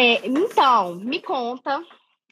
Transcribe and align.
É, 0.00 0.26
então, 0.26 0.94
me 0.94 1.20
conta. 1.20 1.84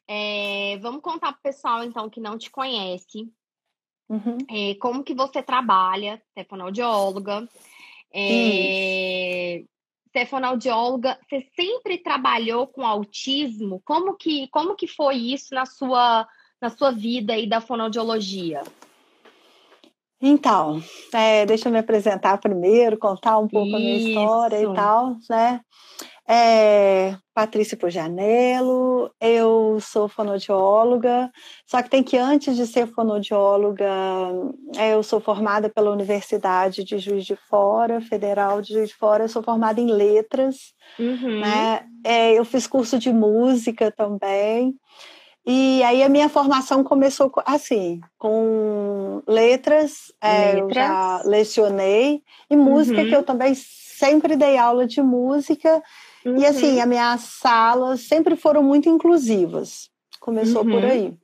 É, 0.08 0.78
vamos 0.80 1.02
contar 1.02 1.32
para 1.32 1.38
o 1.38 1.42
pessoal, 1.42 1.84
então, 1.84 2.08
que 2.08 2.18
não 2.18 2.38
te 2.38 2.50
conhece. 2.50 3.30
Uhum. 4.08 4.38
É, 4.50 4.74
como 4.76 5.04
que 5.04 5.12
você 5.12 5.42
trabalha, 5.42 6.22
você 6.32 6.40
é 6.40 6.44
fonoaudióloga. 6.44 7.46
É, 8.10 9.62
você 10.06 10.20
é 10.20 10.24
fonoaudióloga, 10.24 11.18
você 11.28 11.46
sempre 11.54 11.98
trabalhou 11.98 12.66
com 12.66 12.86
autismo? 12.86 13.82
Como 13.84 14.16
que, 14.16 14.48
como 14.48 14.74
que 14.74 14.86
foi 14.86 15.16
isso 15.16 15.54
na 15.54 15.66
sua, 15.66 16.26
na 16.62 16.70
sua 16.70 16.90
vida 16.90 17.34
aí 17.34 17.46
da 17.46 17.60
fonoaudiologia? 17.60 18.62
Então, 20.22 20.82
é, 21.12 21.44
deixa 21.44 21.68
eu 21.68 21.72
me 21.72 21.78
apresentar 21.78 22.38
primeiro, 22.38 22.98
contar 22.98 23.38
um 23.38 23.46
pouco 23.46 23.68
Isso. 23.68 23.76
a 23.76 23.78
minha 23.78 23.96
história 23.96 24.62
e 24.62 24.74
tal, 24.74 25.16
né? 25.28 25.60
É, 26.30 27.16
Patrícia 27.32 27.74
Pujanello, 27.74 29.10
eu 29.18 29.78
sou 29.80 30.08
fonodióloga, 30.08 31.30
só 31.66 31.82
que 31.82 31.88
tem 31.88 32.02
que 32.02 32.18
antes 32.18 32.54
de 32.54 32.66
ser 32.66 32.86
fonodióloga, 32.88 33.88
é, 34.76 34.92
eu 34.92 35.02
sou 35.02 35.20
formada 35.20 35.70
pela 35.70 35.90
Universidade 35.90 36.84
de 36.84 36.98
Juiz 36.98 37.24
de 37.24 37.34
Fora, 37.34 38.02
Federal 38.02 38.60
de 38.60 38.74
Juiz 38.74 38.90
de 38.90 38.94
Fora, 38.94 39.24
eu 39.24 39.28
sou 39.28 39.42
formada 39.42 39.80
em 39.80 39.86
letras, 39.86 40.74
uhum. 40.98 41.40
né? 41.40 41.86
É, 42.04 42.34
eu 42.34 42.44
fiz 42.44 42.66
curso 42.66 42.98
de 42.98 43.10
música 43.10 43.90
também, 43.90 44.74
e 45.46 45.82
aí 45.82 46.02
a 46.02 46.10
minha 46.10 46.28
formação 46.28 46.84
começou 46.84 47.32
assim, 47.46 48.02
com 48.18 49.22
letras, 49.26 50.12
é, 50.22 50.60
eu 50.60 50.70
já 50.70 51.22
lecionei, 51.24 52.22
e 52.50 52.56
música, 52.56 53.00
uhum. 53.00 53.08
que 53.08 53.16
eu 53.16 53.22
também 53.22 53.54
sempre 53.54 54.36
dei 54.36 54.58
aula 54.58 54.86
de 54.86 55.00
música, 55.00 55.82
uhum. 56.30 56.38
e 56.38 56.46
assim, 56.46 56.80
as 56.80 56.88
minhas 56.88 57.20
salas 57.20 58.00
sempre 58.02 58.36
foram 58.36 58.62
muito 58.62 58.88
inclusivas. 58.88 59.90
Começou 60.20 60.64
uhum. 60.64 60.70
por 60.70 60.84
aí. 60.84 61.14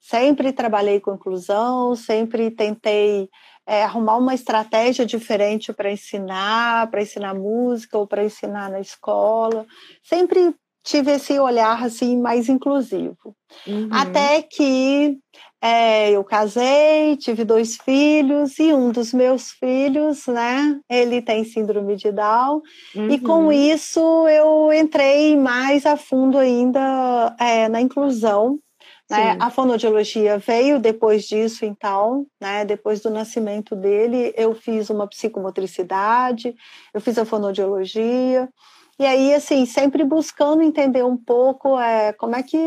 Sempre 0.00 0.52
trabalhei 0.52 1.00
com 1.00 1.14
inclusão, 1.14 1.96
sempre 1.96 2.50
tentei 2.50 3.28
é, 3.66 3.82
arrumar 3.82 4.18
uma 4.18 4.34
estratégia 4.34 5.06
diferente 5.06 5.72
para 5.72 5.90
ensinar, 5.90 6.90
para 6.90 7.02
ensinar 7.02 7.34
música 7.34 7.96
ou 7.96 8.06
para 8.06 8.24
ensinar 8.24 8.70
na 8.70 8.80
escola. 8.80 9.66
Sempre 10.02 10.54
tive 10.82 11.12
esse 11.12 11.38
olhar 11.38 11.82
assim 11.82 12.20
mais 12.20 12.48
inclusivo. 12.48 13.34
Uhum. 13.66 13.88
Até 13.90 14.42
que 14.42 15.18
é, 15.64 16.10
eu 16.10 16.22
casei, 16.22 17.16
tive 17.16 17.42
dois 17.42 17.78
filhos 17.78 18.58
e 18.58 18.70
um 18.74 18.92
dos 18.92 19.14
meus 19.14 19.50
filhos, 19.52 20.26
né, 20.26 20.78
ele 20.90 21.22
tem 21.22 21.42
síndrome 21.42 21.96
de 21.96 22.12
Down 22.12 22.60
uhum. 22.94 23.08
e 23.08 23.18
com 23.18 23.44
uhum. 23.44 23.52
isso 23.52 24.28
eu 24.28 24.70
entrei 24.74 25.34
mais 25.38 25.86
a 25.86 25.96
fundo 25.96 26.36
ainda 26.36 27.34
é, 27.40 27.66
na 27.70 27.80
inclusão. 27.80 28.58
Né? 29.10 29.38
A 29.40 29.50
fonodiologia 29.50 30.38
veio 30.38 30.78
depois 30.78 31.24
disso, 31.24 31.64
então, 31.64 32.26
né? 32.38 32.66
depois 32.66 33.00
do 33.00 33.08
nascimento 33.08 33.74
dele, 33.74 34.34
eu 34.36 34.54
fiz 34.54 34.90
uma 34.90 35.06
psicomotricidade, 35.06 36.54
eu 36.92 37.00
fiz 37.00 37.16
a 37.16 37.24
fonodiologia, 37.24 38.50
e 38.98 39.06
aí, 39.06 39.34
assim, 39.34 39.66
sempre 39.66 40.04
buscando 40.04 40.62
entender 40.62 41.04
um 41.04 41.16
pouco 41.16 41.78
é, 41.78 42.12
como 42.12 42.36
é 42.36 42.42
que 42.42 42.58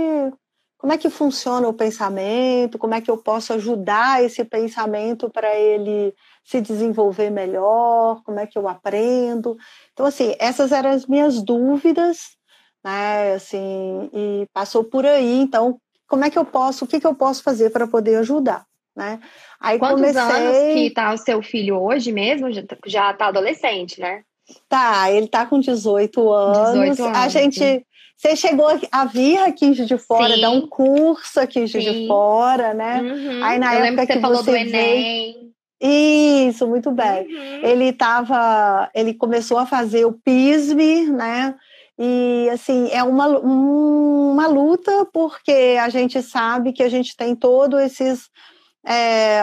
como 0.77 0.93
é 0.93 0.97
que 0.97 1.09
funciona 1.09 1.67
o 1.67 1.73
pensamento, 1.73 2.77
como 2.77 2.93
é 2.93 3.01
que 3.01 3.09
eu 3.09 3.17
posso 3.17 3.51
ajudar 3.53 4.23
esse 4.23 4.43
pensamento 4.45 5.29
para 5.29 5.55
ele 5.55 6.13
se 6.43 6.61
desenvolver 6.61 7.29
melhor, 7.29 8.21
como 8.23 8.39
é 8.39 8.47
que 8.47 8.57
eu 8.57 8.67
aprendo. 8.67 9.57
Então, 9.91 10.05
assim, 10.05 10.35
essas 10.39 10.71
eram 10.71 10.91
as 10.91 11.05
minhas 11.05 11.41
dúvidas, 11.41 12.37
né, 12.83 13.33
assim, 13.33 14.09
e 14.13 14.47
passou 14.53 14.83
por 14.83 15.05
aí, 15.05 15.39
então, 15.39 15.79
como 16.07 16.23
é 16.23 16.29
que 16.29 16.37
eu 16.37 16.45
posso, 16.45 16.85
o 16.85 16.87
que, 16.87 16.99
que 16.99 17.07
eu 17.07 17.15
posso 17.15 17.43
fazer 17.43 17.71
para 17.71 17.87
poder 17.87 18.17
ajudar, 18.17 18.65
né? 18.95 19.19
Aí 19.59 19.77
Quantos 19.79 19.99
comecei... 19.99 20.21
anos 20.21 20.73
que 20.73 20.87
está 20.87 21.13
o 21.13 21.17
seu 21.17 21.41
filho 21.41 21.81
hoje 21.81 22.11
mesmo? 22.11 22.47
Já 22.85 23.11
está 23.11 23.27
adolescente, 23.27 23.99
né? 23.99 24.21
Tá, 24.69 25.11
ele 25.11 25.27
tá 25.27 25.45
com 25.45 25.59
18 25.59 26.31
anos. 26.31 26.71
18 26.71 27.03
anos 27.03 27.17
a 27.17 27.27
gente. 27.27 27.85
Você 28.17 28.35
chegou 28.35 28.67
a 28.91 29.05
vir 29.05 29.37
aqui 29.37 29.69
de 29.69 29.97
Fora, 29.99 30.33
Sim. 30.33 30.41
dar 30.41 30.49
um 30.49 30.65
curso 30.65 31.39
aqui 31.39 31.65
de 31.65 32.07
Fora, 32.07 32.73
né? 32.73 32.99
Uhum. 32.99 33.43
Aí 33.43 33.59
na 33.59 33.75
Eu 33.75 33.85
época 33.85 34.07
que, 34.07 34.13
você 34.13 34.19
falou 34.19 34.41
do 34.43 34.55
Enem. 34.55 34.71
Veio... 34.71 35.47
Isso, 35.79 36.67
muito 36.67 36.91
bem. 36.91 37.27
Uhum. 37.27 37.63
Ele 37.63 37.93
tava, 37.93 38.89
ele 38.95 39.13
começou 39.13 39.59
a 39.59 39.67
fazer 39.67 40.05
o 40.05 40.13
PISME, 40.13 41.11
né? 41.11 41.53
E 41.99 42.49
assim, 42.51 42.89
é 42.91 43.03
uma, 43.03 43.27
uma 43.27 44.47
luta 44.47 45.05
porque 45.13 45.77
a 45.79 45.87
gente 45.89 46.19
sabe 46.23 46.73
que 46.73 46.81
a 46.81 46.89
gente 46.89 47.15
tem 47.15 47.35
todos 47.35 47.79
esses 47.79 48.29
é, 48.85 49.39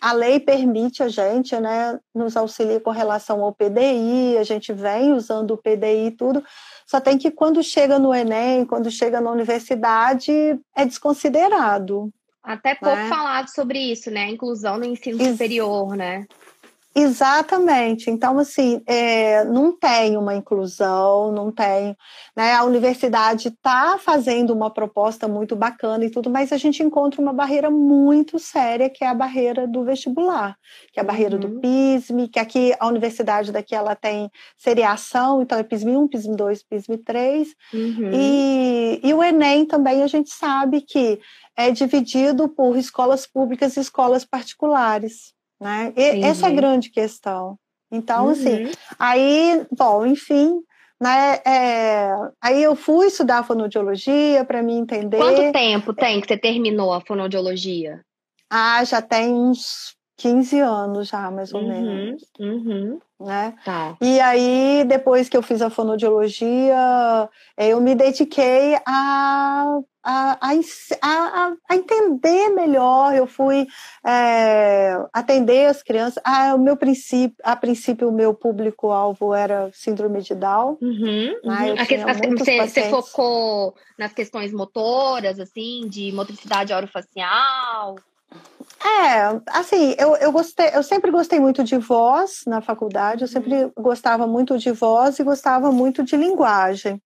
a 0.00 0.12
lei 0.12 0.40
permite 0.40 1.02
a 1.02 1.08
gente, 1.08 1.58
né, 1.58 1.98
nos 2.14 2.36
auxilia 2.36 2.80
com 2.80 2.90
relação 2.90 3.42
ao 3.42 3.52
PDI, 3.52 4.38
a 4.38 4.42
gente 4.42 4.72
vem 4.72 5.12
usando 5.12 5.52
o 5.52 5.58
PDI 5.58 6.06
e 6.06 6.10
tudo, 6.10 6.42
só 6.86 7.00
tem 7.00 7.18
que 7.18 7.30
quando 7.30 7.62
chega 7.62 7.98
no 7.98 8.14
Enem, 8.14 8.64
quando 8.64 8.90
chega 8.90 9.20
na 9.20 9.30
universidade, 9.30 10.32
é 10.74 10.84
desconsiderado. 10.84 12.10
Até 12.42 12.74
pouco 12.74 12.94
né? 12.94 13.08
falado 13.08 13.48
sobre 13.48 13.78
isso, 13.78 14.10
né, 14.10 14.24
a 14.24 14.30
inclusão 14.30 14.78
no 14.78 14.84
ensino 14.84 15.20
Ex 15.20 15.32
superior, 15.32 15.96
né? 15.96 16.24
Exatamente. 16.98 18.10
Então, 18.10 18.38
assim, 18.38 18.80
é, 18.86 19.44
não 19.44 19.70
tem 19.70 20.16
uma 20.16 20.34
inclusão, 20.34 21.30
não 21.30 21.52
tem. 21.52 21.94
Né? 22.34 22.54
A 22.54 22.64
universidade 22.64 23.48
está 23.48 23.98
fazendo 23.98 24.54
uma 24.54 24.70
proposta 24.70 25.28
muito 25.28 25.54
bacana 25.54 26.06
e 26.06 26.10
tudo, 26.10 26.30
mas 26.30 26.52
a 26.52 26.56
gente 26.56 26.82
encontra 26.82 27.20
uma 27.20 27.34
barreira 27.34 27.70
muito 27.70 28.38
séria, 28.38 28.88
que 28.88 29.04
é 29.04 29.08
a 29.08 29.14
barreira 29.14 29.68
do 29.68 29.84
vestibular, 29.84 30.56
que 30.90 30.98
é 30.98 31.02
a 31.02 31.04
barreira 31.04 31.34
uhum. 31.34 31.40
do 31.40 31.60
PISM, 31.60 32.28
que 32.32 32.38
aqui 32.38 32.74
a 32.80 32.86
universidade 32.86 33.52
daqui 33.52 33.74
ela 33.74 33.94
tem 33.94 34.30
seriação, 34.56 35.42
então 35.42 35.58
é 35.58 35.62
PISM 35.62 35.90
1, 35.90 36.08
PISM 36.08 36.34
2, 36.34 36.62
PISM 36.62 36.96
3. 37.04 37.48
Uhum. 37.74 38.10
E, 38.14 39.00
e 39.04 39.12
o 39.12 39.22
Enem 39.22 39.66
também 39.66 40.02
a 40.02 40.06
gente 40.06 40.30
sabe 40.30 40.80
que 40.80 41.20
é 41.54 41.70
dividido 41.70 42.48
por 42.48 42.74
escolas 42.78 43.26
públicas 43.26 43.76
e 43.76 43.80
escolas 43.80 44.24
particulares. 44.24 45.35
Né? 45.60 45.92
E, 45.96 46.22
essa 46.24 46.46
é 46.46 46.50
a 46.50 46.54
grande 46.54 46.90
questão. 46.90 47.58
Então, 47.90 48.28
assim, 48.28 48.64
uhum. 48.64 48.66
assim, 48.66 48.74
aí, 48.98 49.66
bom, 49.76 50.04
enfim, 50.06 50.60
né, 51.00 51.40
é, 51.46 52.10
aí 52.42 52.62
eu 52.62 52.74
fui 52.74 53.06
estudar 53.06 53.44
fonoaudiologia 53.44 54.44
para 54.44 54.62
me 54.62 54.74
entender. 54.74 55.18
Quanto 55.18 55.52
tempo 55.52 55.94
tem 55.94 56.20
que 56.20 56.26
você 56.26 56.36
terminou 56.36 56.92
a 56.92 57.00
fonoaudiologia? 57.00 58.00
Ah, 58.50 58.82
já 58.84 59.02
tem 59.02 59.32
uns 59.32 59.96
15 60.16 60.58
anos 60.60 61.08
já, 61.08 61.30
mais 61.30 61.52
ou 61.52 61.60
uhum, 61.60 61.68
menos. 61.68 62.22
Uhum. 62.40 62.98
Né? 63.20 63.54
Tá. 63.64 63.96
E 64.00 64.20
aí, 64.20 64.84
depois 64.86 65.28
que 65.28 65.36
eu 65.36 65.42
fiz 65.42 65.60
a 65.60 65.70
fonoaudiologia, 65.70 67.28
eu 67.56 67.80
me 67.80 67.94
dediquei 67.94 68.76
a, 68.86 69.78
a, 70.06 70.38
a, 71.02 71.52
a 71.68 71.76
entender 71.76 72.50
melhor, 72.50 73.14
eu 73.14 73.26
fui 73.26 73.66
é, 74.06 74.96
atender 75.12 75.66
as 75.66 75.82
crianças. 75.82 76.22
Ah, 76.24 76.54
o 76.54 76.58
meu 76.58 76.76
princípio, 76.76 77.36
a 77.42 77.56
princípio, 77.56 78.08
o 78.08 78.12
meu 78.12 78.32
público-alvo 78.32 79.34
era 79.34 79.68
síndrome 79.72 80.22
de 80.22 80.34
Down. 80.34 80.78
Uhum, 80.80 81.40
né? 81.42 81.74
uhum. 81.74 82.36
você, 82.36 82.60
você 82.60 82.90
focou 82.90 83.74
nas 83.98 84.12
questões 84.12 84.52
motoras, 84.52 85.40
assim, 85.40 85.88
de 85.88 86.12
motricidade 86.12 86.72
orofacial? 86.72 87.96
É, 88.84 89.40
assim, 89.48 89.96
eu, 89.98 90.14
eu 90.16 90.30
gostei, 90.30 90.70
eu 90.72 90.82
sempre 90.82 91.10
gostei 91.10 91.40
muito 91.40 91.64
de 91.64 91.78
voz 91.78 92.42
na 92.46 92.60
faculdade, 92.60 93.22
eu 93.22 93.28
sempre 93.28 93.64
uhum. 93.64 93.72
gostava 93.76 94.26
muito 94.26 94.56
de 94.56 94.70
voz 94.70 95.18
e 95.18 95.24
gostava 95.24 95.72
muito 95.72 96.04
de 96.04 96.16
linguagem. 96.16 97.02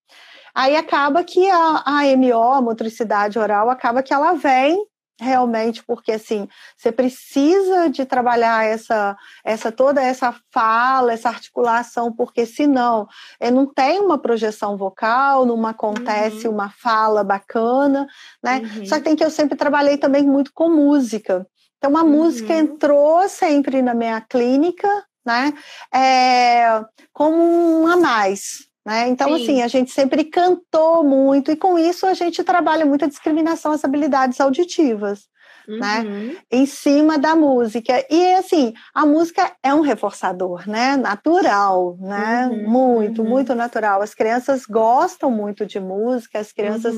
Aí 0.53 0.75
acaba 0.75 1.23
que 1.23 1.49
a, 1.49 1.83
a 1.85 2.17
MO, 2.17 2.53
a 2.53 2.61
motricidade 2.61 3.39
oral, 3.39 3.69
acaba 3.69 4.03
que 4.03 4.13
ela 4.13 4.33
vem 4.33 4.85
realmente 5.21 5.83
porque 5.83 6.13
assim 6.13 6.47
você 6.75 6.91
precisa 6.91 7.89
de 7.89 8.05
trabalhar 8.05 8.65
essa 8.65 9.15
essa 9.43 9.71
toda 9.71 10.01
essa 10.01 10.35
fala 10.51 11.13
essa 11.13 11.29
articulação 11.29 12.11
porque 12.11 12.43
senão 12.45 13.07
é, 13.39 13.51
não 13.51 13.67
tem 13.71 13.99
uma 13.99 14.17
projeção 14.17 14.75
vocal 14.75 15.45
não 15.45 15.63
acontece 15.67 16.47
uhum. 16.47 16.55
uma 16.55 16.71
fala 16.71 17.23
bacana 17.23 18.07
né 18.43 18.61
uhum. 18.63 18.85
só 18.85 18.95
que 18.95 19.03
tem 19.03 19.15
que 19.15 19.23
eu 19.23 19.29
sempre 19.29 19.55
trabalhei 19.55 19.95
também 19.95 20.23
muito 20.23 20.51
com 20.53 20.69
música 20.69 21.45
então 21.77 21.95
a 21.95 22.01
uhum. 22.01 22.09
música 22.09 22.55
entrou 22.55 23.29
sempre 23.29 23.81
na 23.83 23.93
minha 23.93 24.19
clínica 24.21 24.87
né 25.23 25.53
é, 25.93 26.83
como 27.13 27.37
um 27.37 27.85
a 27.85 27.95
mais 27.95 28.70
né? 28.85 29.07
Então, 29.09 29.35
Sim. 29.35 29.43
assim, 29.43 29.61
a 29.61 29.67
gente 29.67 29.91
sempre 29.91 30.23
cantou 30.23 31.03
muito, 31.03 31.51
e 31.51 31.55
com 31.55 31.77
isso 31.77 32.05
a 32.05 32.13
gente 32.13 32.43
trabalha 32.43 32.85
muito 32.85 33.05
a 33.05 33.07
discriminação, 33.07 33.71
as 33.71 33.85
habilidades 33.85 34.39
auditivas. 34.39 35.29
né? 35.67 35.99
uhum. 35.99 36.27
né? 36.27 36.37
Em 36.51 36.65
cima 36.65 37.19
da 37.19 37.35
música. 37.35 38.03
E 38.09 38.33
assim, 38.33 38.73
a 38.93 39.05
música 39.05 39.51
é 39.61 39.73
um 39.73 39.81
reforçador, 39.81 40.67
né? 40.67 40.97
Natural, 40.97 41.95
né? 41.99 42.47
Uhum. 42.47 42.69
Muito, 42.69 43.21
uhum. 43.21 43.29
muito 43.29 43.53
natural. 43.53 44.01
As 44.01 44.15
crianças 44.15 44.65
gostam 44.65 45.29
muito 45.29 45.65
de 45.65 45.79
música, 45.79 46.39
as 46.39 46.51
crianças. 46.51 46.95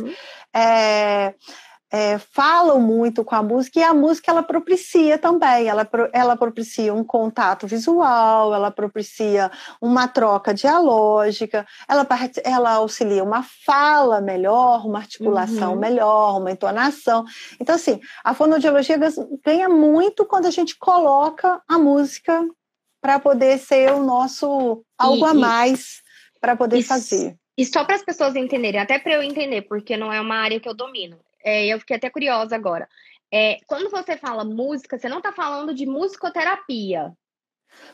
É, 0.55 1.33
é, 1.93 2.17
falam 2.17 2.81
muito 2.81 3.23
com 3.23 3.35
a 3.35 3.43
música 3.43 3.79
e 3.79 3.83
a 3.83 3.93
música 3.93 4.31
ela 4.31 4.41
propicia 4.41 5.19
também, 5.19 5.67
ela, 5.67 5.87
ela 6.11 6.35
propicia 6.35 6.91
um 6.91 7.03
contato 7.03 7.67
visual, 7.67 8.51
ela 8.51 8.71
propicia 8.71 9.51
uma 9.79 10.07
troca 10.07 10.55
dialógica, 10.55 11.67
ela, 11.87 12.03
ela 12.43 12.71
auxilia 12.71 13.23
uma 13.23 13.43
fala 13.43 14.19
melhor, 14.19 14.87
uma 14.87 14.97
articulação 14.97 15.73
uhum. 15.73 15.79
melhor, 15.79 16.39
uma 16.39 16.51
entonação. 16.51 17.25
Então, 17.59 17.75
assim, 17.75 18.01
a 18.23 18.33
fonoaudiologia 18.33 18.97
ganha 19.45 19.69
muito 19.69 20.25
quando 20.25 20.47
a 20.47 20.51
gente 20.51 20.75
coloca 20.79 21.61
a 21.69 21.77
música 21.77 22.43
para 22.99 23.19
poder 23.19 23.59
ser 23.59 23.91
o 23.91 24.01
nosso 24.01 24.83
algo 24.97 25.27
e, 25.27 25.29
a 25.29 25.33
mais 25.35 26.01
para 26.41 26.55
poder 26.55 26.79
e, 26.79 26.83
fazer. 26.83 27.35
E 27.55 27.63
só 27.63 27.85
para 27.85 27.97
as 27.97 28.03
pessoas 28.03 28.35
entenderem, 28.35 28.81
até 28.81 28.97
para 28.97 29.13
eu 29.13 29.21
entender, 29.21 29.61
porque 29.61 29.95
não 29.95 30.11
é 30.11 30.19
uma 30.19 30.37
área 30.37 30.59
que 30.59 30.67
eu 30.67 30.73
domino 30.73 31.19
é, 31.43 31.67
eu 31.67 31.79
fiquei 31.79 31.97
até 31.97 32.09
curiosa 32.09 32.55
agora. 32.55 32.87
É, 33.31 33.57
quando 33.65 33.89
você 33.89 34.15
fala 34.15 34.43
música, 34.43 34.97
você 34.97 35.09
não 35.09 35.17
está 35.17 35.31
falando 35.31 35.73
de 35.73 35.85
musicoterapia. 35.85 37.11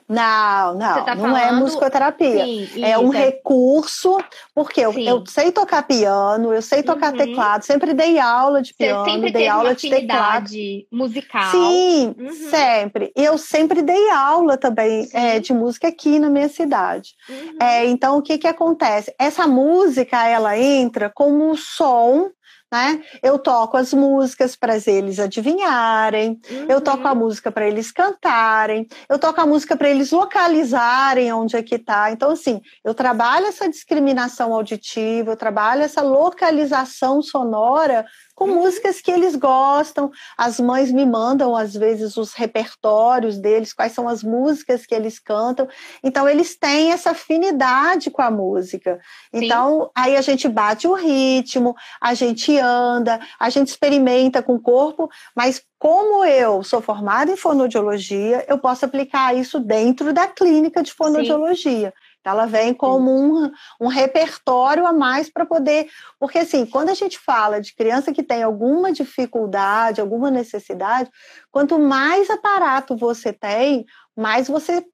Não, 0.08 0.74
não, 0.74 1.06
tá 1.06 1.16
não 1.16 1.38
é 1.38 1.52
musicoterapia. 1.52 2.44
Sim, 2.44 2.84
é 2.84 2.98
um 2.98 3.14
é. 3.14 3.26
recurso, 3.26 4.18
porque 4.56 4.82
eu, 4.82 4.92
eu, 4.94 5.24
sei 5.28 5.52
tocar 5.52 5.84
piano, 5.84 6.52
eu 6.52 6.62
sei 6.64 6.82
tocar 6.82 7.12
uhum. 7.12 7.18
teclado, 7.18 7.64
sempre 7.64 7.94
dei 7.94 8.18
aula 8.18 8.62
de 8.62 8.74
piano, 8.74 9.06
Você 9.06 9.12
sempre 9.12 9.32
dei 9.32 9.48
aula 9.48 9.76
de 9.76 9.90
teclado. 9.90 10.50
musical. 10.92 11.52
Sim, 11.52 12.16
uhum. 12.18 12.50
sempre. 12.50 13.12
E 13.16 13.24
eu 13.24 13.38
sempre 13.38 13.84
dei 13.84 14.10
aula 14.10 14.58
também 14.58 15.08
é, 15.14 15.40
de 15.40 15.54
música 15.54 15.88
aqui 15.88 16.18
na 16.18 16.30
minha 16.30 16.50
cidade. 16.50 17.14
Uhum. 17.30 17.58
É, 17.62 17.86
então, 17.86 18.18
o 18.18 18.22
que 18.22 18.40
que 18.40 18.48
acontece? 18.48 19.14
Essa 19.20 19.48
música, 19.48 20.28
ela 20.28 20.58
entra 20.58 21.12
como 21.14 21.56
som 21.56 22.32
né? 22.72 23.02
Eu 23.24 23.40
toco 23.40 23.78
as 23.78 23.94
músicas 23.94 24.56
para 24.56 24.76
eles 24.86 25.20
adivinharem, 25.20 26.40
uhum. 26.50 26.66
eu 26.70 26.80
toco 26.82 27.08
a 27.08 27.16
música 27.16 27.52
para 27.52 27.68
eles 27.68 27.92
cantarem, 27.92 28.88
eu 29.10 29.18
toco 29.18 29.42
a 29.42 29.46
música 29.46 29.76
para 29.76 29.90
eles 29.90 30.12
localizarem 30.12 31.32
onde 31.34 31.56
é 31.56 31.64
que 31.64 31.76
está. 31.76 32.12
Então, 32.12 32.32
assim, 32.32 32.62
eu 32.84 32.94
trabalho 32.94 33.48
essa 33.48 33.70
discriminação 33.70 34.54
auditiva, 34.54 35.32
eu 35.32 35.38
trabalho 35.38 35.82
essa 35.82 36.02
localização 36.02 37.22
sonora 37.22 38.06
com 38.40 38.46
uhum. 38.46 38.62
músicas 38.62 39.02
que 39.02 39.12
eles 39.12 39.36
gostam. 39.36 40.10
As 40.38 40.62
mães 40.62 40.90
me 40.94 41.06
mandam, 41.06 41.54
às 41.54 41.74
vezes, 41.74 42.16
os 42.16 42.34
repertórios 42.34 43.38
deles, 43.38 43.74
quais 43.74 43.92
são 43.92 44.08
as 44.08 44.24
músicas 44.24 44.86
que 44.86 44.96
eles 44.96 45.20
cantam. 45.20 45.68
Então, 46.02 46.28
eles 46.28 46.58
têm 46.58 46.94
essa 46.94 47.12
afinidade 47.12 48.10
com 48.10 48.22
a 48.22 48.32
música. 48.32 48.98
Então, 49.34 49.84
Sim. 49.84 49.90
aí 49.94 50.16
a 50.16 50.22
gente 50.22 50.48
bate 50.48 50.88
o 50.88 50.94
ritmo, 50.94 51.76
a 52.00 52.14
gente 52.14 52.58
anda, 52.58 53.20
a 53.38 53.50
gente 53.50 53.68
experimenta 53.68 54.42
com 54.42 54.56
o 54.56 54.62
corpo, 54.62 55.10
mas 55.36 55.62
como 55.78 56.24
eu 56.24 56.64
sou 56.64 56.82
formada 56.82 57.32
em 57.32 57.38
fonoaudiologia, 57.38 58.46
eu 58.48 58.58
posso 58.58 58.86
aplicar 58.86 59.36
isso 59.36 59.60
dentro 59.60 60.14
da 60.14 60.28
clínica 60.28 60.82
de 60.82 60.94
fonoaudiologia. 60.94 61.94
Ela 62.24 62.46
vem 62.46 62.74
como 62.74 63.12
um, 63.12 63.52
um 63.80 63.88
repertório 63.88 64.86
a 64.86 64.94
mais 64.94 65.30
para 65.30 65.46
poder. 65.46 65.90
Porque, 66.20 66.40
assim, 66.40 66.66
quando 66.66 66.90
a 66.90 66.94
gente 66.94 67.18
fala 67.18 67.62
de 67.62 67.74
criança 67.74 68.12
que 68.12 68.24
tem 68.24 68.44
alguma 68.44 68.92
dificuldade, 68.92 70.02
alguma 70.02 70.30
necessidade, 70.30 71.10
quanto 71.52 71.80
mais 71.80 72.30
aparato 72.30 72.96
você 72.96 73.32
tem, 73.32 73.86
mais 74.16 74.48
você 74.48 74.86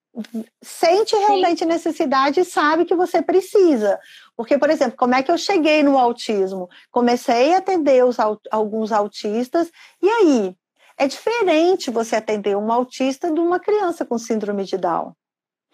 sente 0.63 1.15
realmente 1.15 1.59
Sim. 1.59 1.65
necessidade 1.65 2.39
e 2.39 2.45
sabe 2.45 2.85
que 2.85 2.95
você 2.95 3.21
precisa. 3.21 3.99
Porque, 4.35 4.57
por 4.57 4.69
exemplo, 4.69 4.95
como 4.97 5.15
é 5.15 5.23
que 5.23 5.31
eu 5.31 5.37
cheguei 5.37 5.83
no 5.83 5.97
autismo? 5.97 6.69
Comecei 6.91 7.53
a 7.53 7.57
atender 7.57 8.05
os, 8.05 8.17
alguns 8.51 8.91
autistas, 8.91 9.69
e 10.01 10.07
aí? 10.07 10.55
É 10.97 11.07
diferente 11.07 11.91
você 11.91 12.15
atender 12.15 12.55
um 12.55 12.71
autista 12.71 13.29
de 13.29 13.37
uma 13.37 13.59
criança 13.59 14.05
com 14.05 14.17
síndrome 14.17 14.63
de 14.63 14.77
Down. 14.77 15.13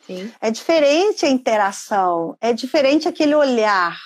Sim. 0.06 0.32
É 0.42 0.52
diferente 0.52 1.26
a 1.26 1.30
interação, 1.30 2.36
é 2.42 2.54
diferente 2.54 3.08
aquele 3.08 3.36
olhar, 3.36 3.98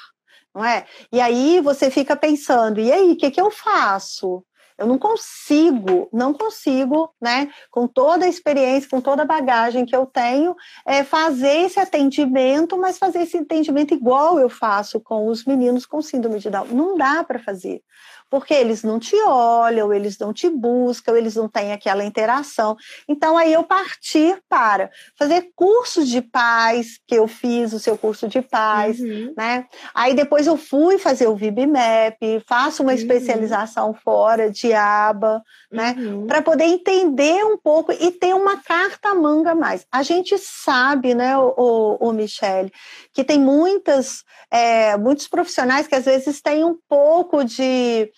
não 0.54 0.64
é? 0.64 0.86
E 1.12 1.20
aí 1.20 1.60
você 1.62 1.90
fica 1.90 2.16
pensando, 2.16 2.80
e 2.80 2.92
aí, 2.92 3.12
o 3.12 3.18
que, 3.18 3.32
que 3.32 3.42
eu 3.42 3.52
faço? 3.52 4.44
Eu 4.78 4.88
não 4.88 4.98
consigo, 4.98 6.10
não 6.12 6.34
consigo, 6.34 7.10
né, 7.22 7.50
com 7.72 7.88
toda 7.88 8.26
a 8.26 8.28
experiência, 8.28 8.90
com 8.90 9.00
toda 9.00 9.22
a 9.22 9.26
bagagem 9.26 9.86
que 9.86 9.96
eu 9.96 10.06
tenho, 10.06 10.54
é, 10.86 11.02
fazer 11.04 11.66
esse 11.66 11.80
atendimento, 11.80 12.78
mas 12.78 12.98
fazer 12.98 13.22
esse 13.22 13.38
atendimento 13.38 13.94
igual 13.94 14.38
eu 14.38 14.50
faço 14.50 15.00
com 15.00 15.28
os 15.28 15.46
meninos 15.46 15.86
com 15.86 16.02
síndrome 16.02 16.40
de 16.40 16.50
Down. 16.50 16.68
Não 16.68 16.98
dá 16.98 17.24
para 17.24 17.40
fazer 17.40 17.82
porque 18.30 18.54
eles 18.54 18.84
não 18.84 19.00
te 19.00 19.16
olham, 19.24 19.94
eles 19.94 20.18
não 20.18 20.34
te 20.34 20.50
buscam, 20.50 21.16
eles 21.18 21.36
não 21.36 21.48
têm 21.48 21.72
aquela 21.72 22.04
interação. 22.04 22.76
Então, 23.08 23.38
aí 23.38 23.54
eu 23.54 23.64
parti 23.64 24.36
para 24.50 24.90
fazer 25.18 25.50
cursos 25.56 26.08
de 26.08 26.22
paz, 26.22 27.00
que 27.08 27.16
eu 27.16 27.28
fiz 27.28 27.74
o 27.74 27.80
seu 27.80 27.98
curso 27.98 28.28
de 28.28 28.42
paz, 28.42 29.00
uhum. 29.00 29.34
né? 29.38 29.66
Aí 29.94 30.14
depois 30.14 30.48
eu 30.48 30.58
fui 30.58 30.98
fazer 30.98 31.28
o 31.28 31.36
VibMap, 31.36 32.18
faço 32.48 32.84
uma 32.84 32.92
uhum. 32.92 32.98
especialização 32.98 33.94
fora 33.94 34.50
de 34.52 34.74
aba, 34.74 35.42
né? 35.72 35.96
Uhum. 35.98 36.28
Para 36.28 36.42
poder 36.42 36.66
entender 36.66 37.44
um 37.46 37.58
pouco 37.58 37.92
e 37.92 38.12
ter 38.12 38.34
uma 38.34 38.58
carta 38.58 39.14
manga 39.14 39.52
a 39.52 39.56
mais. 39.56 39.86
A 39.92 40.04
gente 40.04 40.38
sabe, 40.38 41.14
né, 41.14 41.38
o, 41.38 41.54
o, 41.58 42.10
o 42.10 42.14
Michele, 42.14 42.72
que 43.14 43.24
tem 43.24 43.40
muitas, 43.40 44.24
é, 44.52 44.98
muitos 44.98 45.28
profissionais 45.28 45.88
que 45.88 45.96
às 45.96 46.06
vezes 46.06 46.42
têm 46.42 46.64
um 46.64 46.78
pouco 46.88 47.44
de 47.44 48.12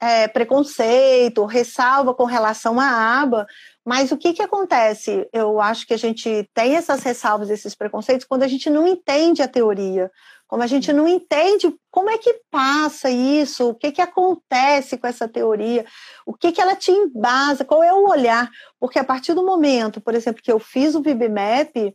é, 0.00 0.26
preconceito, 0.26 1.44
ressalva 1.44 2.14
com 2.14 2.24
relação 2.24 2.80
à 2.80 3.20
aba, 3.20 3.46
mas 3.84 4.10
o 4.10 4.16
que, 4.16 4.32
que 4.32 4.42
acontece? 4.42 5.28
Eu 5.32 5.60
acho 5.60 5.86
que 5.86 5.94
a 5.94 5.98
gente 5.98 6.48
tem 6.54 6.74
essas 6.74 7.02
ressalvas, 7.02 7.50
esses 7.50 7.74
preconceitos, 7.74 8.26
quando 8.26 8.42
a 8.42 8.48
gente 8.48 8.70
não 8.70 8.86
entende 8.86 9.42
a 9.42 9.48
teoria, 9.48 10.10
como 10.50 10.64
a 10.64 10.66
gente 10.66 10.92
não 10.92 11.06
entende 11.06 11.72
como 11.92 12.10
é 12.10 12.18
que 12.18 12.40
passa 12.50 13.08
isso, 13.08 13.68
o 13.68 13.74
que, 13.74 13.92
que 13.92 14.02
acontece 14.02 14.98
com 14.98 15.06
essa 15.06 15.28
teoria, 15.28 15.84
o 16.26 16.34
que, 16.34 16.50
que 16.50 16.60
ela 16.60 16.74
te 16.74 16.90
embasa, 16.90 17.64
qual 17.64 17.84
é 17.84 17.92
o 17.92 18.08
olhar, 18.08 18.50
porque 18.78 18.98
a 18.98 19.04
partir 19.04 19.32
do 19.32 19.46
momento, 19.46 20.00
por 20.00 20.12
exemplo, 20.14 20.42
que 20.42 20.50
eu 20.50 20.58
fiz 20.58 20.96
o 20.96 21.02
VibMap, 21.02 21.94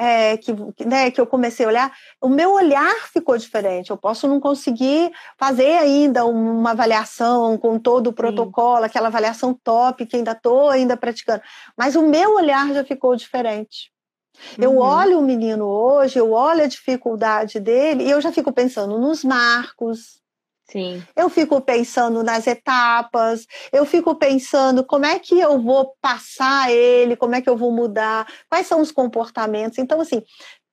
é, 0.00 0.38
que, 0.38 0.50
né, 0.86 1.10
que 1.10 1.20
eu 1.20 1.26
comecei 1.26 1.66
a 1.66 1.68
olhar, 1.68 1.92
o 2.22 2.28
meu 2.30 2.52
olhar 2.54 2.94
ficou 3.12 3.36
diferente. 3.36 3.90
Eu 3.90 3.98
posso 3.98 4.26
não 4.26 4.40
conseguir 4.40 5.12
fazer 5.38 5.76
ainda 5.76 6.24
uma 6.24 6.70
avaliação 6.70 7.58
com 7.58 7.78
todo 7.78 8.06
o 8.06 8.12
protocolo, 8.12 8.78
Sim. 8.78 8.84
aquela 8.86 9.08
avaliação 9.08 9.52
top 9.52 10.06
que 10.06 10.16
ainda 10.16 10.32
estou 10.32 10.70
ainda 10.70 10.96
praticando, 10.96 11.42
mas 11.76 11.96
o 11.96 12.02
meu 12.02 12.36
olhar 12.36 12.72
já 12.72 12.82
ficou 12.82 13.14
diferente. 13.14 13.92
Uhum. 14.56 14.64
Eu 14.64 14.78
olho 14.78 15.18
o 15.18 15.22
menino 15.22 15.66
hoje, 15.66 16.18
eu 16.18 16.32
olho 16.32 16.62
a 16.62 16.66
dificuldade 16.66 17.60
dele 17.60 18.04
e 18.04 18.10
eu 18.10 18.22
já 18.22 18.32
fico 18.32 18.50
pensando 18.54 18.98
nos 18.98 19.22
marcos, 19.22 20.19
Sim. 20.70 21.02
Eu 21.16 21.28
fico 21.28 21.60
pensando 21.60 22.22
nas 22.22 22.46
etapas, 22.46 23.44
eu 23.72 23.84
fico 23.84 24.14
pensando 24.14 24.84
como 24.84 25.04
é 25.04 25.18
que 25.18 25.38
eu 25.38 25.60
vou 25.60 25.94
passar 26.00 26.70
ele, 26.70 27.16
como 27.16 27.34
é 27.34 27.42
que 27.42 27.50
eu 27.50 27.56
vou 27.56 27.72
mudar, 27.72 28.26
quais 28.48 28.66
são 28.66 28.80
os 28.80 28.92
comportamentos. 28.92 29.78
Então, 29.78 30.00
assim, 30.00 30.22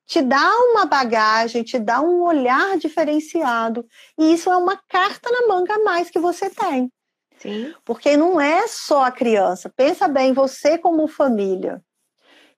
te 0.06 0.22
dá 0.22 0.50
uma 0.70 0.86
bagagem, 0.86 1.64
te 1.64 1.78
dá 1.78 2.00
um 2.00 2.22
olhar 2.22 2.78
diferenciado. 2.78 3.84
E 4.16 4.32
isso 4.32 4.50
é 4.50 4.56
uma 4.56 4.80
carta 4.88 5.30
na 5.30 5.48
manga 5.48 5.74
a 5.74 5.82
mais 5.82 6.10
que 6.10 6.18
você 6.18 6.48
tem. 6.48 6.90
Sim. 7.36 7.74
Porque 7.84 8.16
não 8.16 8.40
é 8.40 8.66
só 8.68 9.04
a 9.04 9.10
criança. 9.10 9.70
Pensa 9.76 10.06
bem, 10.06 10.32
você 10.32 10.78
como 10.78 11.08
família, 11.08 11.82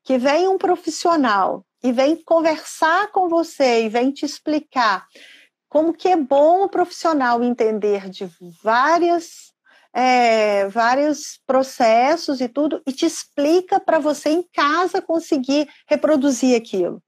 que 0.04 0.18
vem 0.18 0.47
um 0.47 0.59
profissional 0.59 1.64
e 1.82 1.90
vem 1.90 2.16
conversar 2.23 3.11
com 3.12 3.28
você 3.28 3.85
e 3.85 3.88
vem 3.88 4.12
te 4.12 4.26
explicar 4.26 5.06
como 5.71 5.95
que 5.95 6.09
é 6.09 6.17
bom 6.17 6.65
o 6.65 6.69
profissional 6.69 7.43
entender 7.43 8.11
de 8.11 8.29
várias 8.62 9.50
é, 9.93 10.69
vários 10.69 11.41
processos 11.47 12.41
e 12.41 12.49
tudo 12.49 12.83
e 12.87 12.93
te 12.93 13.07
explica 13.07 13.81
para 13.81 13.99
você 13.99 14.31
em 14.31 14.45
casa 14.53 15.00
conseguir 15.00 15.69
reproduzir 15.89 16.57
aquilo. 16.57 17.03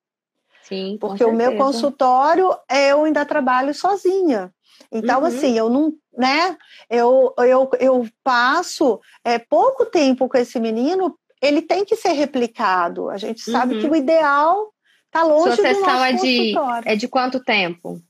Sim, 0.62 0.97
porque 1.00 1.25
o 1.25 1.33
meu 1.33 1.57
consultório 1.57 2.50
eu 2.71 3.04
ainda 3.04 3.26
trabalho 3.26 3.75
sozinha. 3.75 4.52
Então, 4.90 5.21
uhum. 5.21 5.26
assim, 5.26 5.57
eu 5.57 5.69
não, 5.69 5.92
né? 6.16 6.57
Eu, 6.88 7.35
eu, 7.38 7.71
eu 7.78 8.09
passo 8.23 9.00
é, 9.25 9.38
pouco 9.38 9.87
tempo 9.87 10.28
com 10.28 10.38
esse 10.38 10.59
menino, 10.59 11.16
ele 11.40 11.62
tem 11.62 11.85
que 11.85 11.97
ser 11.97 12.12
replicado. 12.12 13.11
A 13.11 13.16
gente 13.16 13.42
sabe 13.42 13.75
uhum. 13.75 13.81
que 13.81 13.87
o 13.88 13.97
ideal 13.97 14.73
está 15.07 15.25
longe 15.25 15.57
Sua 15.57 15.73
do 15.73 15.81
nosso 15.81 16.04
é 16.04 16.12
de, 16.12 16.54
é 16.85 16.97
de 16.97 17.09
quanto 17.09 17.42
tempo? 17.42 18.00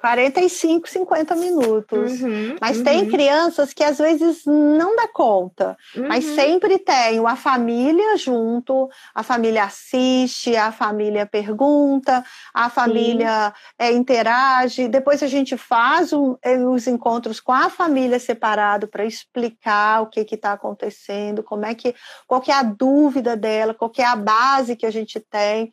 45, 0.00 0.88
50 0.88 1.36
minutos. 1.36 2.22
Uhum, 2.22 2.56
mas 2.60 2.78
uhum. 2.78 2.84
tem 2.84 3.08
crianças 3.08 3.72
que 3.72 3.84
às 3.84 3.98
vezes 3.98 4.42
não 4.46 4.96
dá 4.96 5.06
conta. 5.06 5.76
Uhum. 5.94 6.08
Mas 6.08 6.24
sempre 6.24 6.78
tem 6.78 7.24
a 7.24 7.36
família 7.36 8.16
junto, 8.16 8.88
a 9.14 9.22
família 9.22 9.64
assiste, 9.64 10.56
a 10.56 10.72
família 10.72 11.26
pergunta, 11.26 12.24
a 12.54 12.70
família 12.70 13.52
é, 13.78 13.92
interage. 13.92 14.88
Depois 14.88 15.22
a 15.22 15.26
gente 15.26 15.56
faz 15.56 16.12
um, 16.12 16.36
é, 16.42 16.56
os 16.56 16.86
encontros 16.86 17.38
com 17.38 17.52
a 17.52 17.68
família 17.68 18.18
separado 18.18 18.88
para 18.88 19.04
explicar 19.04 20.02
o 20.02 20.06
que 20.06 20.20
está 20.20 20.52
acontecendo, 20.52 21.42
como 21.42 21.66
é 21.66 21.74
que, 21.74 21.94
qual 22.26 22.40
que 22.40 22.50
é 22.50 22.54
a 22.54 22.62
dúvida 22.62 23.36
dela, 23.36 23.74
qual 23.74 23.90
que 23.90 24.00
é 24.00 24.06
a 24.06 24.16
base 24.16 24.76
que 24.76 24.86
a 24.86 24.90
gente 24.90 25.20
tem. 25.20 25.70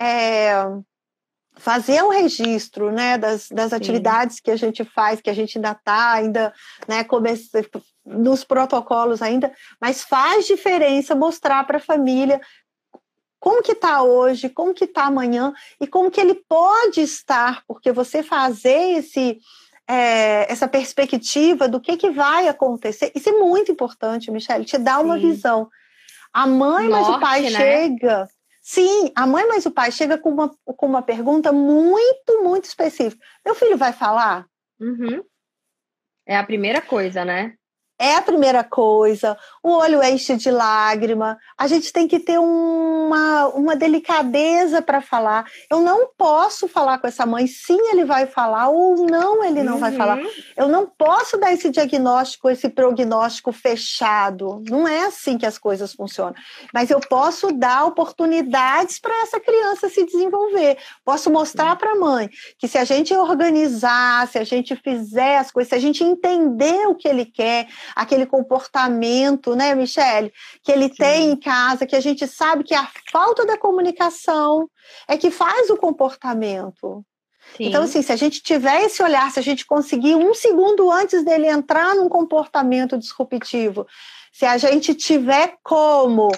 É, 0.00 0.54
fazer 1.56 2.02
o 2.02 2.10
registro 2.10 2.92
né, 2.92 3.16
das, 3.16 3.48
das 3.48 3.72
atividades 3.72 4.40
que 4.40 4.50
a 4.50 4.56
gente 4.56 4.84
faz, 4.84 5.20
que 5.20 5.30
a 5.30 5.34
gente 5.34 5.56
ainda 5.56 5.72
está 5.72 6.12
ainda 6.12 6.52
né, 6.86 7.02
comece, 7.02 7.48
nos 8.04 8.44
protocolos 8.44 9.22
ainda, 9.22 9.52
mas 9.80 10.04
faz 10.04 10.46
diferença 10.46 11.14
mostrar 11.14 11.66
para 11.66 11.78
a 11.78 11.80
família 11.80 12.40
como 13.40 13.62
que 13.62 13.72
está 13.72 14.02
hoje, 14.02 14.48
como 14.48 14.74
que 14.74 14.84
está 14.84 15.04
amanhã 15.04 15.52
e 15.80 15.86
como 15.86 16.10
que 16.10 16.20
ele 16.20 16.34
pode 16.48 17.00
estar, 17.00 17.62
porque 17.66 17.92
você 17.92 18.22
fazer 18.22 18.98
esse 18.98 19.38
é, 19.88 20.50
essa 20.50 20.66
perspectiva 20.66 21.68
do 21.68 21.80
que, 21.80 21.96
que 21.96 22.10
vai 22.10 22.48
acontecer, 22.48 23.12
isso 23.14 23.28
é 23.28 23.32
muito 23.32 23.70
importante, 23.70 24.32
Michelle, 24.32 24.64
te 24.64 24.76
dá 24.78 24.98
uma 24.98 25.14
Sim. 25.14 25.30
visão. 25.30 25.68
A 26.32 26.44
mãe, 26.44 26.88
Norte, 26.88 27.08
mas 27.08 27.16
o 27.16 27.20
pai 27.20 27.42
né? 27.42 27.50
chega 27.50 28.28
Sim, 28.68 29.12
a 29.14 29.28
mãe, 29.28 29.46
mas 29.46 29.64
o 29.64 29.70
pai 29.70 29.92
chega 29.92 30.18
com 30.18 30.28
uma, 30.28 30.50
com 30.64 30.86
uma 30.86 31.00
pergunta 31.00 31.52
muito, 31.52 32.42
muito 32.42 32.64
específica. 32.64 33.24
Meu 33.44 33.54
filho 33.54 33.78
vai 33.78 33.92
falar? 33.92 34.44
Uhum. 34.80 35.22
É 36.26 36.36
a 36.36 36.42
primeira 36.42 36.82
coisa, 36.82 37.24
né? 37.24 37.54
É 37.98 38.16
a 38.16 38.22
primeira 38.22 38.62
coisa, 38.62 39.36
o 39.62 39.70
olho 39.70 40.02
enche 40.02 40.36
de 40.36 40.50
lágrima, 40.50 41.38
a 41.56 41.66
gente 41.66 41.92
tem 41.92 42.06
que 42.06 42.18
ter 42.18 42.38
uma, 42.38 43.46
uma 43.48 43.74
delicadeza 43.74 44.82
para 44.82 45.00
falar. 45.00 45.46
Eu 45.70 45.80
não 45.80 46.08
posso 46.16 46.68
falar 46.68 46.98
com 46.98 47.06
essa 47.06 47.24
mãe, 47.24 47.46
sim, 47.46 47.78
ele 47.90 48.04
vai 48.04 48.26
falar, 48.26 48.68
ou 48.68 49.06
não, 49.06 49.42
ele 49.42 49.62
não 49.62 49.74
uhum. 49.74 49.78
vai 49.78 49.92
falar. 49.92 50.18
Uhum. 50.18 50.30
Eu 50.56 50.68
não 50.68 50.86
posso 50.86 51.38
dar 51.38 51.52
esse 51.52 51.70
diagnóstico, 51.70 52.50
esse 52.50 52.68
prognóstico 52.68 53.50
fechado. 53.50 54.62
Não 54.68 54.86
é 54.86 55.06
assim 55.06 55.38
que 55.38 55.46
as 55.46 55.56
coisas 55.56 55.94
funcionam. 55.94 56.34
Mas 56.74 56.90
eu 56.90 57.00
posso 57.00 57.50
dar 57.50 57.84
oportunidades 57.84 58.98
para 58.98 59.22
essa 59.22 59.40
criança 59.40 59.88
se 59.88 60.04
desenvolver. 60.04 60.76
Posso 61.04 61.30
mostrar 61.30 61.76
para 61.76 61.92
a 61.92 61.96
mãe 61.96 62.28
que 62.58 62.68
se 62.68 62.76
a 62.76 62.84
gente 62.84 63.14
organizar, 63.14 64.28
se 64.28 64.38
a 64.38 64.44
gente 64.44 64.76
fizer 64.76 65.38
as 65.38 65.50
coisas, 65.50 65.70
se 65.70 65.74
a 65.74 65.80
gente 65.80 66.04
entender 66.04 66.86
o 66.86 66.94
que 66.94 67.08
ele 67.08 67.24
quer, 67.24 67.68
aquele 67.94 68.26
comportamento, 68.26 69.54
né, 69.54 69.74
Michele, 69.74 70.32
que 70.62 70.72
ele 70.72 70.88
Sim. 70.88 70.94
tem 70.94 71.30
em 71.30 71.36
casa, 71.36 71.86
que 71.86 71.96
a 71.96 72.00
gente 72.00 72.26
sabe 72.26 72.64
que 72.64 72.74
a 72.74 72.88
falta 73.10 73.44
da 73.44 73.56
comunicação 73.56 74.68
é 75.06 75.16
que 75.16 75.30
faz 75.30 75.70
o 75.70 75.76
comportamento. 75.76 77.04
Sim. 77.56 77.66
Então, 77.68 77.84
assim, 77.84 78.02
se 78.02 78.12
a 78.12 78.16
gente 78.16 78.42
tiver 78.42 78.82
esse 78.82 79.02
olhar, 79.02 79.30
se 79.30 79.38
a 79.38 79.42
gente 79.42 79.64
conseguir 79.64 80.14
um 80.16 80.34
segundo 80.34 80.90
antes 80.90 81.24
dele 81.24 81.46
entrar 81.46 81.94
num 81.94 82.08
comportamento 82.08 82.98
disruptivo, 82.98 83.86
se 84.32 84.44
a 84.44 84.58
gente 84.58 84.94
tiver 84.94 85.54
como 85.62 86.28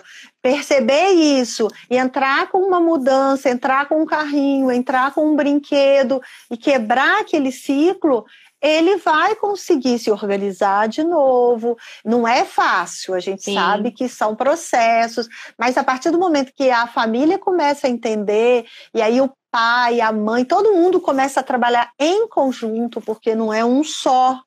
perceber 0.41 1.09
isso 1.11 1.67
e 1.91 1.97
entrar 1.97 2.49
com 2.49 2.59
uma 2.59 2.79
mudança, 2.79 3.51
entrar 3.51 3.89
com 3.89 4.01
um 4.01 4.07
carrinho, 4.07 4.71
entrar 4.71 5.13
com 5.13 5.27
um 5.27 5.35
brinquedo 5.35 6.23
e 6.49 6.57
quebrar 6.57 7.23
aquele 7.23 7.51
ciclo, 7.51 8.25
ele 8.63 8.97
vai 8.97 9.35
conseguir 9.35 9.99
se 9.99 10.11
organizar 10.11 10.89
de 10.89 11.05
novo. 11.05 11.77
Não 12.05 12.27
é 12.27 12.45
fácil, 12.45 13.15
a 13.15 13.21
gente 13.21 13.43
Sim. 13.43 13.55
sabe 13.55 13.91
que 13.91 14.09
são 14.09 14.35
processos, 14.35 15.29
mas 15.59 15.77
a 15.77 15.85
partir 15.85 16.11
do 16.11 16.19
momento 16.19 16.53
que 16.55 16.71
a 16.71 16.87
família 16.87 17.39
começa 17.39 17.87
a 17.87 17.91
entender, 17.91 18.67
e 18.95 19.01
aí 19.01 19.21
o 19.21 19.31
pai, 19.51 20.01
a 20.01 20.13
mãe, 20.13 20.45
todo 20.45 20.75
mundo 20.75 21.01
começa 21.01 21.41
a 21.41 21.45
trabalhar 21.45 21.91
em 21.99 22.29
conjunto, 22.29 23.01
porque 23.01 23.35
não 23.35 23.53
é 23.53 23.65
um 23.65 23.83
só. 23.83 24.41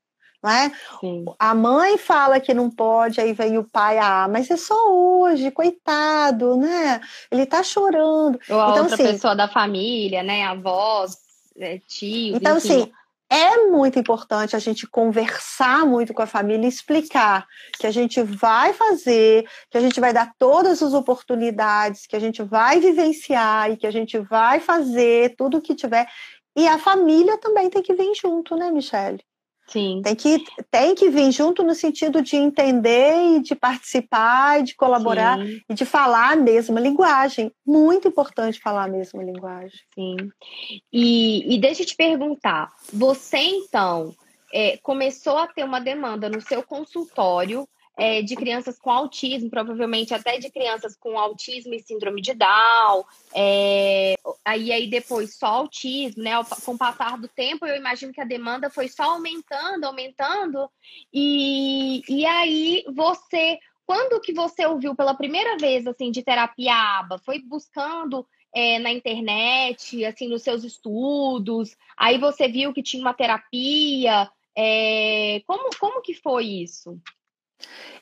Né? 0.44 0.72
A 1.38 1.54
mãe 1.54 2.00
fala 2.00 2.40
que 2.40 2.52
não 2.52 2.68
pode, 2.68 3.22
aí 3.22 3.32
vem 3.32 3.60
o 3.60 3.64
pai, 3.64 4.00
ah, 4.00 4.28
mas 4.28 4.50
é 4.50 4.58
só 4.58 4.76
hoje, 4.92 5.52
coitado, 5.52 6.58
né? 6.58 7.00
Ele 7.30 7.46
tá 7.46 7.62
chorando. 7.62 8.40
Ou 8.50 8.60
a 8.60 8.72
então, 8.72 8.84
outra 8.84 8.96
assim, 8.96 9.04
pessoa 9.04 9.36
da 9.36 9.48
família, 9.48 10.24
né? 10.24 10.44
Avós, 10.46 11.16
é, 11.60 11.80
tios. 11.88 12.38
Então, 12.38 12.58
enfim. 12.58 12.82
assim, 12.82 12.92
é 13.32 13.66
muito 13.68 13.98
importante 13.98 14.58
a 14.58 14.60
gente 14.60 14.86
conversar 14.86 15.86
muito 15.86 16.14
com 16.14 16.22
a 16.22 16.28
família 16.28 16.68
explicar 16.68 17.48
que 17.80 17.88
a 17.88 17.92
gente 17.92 18.22
vai 18.22 18.74
fazer, 18.74 19.48
que 19.70 19.78
a 19.78 19.82
gente 19.82 20.02
vai 20.02 20.12
dar 20.12 20.34
todas 20.38 20.84
as 20.84 20.94
oportunidades, 20.94 22.06
que 22.06 22.16
a 22.18 22.20
gente 22.20 22.44
vai 22.44 22.82
vivenciar 22.82 23.72
e 23.72 23.78
que 23.78 23.88
a 23.88 23.92
gente 23.92 24.20
vai 24.20 24.60
fazer 24.60 25.34
tudo 25.38 25.60
o 25.60 25.62
que 25.62 25.74
tiver. 25.74 26.08
E 26.58 26.68
a 26.68 26.78
família 26.78 27.38
também 27.38 27.70
tem 27.70 27.82
que 27.82 27.94
vir 27.94 28.14
junto, 28.16 28.58
né, 28.58 28.70
Michelle? 28.70 29.24
Sim. 29.72 30.02
Tem 30.04 30.16
que, 30.16 30.44
tem 30.70 30.94
que 30.94 31.10
vir 31.10 31.32
junto 31.32 31.64
no 31.64 31.74
sentido 31.74 32.22
de 32.22 32.36
entender 32.36 33.38
e 33.38 33.42
de 33.42 33.56
participar 33.56 34.60
e 34.60 34.64
de 34.64 34.76
colaborar 34.76 35.38
Sim. 35.40 35.62
e 35.70 35.74
de 35.74 35.86
falar 35.86 36.34
a 36.34 36.36
mesma 36.36 36.80
linguagem. 36.80 37.52
Muito 37.66 38.08
importante 38.08 38.60
falar 38.60 38.84
a 38.84 38.90
mesma 38.90 39.24
linguagem. 39.24 39.80
Sim. 39.96 40.18
E, 40.92 41.56
e 41.56 41.58
deixa 41.58 41.84
eu 41.84 41.86
te 41.86 41.96
perguntar, 41.96 42.70
você 42.92 43.38
então 43.38 44.14
é, 44.54 44.78
começou 44.78 45.38
a 45.38 45.48
ter 45.48 45.64
uma 45.64 45.80
demanda 45.80 46.28
no 46.28 46.42
seu 46.42 46.62
consultório 46.62 47.66
é, 47.98 48.22
de 48.22 48.36
crianças 48.36 48.80
com 48.80 48.90
autismo, 48.90 49.50
provavelmente 49.50 50.14
até 50.14 50.38
de 50.38 50.50
crianças 50.50 50.96
com 50.96 51.18
autismo 51.18 51.74
e 51.74 51.80
síndrome 51.80 52.22
de 52.22 52.34
Down, 52.34 53.04
é, 53.34 54.16
aí, 54.46 54.72
aí 54.72 54.90
depois 54.90 55.36
só 55.36 55.48
autismo, 55.48 56.24
né? 56.24 56.32
Com 56.66 56.74
o 56.74 56.78
passar 56.78 57.18
do 57.18 57.28
tempo, 57.28 57.66
eu 57.66 57.76
imagino 57.76 58.14
que 58.14 58.22
a 58.22 58.26
demanda 58.26 58.70
foi 58.70 58.88
só 58.88 59.04
aumentando, 59.04 59.86
aumentando, 59.86 60.70
e, 61.14 62.02
e 62.08 62.26
aí 62.26 62.84
você, 62.94 63.60
quando 63.86 64.22
que 64.22 64.34
você 64.34 64.66
ouviu 64.66 64.96
pela 64.96 65.14
primeira 65.14 65.58
vez, 65.58 65.86
assim, 65.86 66.12
de 66.12 66.24
terapia 66.24 66.74
ABA? 66.74 67.18
Foi 67.20 67.40
buscando 67.40 68.26
é, 68.54 68.80
na 68.80 68.92
internet, 68.92 70.04
assim, 70.06 70.28
nos 70.28 70.44
seus 70.44 70.64
estudos, 70.64 71.76
aí 71.98 72.18
você 72.18 72.48
viu 72.48 72.74
que 72.74 72.84
tinha 72.84 73.02
uma 73.02 73.14
terapia, 73.14 74.30
é, 74.56 75.42
como, 75.46 75.70
como 75.80 76.02
que 76.02 76.14
foi 76.14 76.46
isso? 76.46 77.00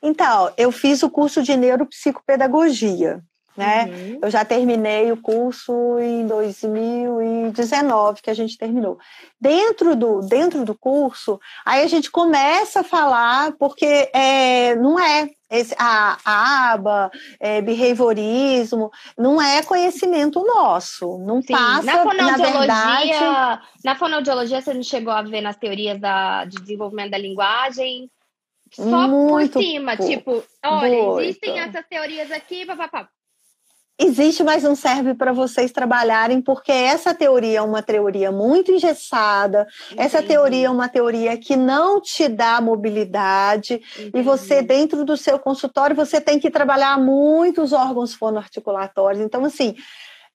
Então, 0.01 0.51
eu 0.57 0.71
fiz 0.71 1.03
o 1.03 1.09
curso 1.09 1.43
de 1.43 1.55
neuropsicopedagogia, 1.57 3.21
né? 3.59 3.85
Uhum. 3.85 4.19
Eu 4.21 4.31
já 4.31 4.45
terminei 4.45 5.11
o 5.11 5.17
curso 5.17 5.99
em 5.99 6.25
2019 6.25 8.21
que 8.21 8.29
a 8.29 8.33
gente 8.33 8.57
terminou. 8.57 8.97
Dentro 9.39 9.97
do 9.97 10.21
dentro 10.21 10.63
do 10.63 10.73
curso, 10.73 11.39
aí 11.65 11.83
a 11.83 11.87
gente 11.87 12.09
começa 12.09 12.79
a 12.79 12.83
falar 12.83 13.51
porque 13.59 14.09
é, 14.13 14.75
não 14.75 14.97
é 14.97 15.29
esse, 15.49 15.75
a, 15.77 16.17
a 16.23 16.73
aba, 16.73 17.11
é, 17.39 17.59
behaviorismo, 17.61 18.91
não 19.17 19.41
é 19.41 19.63
conhecimento 19.63 20.45
nosso, 20.45 21.17
não 21.17 21.41
Sim. 21.41 21.53
passa, 21.53 21.83
na 21.83 22.03
fonoaudiologia, 22.03 22.37
na 22.37 22.59
verdade... 22.59 23.61
Na 23.83 23.95
fonoaudiologia, 23.95 24.61
você 24.61 24.73
não 24.75 24.83
chegou 24.83 25.11
a 25.11 25.23
ver 25.23 25.41
nas 25.41 25.57
teorias 25.57 25.99
da, 25.99 26.45
de 26.45 26.57
desenvolvimento 26.61 27.11
da 27.11 27.17
linguagem, 27.17 28.09
só 28.71 29.07
Muito 29.07 29.53
por 29.53 29.61
cima, 29.61 29.97
tipo, 29.97 30.43
olha, 30.63 31.23
existem 31.23 31.59
essas 31.59 31.85
teorias 31.88 32.31
aqui, 32.31 32.65
papapá. 32.65 33.09
Existe, 34.01 34.45
mas 34.45 34.63
não 34.63 34.77
serve 34.77 35.13
para 35.13 35.33
vocês 35.33 35.73
trabalharem, 35.73 36.41
porque 36.41 36.71
essa 36.71 37.13
teoria 37.13 37.59
é 37.59 37.61
uma 37.61 37.81
teoria 37.81 38.31
muito 38.31 38.71
engessada, 38.71 39.67
Entendi. 39.88 40.01
essa 40.01 40.23
teoria 40.23 40.67
é 40.67 40.69
uma 40.69 40.88
teoria 40.88 41.38
que 41.38 41.57
não 41.57 41.99
te 41.99 42.29
dá 42.29 42.61
mobilidade, 42.61 43.81
Entendi. 43.97 44.11
e 44.13 44.21
você, 44.21 44.61
dentro 44.61 45.03
do 45.03 45.17
seu 45.17 45.38
consultório, 45.38 45.97
você 45.97 46.21
tem 46.21 46.39
que 46.39 46.49
trabalhar 46.49 46.97
muitos 46.97 47.73
órgãos 47.73 48.13
fonoarticulatórios. 48.13 49.21
Então, 49.21 49.43
assim, 49.43 49.75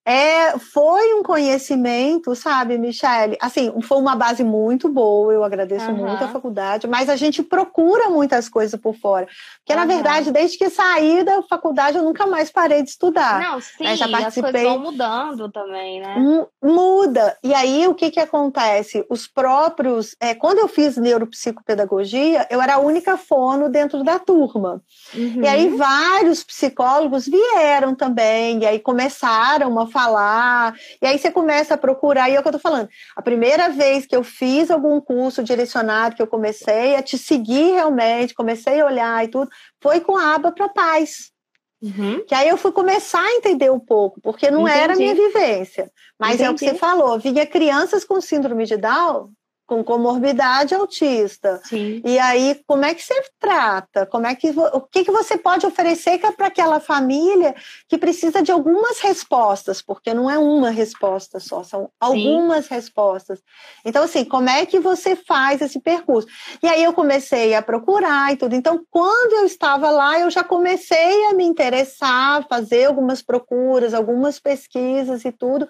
é, 0.06 0.58
foi 0.58 1.14
um 1.14 1.22
conhecimento, 1.22 2.34
sabe, 2.34 2.76
Michele? 2.76 3.38
Assim, 3.40 3.72
foi 3.80 3.96
uma 3.96 4.14
base 4.14 4.44
muito 4.44 4.88
boa, 4.88 5.32
eu 5.32 5.42
agradeço 5.42 5.90
uhum. 5.90 5.96
muito 5.96 6.22
a 6.22 6.28
faculdade, 6.28 6.86
mas 6.86 7.08
a 7.08 7.16
gente 7.16 7.42
procura 7.42 8.10
muitas 8.10 8.48
coisas 8.48 8.78
por 8.78 8.94
fora. 8.94 9.26
Porque, 9.58 9.72
uhum. 9.72 9.78
na 9.78 9.86
verdade, 9.86 10.30
desde 10.30 10.58
que 10.58 10.68
saí 10.68 11.24
da 11.24 11.42
faculdade, 11.42 11.96
eu 11.96 12.04
nunca 12.04 12.26
mais 12.26 12.50
parei 12.50 12.82
de 12.82 12.90
estudar. 12.90 13.40
Não, 13.40 13.60
sim, 13.60 13.82
né? 13.82 13.96
Já 13.96 14.06
participei... 14.06 14.50
as 14.50 14.52
coisas 14.52 14.72
vão 14.72 14.92
mudando 14.92 15.50
também, 15.50 16.00
né? 16.00 16.46
Muda. 16.62 17.38
E 17.42 17.54
aí, 17.54 17.88
o 17.88 17.94
que 17.94 18.10
que 18.10 18.20
acontece? 18.20 19.06
Os 19.08 19.26
próprios... 19.26 20.14
É, 20.20 20.34
quando 20.34 20.58
eu 20.58 20.68
fiz 20.68 20.98
neuropsicopedagogia, 20.98 22.46
eu 22.50 22.60
era 22.60 22.74
a 22.74 22.78
única 22.78 23.16
fono 23.16 23.70
dentro 23.70 24.04
da 24.04 24.18
turma. 24.18 24.82
Uhum. 25.14 25.42
E 25.42 25.48
aí, 25.48 25.68
vários 25.70 26.44
psicólogos 26.44 27.26
vieram 27.26 27.94
também, 27.94 28.58
e 28.60 28.66
aí 28.66 28.78
começaram 28.78 29.70
uma 29.70 29.93
falar. 29.94 30.74
E 31.00 31.06
aí 31.06 31.16
você 31.16 31.30
começa 31.30 31.74
a 31.74 31.78
procurar, 31.78 32.28
e 32.28 32.34
é 32.34 32.40
o 32.40 32.42
que 32.42 32.48
eu 32.48 32.52
tô 32.52 32.58
falando. 32.58 32.88
A 33.14 33.22
primeira 33.22 33.68
vez 33.68 34.04
que 34.04 34.16
eu 34.16 34.24
fiz 34.24 34.70
algum 34.70 35.00
curso 35.00 35.42
direcionado, 35.42 36.16
que 36.16 36.22
eu 36.22 36.26
comecei 36.26 36.96
a 36.96 37.02
te 37.02 37.16
seguir 37.16 37.74
realmente, 37.74 38.34
comecei 38.34 38.80
a 38.80 38.86
olhar 38.86 39.24
e 39.24 39.28
tudo, 39.28 39.48
foi 39.80 40.00
com 40.00 40.16
a 40.16 40.34
aba 40.34 40.50
para 40.50 40.68
paz. 40.68 41.32
Uhum. 41.80 42.24
Que 42.26 42.34
aí 42.34 42.48
eu 42.48 42.56
fui 42.56 42.72
começar 42.72 43.22
a 43.22 43.34
entender 43.36 43.70
um 43.70 43.78
pouco, 43.78 44.20
porque 44.20 44.50
não 44.50 44.62
Entendi. 44.62 44.78
era 44.78 44.92
a 44.94 44.96
minha 44.96 45.14
vivência. 45.14 45.90
Mas 46.18 46.34
Entendi. 46.34 46.48
é 46.48 46.50
o 46.50 46.54
que 46.54 46.68
você 46.70 46.74
falou, 46.74 47.18
vinha 47.18 47.46
crianças 47.46 48.04
com 48.04 48.20
síndrome 48.20 48.64
de 48.64 48.76
Down 48.76 49.30
com 49.66 49.82
comorbidade 49.82 50.74
autista. 50.74 51.60
Sim. 51.64 52.02
E 52.04 52.18
aí, 52.18 52.60
como 52.66 52.84
é 52.84 52.94
que 52.94 53.02
você 53.02 53.14
trata? 53.40 54.04
Como 54.06 54.26
é 54.26 54.34
que 54.34 54.50
o 54.50 54.80
que, 54.82 55.04
que 55.04 55.10
você 55.10 55.38
pode 55.38 55.66
oferecer 55.66 56.20
é 56.22 56.32
para 56.32 56.48
aquela 56.48 56.80
família 56.80 57.54
que 57.88 57.96
precisa 57.96 58.42
de 58.42 58.52
algumas 58.52 59.00
respostas, 59.00 59.80
porque 59.80 60.12
não 60.12 60.30
é 60.30 60.38
uma 60.38 60.70
resposta 60.70 61.40
só, 61.40 61.62
são 61.62 61.90
algumas 61.98 62.66
Sim. 62.66 62.74
respostas. 62.74 63.42
Então, 63.84 64.04
assim, 64.04 64.24
como 64.24 64.50
é 64.50 64.66
que 64.66 64.78
você 64.78 65.16
faz 65.16 65.62
esse 65.62 65.80
percurso? 65.80 66.28
E 66.62 66.68
aí 66.68 66.84
eu 66.84 66.92
comecei 66.92 67.54
a 67.54 67.62
procurar 67.62 68.32
e 68.32 68.36
tudo. 68.36 68.54
Então, 68.54 68.84
quando 68.90 69.32
eu 69.32 69.46
estava 69.46 69.90
lá, 69.90 70.18
eu 70.20 70.30
já 70.30 70.44
comecei 70.44 71.26
a 71.26 71.34
me 71.34 71.44
interessar, 71.44 72.46
fazer 72.48 72.84
algumas 72.84 73.22
procuras, 73.22 73.94
algumas 73.94 74.38
pesquisas 74.38 75.24
e 75.24 75.32
tudo 75.32 75.66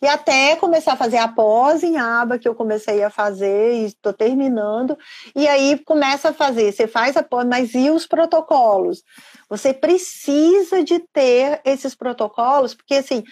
e 0.00 0.06
até 0.06 0.54
começar 0.56 0.92
a 0.92 0.96
fazer 0.96 1.18
a 1.18 1.28
pós 1.28 1.82
em 1.82 1.96
aba, 1.96 2.38
que 2.38 2.48
eu 2.48 2.54
comecei 2.54 3.02
a 3.02 3.10
fazer 3.10 3.74
e 3.74 3.86
estou 3.86 4.12
terminando, 4.12 4.96
e 5.34 5.46
aí 5.48 5.78
começa 5.84 6.30
a 6.30 6.32
fazer, 6.32 6.72
você 6.72 6.86
faz 6.86 7.16
a 7.16 7.22
pós, 7.22 7.46
mas 7.46 7.74
e 7.74 7.90
os 7.90 8.06
protocolos? 8.06 9.02
Você 9.48 9.72
precisa 9.74 10.84
de 10.84 11.00
ter 11.12 11.60
esses 11.64 11.94
protocolos, 11.94 12.74
porque 12.74 12.94
assim, 12.94 13.24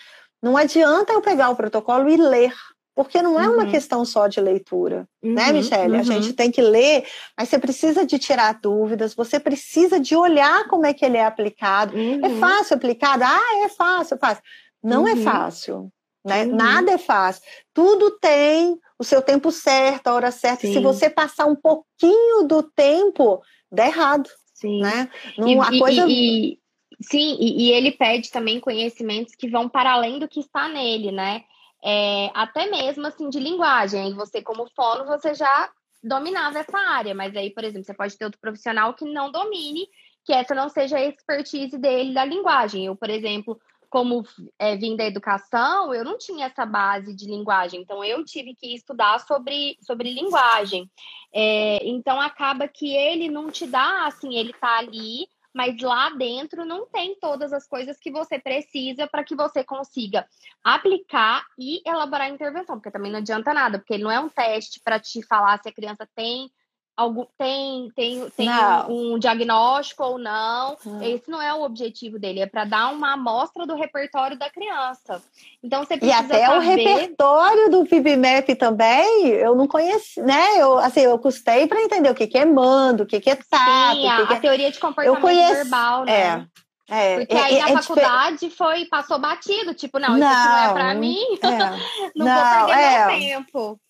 não 0.42 0.56
adianta 0.56 1.12
eu 1.12 1.22
pegar 1.22 1.50
o 1.50 1.56
protocolo 1.56 2.08
e 2.08 2.16
ler, 2.16 2.52
porque 2.96 3.20
não 3.20 3.38
é 3.38 3.46
uma 3.46 3.64
uhum. 3.64 3.70
questão 3.70 4.04
só 4.06 4.26
de 4.26 4.40
leitura, 4.40 5.06
né, 5.22 5.28
uhum, 5.28 5.34
né, 5.34 5.52
Michelle? 5.52 5.94
Uhum. 5.94 6.00
A 6.00 6.02
gente 6.02 6.32
tem 6.32 6.50
que 6.50 6.62
ler, 6.62 7.06
mas 7.38 7.48
você 7.48 7.58
precisa 7.58 8.06
de 8.06 8.18
tirar 8.18 8.58
dúvidas, 8.58 9.14
você 9.14 9.38
precisa 9.38 10.00
de 10.00 10.16
olhar 10.16 10.66
como 10.66 10.86
é 10.86 10.94
que 10.94 11.04
ele 11.04 11.18
é 11.18 11.24
aplicado. 11.24 11.96
É 11.96 12.00
uhum. 12.00 12.40
fácil 12.40 12.74
aplicado? 12.74 13.22
Ah, 13.22 13.64
é 13.64 13.68
fácil, 13.68 14.16
fácil. 14.16 14.42
Não 14.82 15.06
é 15.06 15.12
uhum. 15.12 15.22
fácil. 15.22 15.92
Né? 16.26 16.44
Uhum. 16.44 16.56
Nada 16.56 16.90
é 16.90 16.98
fácil. 16.98 17.40
Tudo 17.72 18.10
tem 18.18 18.76
o 18.98 19.04
seu 19.04 19.22
tempo 19.22 19.52
certo, 19.52 20.08
a 20.08 20.14
hora 20.14 20.32
certa. 20.32 20.62
Sim. 20.66 20.72
Se 20.72 20.80
você 20.80 21.08
passar 21.08 21.46
um 21.46 21.54
pouquinho 21.54 22.42
do 22.48 22.64
tempo, 22.64 23.40
dá 23.70 23.86
errado. 23.86 24.28
Sim. 24.52 24.80
Né? 24.80 25.08
Não, 25.38 25.48
e, 25.48 25.58
a 25.58 25.78
coisa... 25.78 26.04
E, 26.08 26.10
e, 26.10 26.58
sim, 27.00 27.36
e, 27.40 27.70
ele 27.70 27.92
pede 27.92 28.32
também 28.32 28.58
conhecimentos 28.58 29.36
que 29.36 29.48
vão 29.48 29.68
para 29.68 29.92
além 29.92 30.18
do 30.18 30.26
que 30.26 30.40
está 30.40 30.68
nele, 30.68 31.12
né? 31.12 31.44
É, 31.84 32.28
até 32.34 32.68
mesmo 32.68 33.06
assim 33.06 33.28
de 33.28 33.38
linguagem. 33.38 34.12
Você, 34.14 34.42
como 34.42 34.68
fono, 34.74 35.06
você 35.06 35.32
já 35.32 35.70
dominava 36.02 36.58
essa 36.58 36.76
área, 36.76 37.14
mas 37.14 37.36
aí, 37.36 37.50
por 37.50 37.62
exemplo, 37.62 37.84
você 37.84 37.94
pode 37.94 38.18
ter 38.18 38.24
outro 38.24 38.40
profissional 38.40 38.94
que 38.94 39.04
não 39.04 39.30
domine, 39.30 39.86
que 40.24 40.32
essa 40.32 40.56
não 40.56 40.68
seja 40.68 40.96
a 40.96 41.04
expertise 41.04 41.78
dele 41.78 42.12
da 42.12 42.24
linguagem. 42.24 42.86
Eu, 42.86 42.96
por 42.96 43.10
exemplo, 43.10 43.60
como 43.90 44.24
é, 44.58 44.76
vim 44.76 44.96
da 44.96 45.04
educação, 45.04 45.92
eu 45.94 46.04
não 46.04 46.18
tinha 46.18 46.46
essa 46.46 46.66
base 46.66 47.14
de 47.14 47.26
linguagem, 47.26 47.80
então 47.80 48.04
eu 48.04 48.24
tive 48.24 48.54
que 48.54 48.74
estudar 48.74 49.18
sobre, 49.20 49.76
sobre 49.80 50.12
linguagem. 50.12 50.90
É, 51.32 51.86
então 51.86 52.20
acaba 52.20 52.68
que 52.68 52.94
ele 52.94 53.28
não 53.28 53.50
te 53.50 53.66
dá 53.66 54.06
assim, 54.06 54.36
ele 54.36 54.52
tá 54.52 54.78
ali, 54.78 55.26
mas 55.56 55.80
lá 55.80 56.10
dentro 56.10 56.66
não 56.66 56.86
tem 56.86 57.18
todas 57.18 57.50
as 57.50 57.66
coisas 57.66 57.98
que 57.98 58.10
você 58.10 58.38
precisa 58.38 59.06
para 59.06 59.24
que 59.24 59.34
você 59.34 59.64
consiga 59.64 60.28
aplicar 60.62 61.46
e 61.58 61.80
elaborar 61.86 62.26
a 62.26 62.30
intervenção, 62.30 62.76
porque 62.76 62.90
também 62.90 63.10
não 63.10 63.20
adianta 63.20 63.54
nada, 63.54 63.78
porque 63.78 63.94
ele 63.94 64.04
não 64.04 64.10
é 64.10 64.20
um 64.20 64.28
teste 64.28 64.80
para 64.84 65.00
te 65.00 65.22
falar 65.22 65.58
se 65.62 65.68
a 65.68 65.72
criança 65.72 66.06
tem 66.14 66.50
algum, 66.96 67.26
tem, 67.36 67.90
tem, 67.94 68.30
tem 68.30 68.48
um, 68.88 69.14
um, 69.14 69.18
diagnóstico 69.18 70.02
ou 70.02 70.18
não. 70.18 70.76
Hum. 70.86 71.02
Esse 71.02 71.30
não 71.30 71.40
é 71.42 71.52
o 71.52 71.62
objetivo 71.62 72.18
dele, 72.18 72.40
é 72.40 72.46
para 72.46 72.64
dar 72.64 72.92
uma 72.92 73.12
amostra 73.12 73.66
do 73.66 73.74
repertório 73.74 74.38
da 74.38 74.48
criança. 74.48 75.22
Então 75.62 75.84
você 75.84 75.96
precisa 75.96 76.22
E 76.22 76.24
até 76.24 76.46
saber... 76.46 76.56
o 76.56 76.60
repertório 76.60 77.70
do 77.70 77.84
PIBMAP 77.84 78.54
também, 78.58 79.26
eu 79.28 79.54
não 79.54 79.66
conheci, 79.66 80.22
né? 80.22 80.56
Eu, 80.56 80.78
assim, 80.78 81.00
eu 81.00 81.18
custei 81.18 81.66
para 81.66 81.82
entender 81.82 82.10
o 82.10 82.14
que, 82.14 82.26
que 82.26 82.38
é 82.38 82.44
mando, 82.46 83.02
o 83.02 83.06
que, 83.06 83.20
que 83.20 83.30
é 83.30 83.36
tato. 83.36 83.96
Sim, 83.96 84.08
a, 84.08 84.26
que 84.26 84.32
a 84.34 84.40
teoria 84.40 84.70
de 84.70 84.78
comportamento 84.78 85.20
conheço... 85.20 85.54
verbal, 85.54 86.04
né? 86.04 86.12
É. 86.12 86.66
É, 86.88 87.18
Porque 87.18 87.34
aí 87.34 87.58
é, 87.58 87.62
na 87.62 87.68
é 87.70 87.82
faculdade 87.82 88.48
foi, 88.50 88.84
passou 88.84 89.18
batido, 89.18 89.74
tipo, 89.74 89.98
não, 89.98 90.10
não 90.10 90.18
isso 90.18 90.48
não 90.48 90.56
é 90.56 90.72
para 90.72 90.94
mim, 90.94 91.24
é. 91.42 91.58
não, 91.58 91.76
não, 92.14 92.58
vou 92.58 92.66
perder 92.66 92.76
meu 92.76 93.10
é. 93.10 93.18
tempo. 93.18 93.80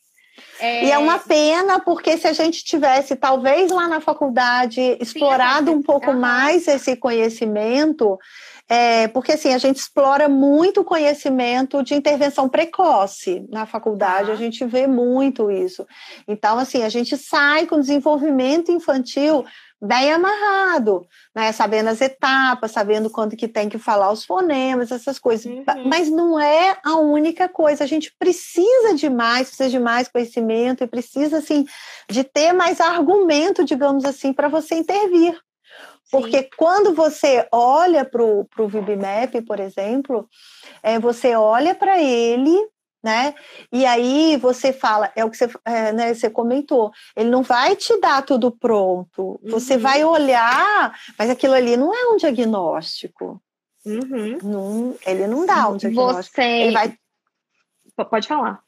É... 0.59 0.87
E 0.87 0.91
é 0.91 0.99
uma 0.99 1.19
pena, 1.19 1.81
porque 1.81 2.17
se 2.17 2.27
a 2.27 2.33
gente 2.33 2.65
tivesse, 2.65 3.17
talvez 3.17 3.71
lá 3.71 3.89
na 3.89 4.01
faculdade, 4.01 4.81
explorado 5.01 5.71
Sim, 5.71 5.79
um 5.79 5.83
pouco 5.83 6.11
uhum. 6.11 6.19
mais 6.19 6.67
esse 6.67 6.97
conhecimento, 6.97 8.19
é, 8.69 9.07
porque 9.09 9.33
assim, 9.33 9.55
a 9.55 9.59
gente 9.59 9.77
explora 9.77 10.29
muito 10.29 10.81
o 10.81 10.85
conhecimento 10.85 11.83
de 11.83 11.95
intervenção 11.95 12.49
precoce 12.49 13.47
na 13.49 13.65
faculdade, 13.65 14.31
a 14.31 14.37
gente 14.37 14.65
vê 14.65 14.87
muito 14.87 15.51
isso. 15.51 15.87
Então, 16.27 16.59
assim, 16.59 16.83
a 16.83 16.89
gente 16.89 17.17
sai 17.17 17.67
com 17.67 17.79
desenvolvimento 17.79 18.73
infantil 18.73 19.45
bem 19.81 20.11
amarrado, 20.11 21.07
né? 21.35 21.53
Sabendo 21.53 21.89
as 21.89 22.01
etapas, 22.01 22.73
sabendo 22.73 23.11
quando 23.11 23.37
que 23.37 23.47
tem 23.47 23.69
que 23.69 23.79
falar 23.79 24.11
os 24.11 24.25
fonemas, 24.25 24.91
essas 24.91 25.19
coisas. 25.19 25.47
Uhum. 25.47 25.65
Mas 25.85 26.09
não 26.11 26.41
é 26.41 26.79
a 26.85 26.97
única 26.97 27.49
coisa. 27.49 27.85
A 27.85 27.87
gente 27.87 28.13
precisa 28.19 28.95
de 28.95 29.09
mais, 29.11 29.49
precisa 29.49 29.69
de 29.69 29.79
mais 29.79 30.09
conhecimento 30.09 30.83
e 30.83 30.87
precisa, 30.89 31.39
assim, 31.39 31.67
de 32.09 32.25
ter 32.25 32.53
mais 32.53 32.81
argumento, 32.81 33.65
digamos 33.65 34.05
assim, 34.05 34.33
para 34.33 34.49
você 34.49 34.77
intervir. 34.77 35.39
Porque 36.11 36.39
Sim. 36.43 36.49
quando 36.57 36.95
você 36.95 37.47
olha 37.53 38.05
para 38.05 38.23
o 38.23 38.69
VibMap, 38.69 39.43
por 39.47 39.61
exemplo, 39.61 40.29
é, 40.83 40.99
você 40.99 41.35
olha 41.35 41.75
para 41.75 42.01
ele 42.01 42.57
né? 43.07 43.35
E 43.73 43.87
aí 43.87 44.37
você 44.37 44.73
fala, 44.73 45.13
é 45.15 45.25
o 45.25 45.31
que 45.31 45.37
você, 45.37 45.49
é, 45.65 45.93
né, 45.93 46.13
você 46.13 46.29
comentou, 46.29 46.91
ele 47.15 47.31
não 47.31 47.41
vai 47.41 47.77
te 47.77 47.97
dar 48.01 48.21
tudo 48.23 48.51
pronto, 48.51 49.41
você 49.45 49.75
uhum. 49.75 49.81
vai 49.81 50.05
olhar, 50.05 50.93
mas 51.17 51.31
aquilo 51.31 51.55
ali 51.55 51.77
não 51.77 51.95
é 51.95 52.13
um 52.13 52.17
diagnóstico. 52.17 53.41
Uhum. 53.85 54.39
Não, 54.43 54.97
ele 55.07 55.29
não 55.29 55.47
dá 55.47 55.69
um 55.69 55.77
diagnóstico. 55.77 56.35
Você... 56.35 56.43
Ele 56.43 56.73
vai... 56.73 56.99
Pode 58.11 58.27
falar. 58.27 58.66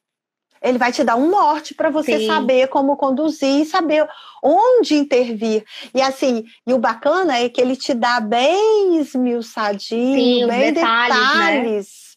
Ele 0.62 0.78
vai 0.78 0.92
te 0.92 1.04
dar 1.04 1.16
um 1.16 1.28
norte 1.28 1.74
para 1.74 1.90
você 1.90 2.18
Sim. 2.18 2.26
saber 2.26 2.68
como 2.68 2.96
conduzir, 2.96 3.66
saber 3.66 4.06
onde 4.42 4.94
intervir. 4.94 5.64
E 5.94 6.00
assim, 6.00 6.44
e 6.66 6.72
o 6.72 6.78
bacana 6.78 7.38
é 7.38 7.48
que 7.48 7.60
ele 7.60 7.76
te 7.76 7.94
dá 7.94 8.20
bem 8.20 8.98
esmiuçadinho, 8.98 10.46
Sim, 10.46 10.46
bem 10.46 10.72
detalhes, 10.72 11.16
né? 11.16 11.60
detalhes 11.60 12.08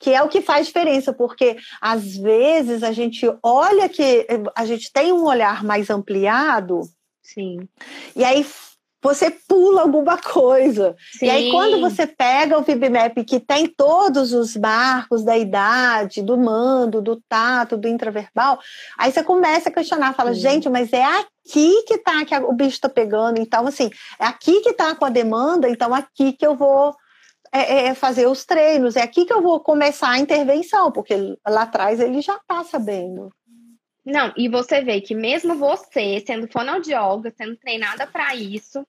que 0.00 0.14
é 0.14 0.22
o 0.22 0.28
que 0.28 0.40
faz 0.40 0.68
diferença, 0.68 1.12
porque 1.12 1.56
às 1.80 2.16
vezes 2.16 2.82
a 2.82 2.92
gente 2.92 3.26
olha 3.42 3.88
que 3.88 4.26
a 4.54 4.64
gente 4.64 4.92
tem 4.92 5.12
um 5.12 5.24
olhar 5.24 5.64
mais 5.64 5.90
ampliado. 5.90 6.82
Sim. 7.20 7.68
E 8.14 8.24
aí 8.24 8.46
você 9.02 9.30
pula 9.30 9.82
alguma 9.82 10.18
coisa. 10.18 10.96
Sim. 11.18 11.26
E 11.26 11.30
aí, 11.30 11.50
quando 11.50 11.80
você 11.80 12.06
pega 12.06 12.58
o 12.58 12.62
VibMap 12.62 13.14
que 13.24 13.38
tem 13.38 13.66
todos 13.66 14.32
os 14.32 14.56
marcos 14.56 15.24
da 15.24 15.36
idade, 15.36 16.22
do 16.22 16.36
mando, 16.36 17.00
do 17.00 17.22
tato, 17.28 17.76
do 17.76 17.88
intraverbal, 17.88 18.58
aí 18.98 19.12
você 19.12 19.22
começa 19.22 19.68
a 19.68 19.72
questionar, 19.72 20.14
fala, 20.14 20.34
Sim. 20.34 20.40
gente, 20.40 20.68
mas 20.68 20.92
é 20.92 21.04
aqui 21.04 21.82
que 21.86 21.98
tá 21.98 22.24
que 22.24 22.36
o 22.36 22.52
bicho 22.52 22.80
tá 22.80 22.88
pegando, 22.88 23.40
então 23.40 23.66
assim, 23.66 23.90
é 24.18 24.26
aqui 24.26 24.60
que 24.60 24.72
tá 24.72 24.94
com 24.94 25.04
a 25.04 25.10
demanda, 25.10 25.68
então 25.68 25.94
aqui 25.94 26.32
que 26.32 26.46
eu 26.46 26.56
vou 26.56 26.94
é, 27.52 27.60
é, 27.60 27.86
é, 27.86 27.94
fazer 27.94 28.26
os 28.26 28.44
treinos. 28.44 28.96
É 28.96 29.02
aqui 29.02 29.24
que 29.24 29.32
eu 29.32 29.42
vou 29.42 29.60
começar 29.60 30.10
a 30.10 30.18
intervenção, 30.18 30.92
porque 30.92 31.14
lá 31.46 31.62
atrás 31.62 32.00
ele 32.00 32.20
já 32.20 32.36
está 32.36 32.62
sabendo. 32.64 33.30
Não, 34.08 34.32
e 34.38 34.48
você 34.48 34.80
vê 34.80 35.02
que 35.02 35.14
mesmo 35.14 35.54
você, 35.54 36.18
sendo 36.26 36.48
fonoaudióloga, 36.48 37.30
sendo 37.36 37.54
treinada 37.56 38.06
para 38.06 38.34
isso, 38.34 38.82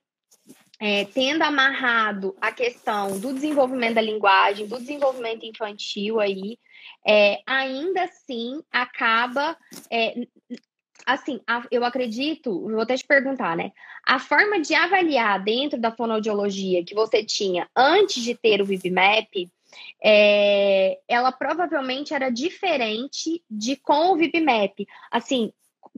é, 0.80 1.04
tendo 1.04 1.42
amarrado 1.42 2.34
a 2.40 2.54
questão 2.54 3.20
do 3.20 3.34
desenvolvimento 3.34 3.96
da 3.96 4.02
linguagem, 4.02 4.66
do 4.66 4.80
desenvolvimento 4.80 5.46
infantil 5.46 6.22
aí, 6.22 6.58
é, 7.06 7.42
ainda 7.46 8.04
assim 8.04 8.62
acaba 8.72 9.58
é, 9.92 10.26
assim, 11.06 11.42
a, 11.46 11.68
eu 11.70 11.84
acredito, 11.84 12.62
vou 12.62 12.80
até 12.80 12.96
te 12.96 13.06
perguntar, 13.06 13.58
né? 13.58 13.74
A 14.06 14.20
forma 14.20 14.62
de 14.62 14.74
avaliar 14.74 15.44
dentro 15.44 15.78
da 15.78 15.92
fonoaudiologia 15.92 16.82
que 16.86 16.96
você 16.96 17.26
tinha 17.26 17.70
antes 17.76 18.24
de 18.24 18.36
ter 18.36 18.62
o 18.62 18.66
VibMap, 18.66 19.50
é, 20.04 21.00
ela 21.08 21.32
provavelmente 21.32 22.14
era 22.14 22.30
diferente 22.30 23.44
de 23.50 23.76
com 23.76 24.12
o 24.12 24.16
VibMap. 24.16 24.86
Assim, 25.12 25.52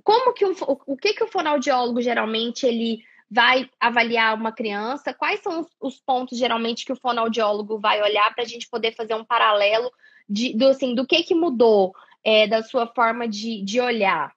como 0.03 0.33
que 0.33 0.45
o, 0.45 0.55
o, 0.87 0.97
que 0.97 1.13
que 1.13 1.23
o 1.23 1.27
fonoaudiólogo 1.27 2.01
geralmente 2.01 2.65
ele 2.65 3.03
vai 3.29 3.69
avaliar 3.79 4.35
uma 4.35 4.51
criança, 4.51 5.13
quais 5.13 5.39
são 5.41 5.65
os 5.79 5.99
pontos 5.99 6.37
geralmente 6.37 6.83
que 6.83 6.91
o 6.91 6.99
fonoaudiólogo 6.99 7.79
vai 7.79 8.01
olhar 8.01 8.33
para 8.33 8.43
a 8.43 8.47
gente 8.47 8.69
poder 8.69 8.93
fazer 8.93 9.13
um 9.13 9.23
paralelo 9.23 9.89
de, 10.27 10.53
do, 10.53 10.67
assim, 10.67 10.93
do 10.93 11.07
que, 11.07 11.23
que 11.23 11.33
mudou 11.33 11.93
é, 12.23 12.45
da 12.45 12.61
sua 12.61 12.87
forma 12.87 13.27
de, 13.27 13.63
de 13.63 13.79
olhar? 13.79 14.33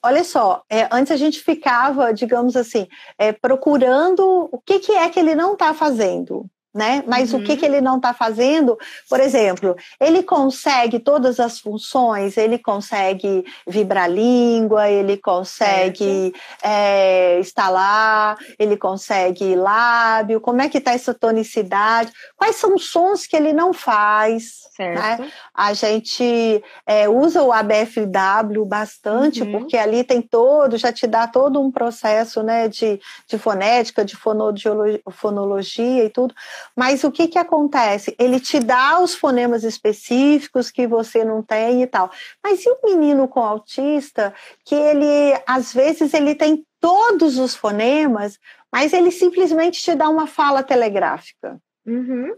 Olha 0.00 0.22
só, 0.22 0.62
é, 0.68 0.86
antes 0.92 1.10
a 1.10 1.16
gente 1.16 1.40
ficava, 1.40 2.12
digamos 2.12 2.56
assim, 2.56 2.86
é, 3.18 3.32
procurando 3.32 4.48
o 4.52 4.60
que, 4.60 4.78
que 4.78 4.92
é 4.92 5.08
que 5.08 5.18
ele 5.18 5.34
não 5.34 5.54
está 5.54 5.72
fazendo 5.72 6.48
né? 6.74 7.04
Mas 7.06 7.32
uhum. 7.32 7.38
o 7.38 7.42
que, 7.44 7.52
uhum. 7.52 7.58
que 7.58 7.64
ele 7.64 7.80
não 7.80 7.96
está 7.96 8.12
fazendo? 8.12 8.76
Por 9.08 9.20
exemplo, 9.20 9.76
ele 10.00 10.24
consegue 10.24 10.98
todas 10.98 11.38
as 11.38 11.60
funções, 11.60 12.36
ele 12.36 12.58
consegue 12.58 13.44
vibrar 13.66 14.04
a 14.04 14.08
língua, 14.08 14.90
ele 14.90 15.16
consegue 15.16 16.34
é, 16.62 17.38
instalar, 17.38 18.36
ele 18.58 18.76
consegue 18.76 19.54
lábio, 19.54 20.40
como 20.40 20.62
é 20.62 20.68
que 20.68 20.78
está 20.78 20.92
essa 20.92 21.14
tonicidade? 21.14 22.12
Quais 22.36 22.56
são 22.56 22.74
os 22.74 22.90
sons 22.90 23.24
que 23.24 23.36
ele 23.36 23.52
não 23.52 23.72
faz? 23.72 24.64
Né? 24.78 25.30
A 25.54 25.72
gente 25.72 26.62
é, 26.84 27.08
usa 27.08 27.42
o 27.42 27.52
ABFW 27.52 28.64
bastante, 28.66 29.42
uhum. 29.42 29.52
porque 29.52 29.76
ali 29.76 30.02
tem 30.02 30.20
todo, 30.20 30.76
já 30.76 30.92
te 30.92 31.06
dá 31.06 31.28
todo 31.28 31.60
um 31.60 31.70
processo 31.70 32.42
né, 32.42 32.66
de, 32.66 33.00
de 33.28 33.38
fonética, 33.38 34.04
de 34.04 34.16
fonologia 34.16 36.04
e 36.04 36.10
tudo. 36.10 36.34
Mas 36.76 37.04
o 37.04 37.10
que, 37.10 37.28
que 37.28 37.38
acontece? 37.38 38.14
Ele 38.18 38.40
te 38.40 38.60
dá 38.60 39.00
os 39.00 39.14
fonemas 39.14 39.64
específicos 39.64 40.70
que 40.70 40.86
você 40.86 41.24
não 41.24 41.42
tem 41.42 41.82
e 41.82 41.86
tal. 41.86 42.10
Mas 42.42 42.64
e 42.64 42.68
o 42.70 42.78
menino 42.84 43.28
com 43.28 43.40
autista, 43.40 44.34
que 44.64 44.74
ele, 44.74 45.40
às 45.46 45.72
vezes, 45.72 46.14
ele 46.14 46.34
tem 46.34 46.64
todos 46.80 47.38
os 47.38 47.54
fonemas, 47.54 48.38
mas 48.72 48.92
ele 48.92 49.10
simplesmente 49.10 49.82
te 49.82 49.94
dá 49.94 50.08
uma 50.08 50.26
fala 50.26 50.62
telegráfica. 50.62 51.58
Uhum. 51.86 52.34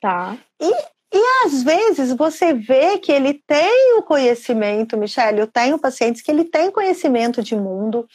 Tá. 0.00 0.36
E, 0.60 0.70
e 1.12 1.44
às 1.44 1.62
vezes 1.62 2.12
você 2.12 2.52
vê 2.52 2.98
que 2.98 3.10
ele 3.10 3.34
tem 3.46 3.98
o 3.98 4.02
conhecimento, 4.02 4.96
Michele, 4.96 5.40
eu 5.40 5.46
tenho 5.46 5.78
pacientes 5.78 6.22
que 6.22 6.30
ele 6.30 6.44
tem 6.44 6.70
conhecimento 6.70 7.42
de 7.42 7.56
mundo, 7.56 8.06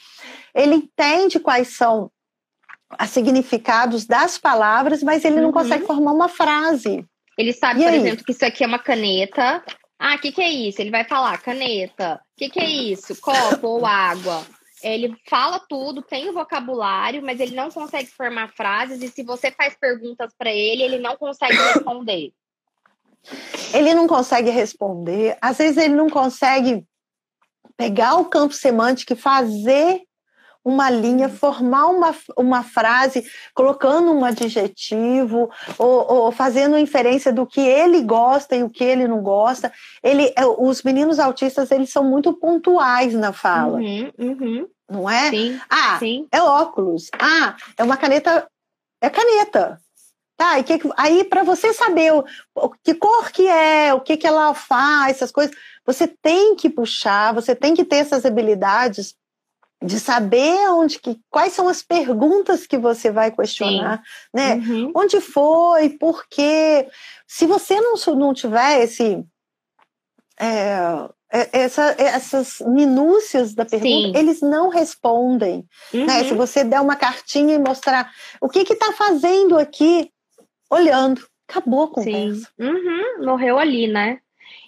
ele 0.54 0.76
entende 0.76 1.40
quais 1.40 1.76
são 1.76 2.12
significados 3.08 4.06
das 4.06 4.38
palavras, 4.38 5.04
mas 5.04 5.24
ele 5.26 5.38
uhum. 5.38 5.44
não 5.44 5.52
consegue 5.52 5.86
formar 5.86 6.12
uma 6.12 6.30
frase. 6.30 7.06
Ele 7.38 7.54
sabe, 7.54 7.82
e 7.82 7.84
por 7.84 7.92
aí? 7.92 8.00
exemplo, 8.00 8.26
que 8.26 8.32
isso 8.32 8.46
aqui 8.46 8.64
é 8.64 8.68
uma 8.68 8.80
caneta. 8.80 9.64
Ah, 9.98 10.16
o 10.16 10.20
que, 10.20 10.32
que 10.32 10.42
é 10.42 10.50
isso? 10.50 10.82
Ele 10.82 10.92
vai 10.92 11.04
falar 11.04 11.42
caneta. 11.42 12.16
O 12.16 12.38
que, 12.38 12.50
que 12.50 12.60
é 12.60 12.70
isso? 12.70 13.20
Copo 13.22 13.68
ou 13.68 13.86
água? 13.86 14.46
Ele 14.84 15.16
fala 15.30 15.60
tudo, 15.60 16.02
tem 16.02 16.30
o 16.30 16.34
vocabulário, 16.34 17.22
mas 17.22 17.40
ele 17.40 17.56
não 17.56 17.70
consegue 17.70 18.10
formar 18.10 18.52
frases. 18.56 19.02
E 19.02 19.10
se 19.10 19.24
você 19.24 19.52
faz 19.52 19.76
perguntas 19.80 20.34
para 20.38 20.52
ele, 20.52 20.82
ele 20.82 20.98
não 20.98 21.16
consegue 21.16 21.56
responder. 21.74 22.34
Ele 23.74 23.94
não 23.94 24.08
consegue 24.08 24.50
responder. 24.50 25.38
Às 25.40 25.60
vezes 25.60 25.78
ele 25.78 25.94
não 25.94 26.10
consegue 26.10 26.84
pegar 27.78 28.16
o 28.16 28.26
campo 28.26 28.54
semântico 28.54 29.14
e 29.14 29.16
fazer 29.16 30.02
uma 30.64 30.90
linha, 30.90 31.28
formar 31.28 31.88
uma, 31.88 32.16
uma 32.38 32.64
frase, 32.64 33.26
colocando 33.54 34.12
um 34.12 34.24
adjetivo, 34.24 35.50
ou, 35.78 36.14
ou, 36.14 36.32
fazendo 36.32 36.78
inferência 36.78 37.34
do 37.34 37.46
que 37.46 37.62
ele 37.62 38.02
gosta 38.02 38.56
e 38.56 38.64
o 38.64 38.70
que 38.70 38.84
ele 38.84 39.08
não 39.08 39.22
gosta. 39.22 39.72
Ele, 40.04 40.32
é, 40.36 40.46
os 40.46 40.84
meninos 40.84 41.20
autistas, 41.20 41.72
eles 41.72 41.90
são 41.90 42.04
muito 42.04 42.34
pontuais 42.34 43.14
na 43.14 43.34
fala. 43.34 43.80
Uhum, 43.80 44.12
uhum. 44.18 44.68
Não 44.90 45.10
é? 45.10 45.30
Sim, 45.30 45.60
ah, 45.70 45.98
sim. 46.00 46.28
é 46.32 46.42
óculos. 46.42 47.10
Ah, 47.20 47.56
é 47.78 47.84
uma 47.84 47.98
caneta. 47.98 48.48
É 49.02 49.10
caneta. 49.10 49.80
Tá, 50.38 50.58
e 50.58 50.64
que, 50.64 50.80
aí, 50.98 51.24
para 51.24 51.44
você 51.44 51.72
saber 51.72 52.14
o, 52.14 52.26
o, 52.56 52.70
que 52.70 52.96
cor 52.96 53.32
que 53.32 53.48
é, 53.48 53.94
o 53.94 54.02
que, 54.02 54.18
que 54.18 54.26
ela 54.26 54.56
faz, 54.56 55.18
essas 55.18 55.32
coisas, 55.32 55.56
você 55.86 56.08
tem 56.08 56.56
que 56.56 56.68
puxar, 56.68 57.32
você 57.32 57.56
tem 57.56 57.76
que 57.76 57.86
ter 57.86 57.98
essas 57.98 58.26
habilidades 58.26 59.16
de 59.82 60.00
saber 60.00 60.70
onde 60.70 61.00
que, 61.00 61.20
quais 61.30 61.54
são 61.54 61.68
as 61.68 61.82
perguntas 61.82 62.68
que 62.68 62.78
você 62.78 63.10
vai 63.10 63.32
questionar, 63.32 63.98
Sim. 63.98 64.04
né? 64.34 64.56
Uhum. 64.56 64.92
Onde 64.96 65.20
foi, 65.20 65.90
por 65.90 66.26
quê? 66.30 66.88
Se 67.28 67.48
você 67.48 67.82
não, 67.82 67.96
não 68.16 68.34
tiver 68.34 68.84
esse, 68.84 69.26
é, 70.40 71.10
é 71.32 71.62
essa, 71.62 71.96
essas 71.98 72.62
minúcias 72.68 73.56
da 73.56 73.66
pergunta, 73.66 73.90
Sim. 73.90 74.14
eles 74.16 74.42
não 74.42 74.70
respondem. 74.70 75.66
Uhum. 75.92 76.06
Né? 76.06 76.26
Se 76.26 76.36
você 76.36 76.64
der 76.64 76.80
uma 76.80 76.96
cartinha 76.96 77.56
e 77.56 77.60
mostrar 77.60 78.12
o 78.40 78.48
que 78.48 78.60
está 78.60 78.94
fazendo 78.94 79.58
aqui, 79.58 80.12
olhando, 80.70 81.26
acabou 81.50 81.84
a 81.84 81.92
conversa. 81.92 82.52
Sim. 82.60 82.68
Uhum. 82.68 83.26
Morreu 83.26 83.58
ali, 83.58 83.88
né? 83.88 84.20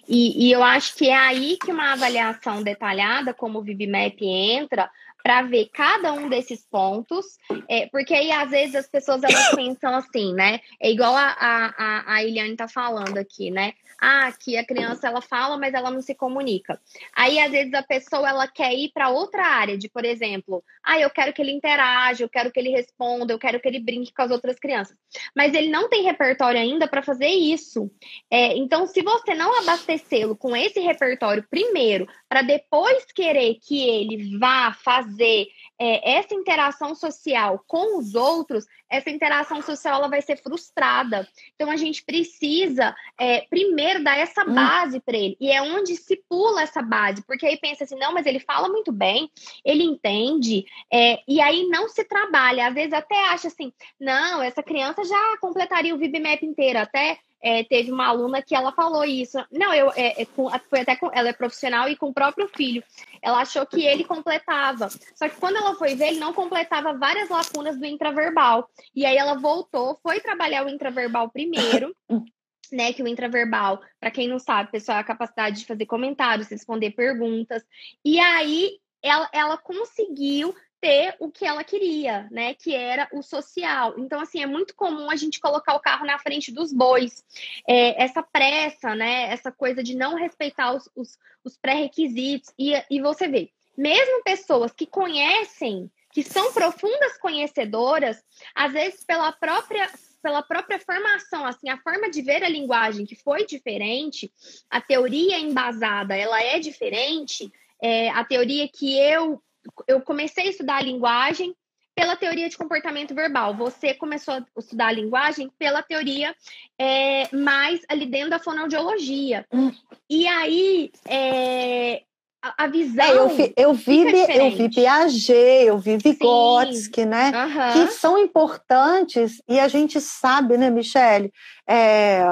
E, 0.08 0.48
e, 0.48 0.52
eu 0.52 0.62
acho 0.62 0.94
que 0.96 1.08
é 1.08 1.16
aí 1.16 1.56
que 1.56 1.72
uma 1.72 1.92
avaliação 1.92 2.62
detalhada, 2.62 3.32
como 3.32 3.58
o 3.58 3.62
VibMap 3.62 4.20
entra, 4.22 4.90
para 5.24 5.40
ver 5.40 5.70
cada 5.72 6.12
um 6.12 6.28
desses 6.28 6.66
pontos, 6.66 7.38
é, 7.66 7.86
porque 7.86 8.12
aí 8.12 8.30
às 8.30 8.50
vezes 8.50 8.74
as 8.74 8.86
pessoas 8.86 9.22
elas 9.22 9.48
pensam 9.56 9.94
assim, 9.94 10.34
né? 10.34 10.60
É 10.78 10.90
igual 10.90 11.16
a, 11.16 11.34
a, 11.38 12.14
a 12.14 12.22
Eliane 12.22 12.54
tá 12.54 12.68
falando 12.68 13.16
aqui, 13.16 13.50
né? 13.50 13.72
Ah, 13.98 14.30
que 14.38 14.58
a 14.58 14.66
criança 14.66 15.06
ela 15.06 15.22
fala, 15.22 15.56
mas 15.56 15.72
ela 15.72 15.90
não 15.90 16.02
se 16.02 16.14
comunica. 16.14 16.78
Aí 17.14 17.40
às 17.40 17.50
vezes 17.50 17.72
a 17.72 17.82
pessoa 17.82 18.28
ela 18.28 18.46
quer 18.46 18.74
ir 18.74 18.90
para 18.92 19.08
outra 19.08 19.46
área, 19.46 19.78
de 19.78 19.88
por 19.88 20.04
exemplo, 20.04 20.62
ah, 20.84 21.00
eu 21.00 21.08
quero 21.08 21.32
que 21.32 21.40
ele 21.40 21.52
interaja, 21.52 22.22
eu 22.22 22.28
quero 22.28 22.52
que 22.52 22.60
ele 22.60 22.68
responda, 22.68 23.32
eu 23.32 23.38
quero 23.38 23.58
que 23.58 23.66
ele 23.66 23.80
brinque 23.80 24.12
com 24.12 24.20
as 24.20 24.30
outras 24.30 24.58
crianças. 24.58 24.94
Mas 25.34 25.54
ele 25.54 25.70
não 25.70 25.88
tem 25.88 26.02
repertório 26.02 26.60
ainda 26.60 26.86
para 26.86 27.02
fazer 27.02 27.28
isso. 27.28 27.90
É, 28.30 28.54
então, 28.58 28.86
se 28.86 29.00
você 29.00 29.34
não 29.34 29.58
abastecê-lo 29.60 30.36
com 30.36 30.54
esse 30.54 30.80
repertório 30.80 31.46
primeiro, 31.48 32.06
para 32.28 32.42
depois 32.42 33.06
querer 33.14 33.54
que 33.62 33.88
ele 33.88 34.38
vá 34.38 34.74
fazer 34.74 35.13
é, 35.20 36.16
essa 36.16 36.34
interação 36.34 36.94
social 36.94 37.62
com 37.66 37.98
os 37.98 38.14
outros, 38.14 38.64
essa 38.88 39.10
interação 39.10 39.60
social 39.62 39.96
ela 39.96 40.08
vai 40.08 40.22
ser 40.22 40.36
frustrada. 40.36 41.26
Então 41.54 41.70
a 41.70 41.76
gente 41.76 42.04
precisa 42.04 42.94
é, 43.18 43.42
primeiro 43.42 44.02
dar 44.02 44.16
essa 44.16 44.42
hum. 44.42 44.54
base 44.54 45.00
para 45.00 45.16
ele. 45.16 45.36
E 45.40 45.50
é 45.50 45.60
onde 45.62 45.96
se 45.96 46.22
pula 46.28 46.62
essa 46.62 46.82
base, 46.82 47.24
porque 47.26 47.46
aí 47.46 47.56
pensa 47.58 47.84
assim, 47.84 47.96
não, 47.96 48.12
mas 48.12 48.26
ele 48.26 48.38
fala 48.38 48.68
muito 48.68 48.92
bem, 48.92 49.30
ele 49.64 49.82
entende, 49.82 50.64
é, 50.92 51.20
e 51.26 51.40
aí 51.40 51.66
não 51.66 51.88
se 51.88 52.04
trabalha. 52.04 52.68
Às 52.68 52.74
vezes 52.74 52.92
até 52.92 53.18
acha 53.30 53.48
assim, 53.48 53.72
não, 53.98 54.42
essa 54.42 54.62
criança 54.62 55.04
já 55.04 55.38
completaria 55.40 55.94
o 55.94 55.98
VibMap 55.98 56.42
inteiro, 56.42 56.78
até 56.78 57.18
é, 57.44 57.62
teve 57.62 57.92
uma 57.92 58.06
aluna 58.06 58.40
que 58.40 58.54
ela 58.54 58.72
falou 58.72 59.04
isso. 59.04 59.36
Não, 59.52 59.74
eu 59.74 59.92
é, 59.94 60.22
é, 60.22 60.24
com, 60.24 60.48
foi 60.70 60.80
até 60.80 60.96
com, 60.96 61.10
ela 61.12 61.28
é 61.28 61.32
profissional 61.34 61.86
e 61.90 61.94
com 61.94 62.06
o 62.08 62.14
próprio 62.14 62.48
filho. 62.48 62.82
Ela 63.20 63.42
achou 63.42 63.66
que 63.66 63.84
ele 63.84 64.02
completava. 64.02 64.88
Só 65.14 65.28
que 65.28 65.36
quando 65.36 65.56
ela 65.56 65.74
foi 65.74 65.94
ver, 65.94 66.06
ele 66.06 66.18
não 66.18 66.32
completava 66.32 66.96
várias 66.96 67.28
lacunas 67.28 67.78
do 67.78 67.84
intraverbal. 67.84 68.66
E 68.96 69.04
aí 69.04 69.18
ela 69.18 69.34
voltou, 69.34 69.98
foi 70.02 70.20
trabalhar 70.20 70.64
o 70.64 70.70
intraverbal 70.70 71.28
primeiro. 71.28 71.94
né, 72.72 72.94
que 72.94 73.02
o 73.02 73.06
intraverbal, 73.06 73.80
para 74.00 74.10
quem 74.10 74.26
não 74.26 74.38
sabe, 74.38 74.72
pessoal, 74.72 74.96
é 74.96 75.00
a 75.02 75.04
capacidade 75.04 75.60
de 75.60 75.66
fazer 75.66 75.84
comentários, 75.84 76.48
responder 76.48 76.92
perguntas. 76.92 77.62
E 78.02 78.18
aí 78.18 78.78
ela, 79.02 79.28
ela 79.34 79.58
conseguiu 79.58 80.54
ter 80.84 81.16
o 81.18 81.30
que 81.30 81.46
ela 81.46 81.64
queria, 81.64 82.28
né? 82.30 82.52
Que 82.52 82.74
era 82.74 83.08
o 83.10 83.22
social. 83.22 83.94
Então, 83.96 84.20
assim, 84.20 84.42
é 84.42 84.46
muito 84.46 84.74
comum 84.74 85.10
a 85.10 85.16
gente 85.16 85.40
colocar 85.40 85.74
o 85.74 85.80
carro 85.80 86.04
na 86.04 86.18
frente 86.18 86.52
dos 86.52 86.74
bois. 86.74 87.24
É, 87.66 88.04
essa 88.04 88.22
pressa, 88.22 88.94
né? 88.94 89.32
Essa 89.32 89.50
coisa 89.50 89.82
de 89.82 89.96
não 89.96 90.14
respeitar 90.14 90.74
os, 90.74 90.86
os, 90.94 91.18
os 91.42 91.56
pré-requisitos. 91.56 92.52
E, 92.58 92.74
e 92.90 93.00
você 93.00 93.26
vê, 93.26 93.50
mesmo 93.74 94.22
pessoas 94.22 94.72
que 94.74 94.84
conhecem, 94.84 95.90
que 96.12 96.22
são 96.22 96.52
profundas 96.52 97.16
conhecedoras, 97.16 98.22
às 98.54 98.70
vezes 98.70 99.02
pela 99.04 99.32
própria 99.32 99.90
pela 100.22 100.42
própria 100.42 100.78
formação, 100.78 101.44
assim, 101.44 101.68
a 101.68 101.76
forma 101.76 102.10
de 102.10 102.22
ver 102.22 102.42
a 102.42 102.48
linguagem 102.48 103.04
que 103.04 103.14
foi 103.14 103.44
diferente, 103.44 104.32
a 104.70 104.80
teoria 104.80 105.38
embasada, 105.38 106.16
ela 106.16 106.42
é 106.42 106.58
diferente, 106.58 107.52
é, 107.78 108.08
a 108.08 108.24
teoria 108.24 108.66
que 108.66 108.98
eu 108.98 109.42
eu 109.86 110.00
comecei 110.00 110.46
a 110.46 110.50
estudar 110.50 110.76
a 110.76 110.82
linguagem 110.82 111.54
pela 111.94 112.16
teoria 112.16 112.48
de 112.48 112.56
comportamento 112.56 113.14
verbal. 113.14 113.54
Você 113.54 113.94
começou 113.94 114.34
a 114.34 114.44
estudar 114.58 114.88
a 114.88 114.92
linguagem 114.92 115.50
pela 115.58 115.82
teoria 115.82 116.34
é, 116.78 117.34
mais 117.34 117.80
ali 117.88 118.06
dentro 118.06 118.30
da 118.30 118.38
fonoaudiologia. 118.38 119.46
Hum. 119.52 119.70
E 120.10 120.26
aí, 120.26 120.90
é, 121.06 122.02
a, 122.42 122.64
a, 122.64 122.66
visão. 122.66 123.04
É, 123.04 123.16
eu, 123.16 123.28
vi, 123.28 123.54
eu, 123.56 123.74
vi, 123.74 124.02
eu 124.36 124.50
vi 124.50 124.68
Piaget, 124.68 125.32
eu 125.32 125.78
vi 125.78 125.96
Vygotsky, 125.96 127.06
né? 127.06 127.30
Uhum. 127.30 127.72
Que 127.72 127.92
são 127.92 128.18
importantes 128.18 129.40
e 129.48 129.60
a 129.60 129.68
gente 129.68 130.00
sabe, 130.00 130.58
né, 130.58 130.70
Michele? 130.70 131.32
É, 131.66 132.24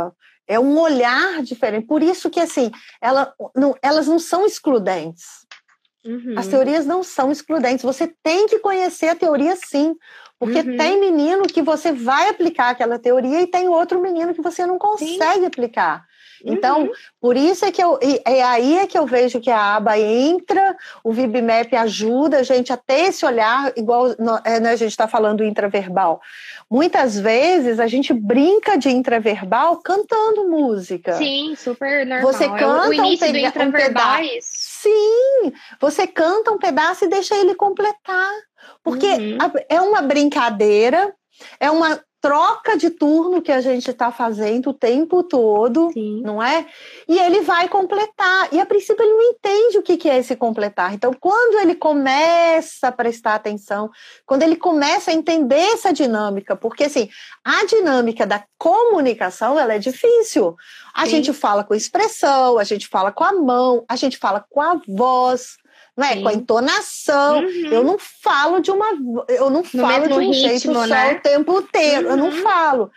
é 0.49 0.59
um 0.59 0.79
olhar 0.79 1.43
diferente. 1.43 1.87
Por 1.87 2.03
isso 2.03 2.29
que, 2.29 2.41
assim, 2.41 2.71
ela, 3.01 3.33
não, 3.55 3.77
elas 3.81 4.07
não 4.07 4.19
são 4.19 4.45
excludentes 4.45 5.42
Uhum. 6.05 6.35
As 6.37 6.49
teorias 6.49 6.85
não 6.85 7.03
são 7.03 7.31
excludentes. 7.31 7.85
Você 7.85 8.13
tem 8.23 8.47
que 8.47 8.59
conhecer 8.59 9.09
a 9.09 9.15
teoria 9.15 9.57
sim. 9.57 9.95
Porque 10.39 10.59
uhum. 10.59 10.77
tem 10.77 10.99
menino 10.99 11.45
que 11.45 11.63
você 11.63 11.93
vai 11.93 12.29
aplicar 12.29 12.71
aquela 12.71 12.99
teoria 12.99 13.41
e 13.41 13.47
tem 13.47 13.69
outro 13.69 14.01
menino 14.01 14.35
que 14.35 14.43
você 14.43 14.67
não 14.67 14.77
consegue 14.77 15.41
sim. 15.41 15.47
aplicar. 15.47 16.05
Então, 16.45 16.83
uhum. 16.83 16.93
por 17.21 17.37
isso 17.37 17.65
é 17.65 17.71
que 17.71 17.83
eu. 17.83 17.99
É 18.25 18.43
aí 18.43 18.79
é 18.79 18.87
que 18.87 18.99
eu 18.99 19.07
vejo 19.07 19.41
que 19.41 19.51
a 19.51 19.77
aba 19.77 19.99
entra, 19.99 20.77
o 21.05 21.13
VibMap 21.13 21.73
ajuda 21.75 22.39
a 22.39 22.43
gente 22.43 22.73
a 22.73 22.77
ter 22.77 23.11
esse 23.11 23.25
olhar, 23.25 23.73
igual 23.77 24.09
é, 24.45 24.61
né, 24.61 24.71
a 24.71 24.77
gente 24.77 24.91
está 24.91 25.07
falando 25.07 25.45
intraverbal. 25.45 26.21
Muitas 26.73 27.21
vezes 27.21 27.79
a 27.79 27.87
gente 27.87 28.15
brinca 28.15 28.79
de 28.79 28.89
intraverbal 28.89 29.77
cantando 29.83 30.49
música. 30.49 31.13
Sim, 31.13 31.55
super 31.55 32.07
normal. 32.07 32.33
Você 32.33 32.49
canta 32.49 32.65
é 32.65 32.87
o, 32.87 32.89
o 32.89 32.95
início 32.95 33.29
um 33.29 33.33
do 33.33 33.37
intraverbal 33.37 34.15
um 34.15 34.17
é 34.17 34.39
isso. 34.39 34.49
Sim, 34.53 35.53
você 35.79 36.07
canta 36.07 36.51
um 36.51 36.57
pedaço 36.57 37.05
e 37.05 37.09
deixa 37.09 37.37
ele 37.37 37.55
completar. 37.55 38.33
Porque 38.83 39.07
uhum. 39.07 39.37
é 39.69 39.83
uma 39.83 40.01
brincadeira, 40.01 41.15
é 41.61 41.71
uma 41.71 42.03
troca 42.23 42.77
de 42.79 42.89
turno 42.89 43.43
que 43.43 43.51
a 43.51 43.61
gente 43.61 43.91
está 43.91 44.13
fazendo 44.13 44.71
o 44.71 44.73
tempo 44.73 45.25
todo, 45.25 45.91
Sim. 45.93 46.23
não 46.23 46.41
é? 46.41 46.65
E 47.09 47.19
ele 47.19 47.41
vai 47.41 47.69
completar. 47.69 48.49
E 48.53 48.61
a 48.61 48.65
princípio 48.65 49.03
ele 49.03 49.13
não 49.13 49.23
entende 49.23 49.79
o 49.79 49.83
que, 49.83 49.97
que 49.97 50.09
é 50.09 50.19
esse 50.19 50.37
completar. 50.37 50.95
Então, 50.95 51.13
quando 51.13 51.59
ele 51.61 51.75
começa 51.75 52.87
a 52.87 52.93
prestar 52.93 53.35
atenção, 53.35 53.91
quando 54.25 54.45
ele 54.45 54.55
começa 54.55 55.11
a 55.11 55.15
entender 55.15 55.57
essa 55.57 55.93
dinâmica, 55.93 56.55
porque 56.55 56.85
assim, 56.85 57.11
a 57.45 57.67
dinâmica 57.67 58.25
da 58.25 58.45
comunicação 58.57 59.59
ela 59.59 59.75
é 59.75 59.81
difícil. 59.81 60.55
A 60.95 61.05
Sim. 61.05 61.11
gente 61.11 61.33
fala 61.33 61.65
com 61.65 61.75
expressão, 61.75 62.57
a 62.57 62.65
gente 62.65 62.87
fala 62.87 63.11
com 63.11 63.25
a 63.25 63.33
mão, 63.33 63.85
a 63.89 63.97
gente 63.97 64.17
fala 64.17 64.45
com 64.49 64.61
a 64.61 64.81
voz 64.87 65.57
não 65.97 66.07
é? 66.07 66.21
Com 66.21 66.29
a 66.29 66.33
entonação. 66.33 67.41
Uhum. 67.41 67.67
Eu 67.67 67.85
não 67.85 67.99
falo 67.99 68.61
de 68.61 68.71
uma. 68.71 68.87
Eu 69.29 69.51
não 69.51 69.63
falo 69.63 70.09
de 70.09 70.15
um 70.15 70.31
ritmo, 70.31 70.35
jeito 70.35 70.89
né? 70.89 71.11
só 71.11 71.17
o 71.17 71.21
tempo 71.21 71.59
inteiro. 71.61 72.07
Uhum. 72.07 72.11
Eu 72.11 72.17
não 72.17 72.27
uhum. 72.27 72.43
falo. 72.43 72.91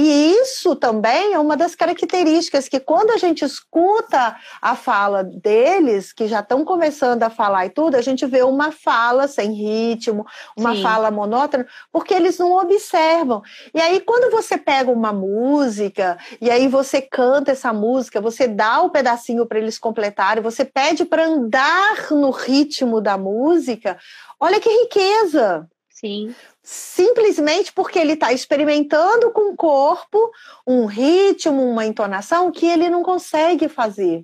E 0.00 0.36
isso 0.40 0.76
também 0.76 1.32
é 1.32 1.40
uma 1.40 1.56
das 1.56 1.74
características 1.74 2.68
que 2.68 2.78
quando 2.78 3.10
a 3.10 3.16
gente 3.16 3.44
escuta 3.44 4.36
a 4.62 4.76
fala 4.76 5.24
deles, 5.24 6.12
que 6.12 6.28
já 6.28 6.38
estão 6.38 6.64
começando 6.64 7.24
a 7.24 7.30
falar 7.30 7.66
e 7.66 7.70
tudo, 7.70 7.96
a 7.96 8.00
gente 8.00 8.24
vê 8.24 8.44
uma 8.44 8.70
fala 8.70 9.26
sem 9.26 9.50
ritmo, 9.50 10.24
uma 10.56 10.76
Sim. 10.76 10.82
fala 10.82 11.10
monótona, 11.10 11.66
porque 11.90 12.14
eles 12.14 12.38
não 12.38 12.52
observam. 12.52 13.42
E 13.74 13.80
aí 13.80 13.98
quando 13.98 14.30
você 14.30 14.56
pega 14.56 14.88
uma 14.88 15.12
música 15.12 16.16
e 16.40 16.48
aí 16.48 16.68
você 16.68 17.02
canta 17.02 17.50
essa 17.50 17.72
música, 17.72 18.20
você 18.20 18.46
dá 18.46 18.80
o 18.82 18.86
um 18.86 18.90
pedacinho 18.90 19.46
para 19.46 19.58
eles 19.58 19.80
completarem, 19.80 20.40
você 20.40 20.64
pede 20.64 21.04
para 21.04 21.26
andar 21.26 22.12
no 22.12 22.30
ritmo 22.30 23.00
da 23.00 23.18
música, 23.18 23.98
olha 24.38 24.60
que 24.60 24.70
riqueza. 24.70 25.68
Sim 26.00 26.34
simplesmente 26.70 27.72
porque 27.72 27.98
ele 27.98 28.12
está 28.12 28.30
experimentando 28.30 29.30
com 29.30 29.52
o 29.52 29.56
corpo 29.56 30.30
um 30.66 30.84
ritmo, 30.84 31.66
uma 31.66 31.86
entonação 31.86 32.50
que 32.50 32.66
ele 32.66 32.90
não 32.90 33.02
consegue 33.02 33.70
fazer. 33.70 34.22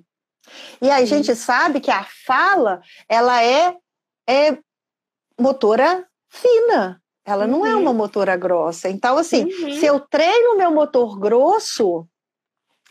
E 0.79 0.91
a 0.91 1.03
gente 1.05 1.35
sabe 1.35 1.79
que 1.79 1.89
a 1.89 2.05
fala 2.23 2.81
ela 3.09 3.43
é, 3.43 3.75
é 4.29 4.59
motora 5.39 6.05
fina, 6.29 7.01
ela 7.25 7.45
uhum. 7.45 7.51
não 7.51 7.65
é 7.65 7.73
uhum. 7.73 7.81
uma 7.81 7.93
motora 7.93 8.37
grossa. 8.37 8.89
Então, 8.89 9.17
assim, 9.17 9.45
uhum. 9.45 9.73
se 9.73 9.87
eu 9.87 9.99
treino 9.99 10.55
meu 10.55 10.69
motor 10.71 11.19
grosso, 11.19 12.07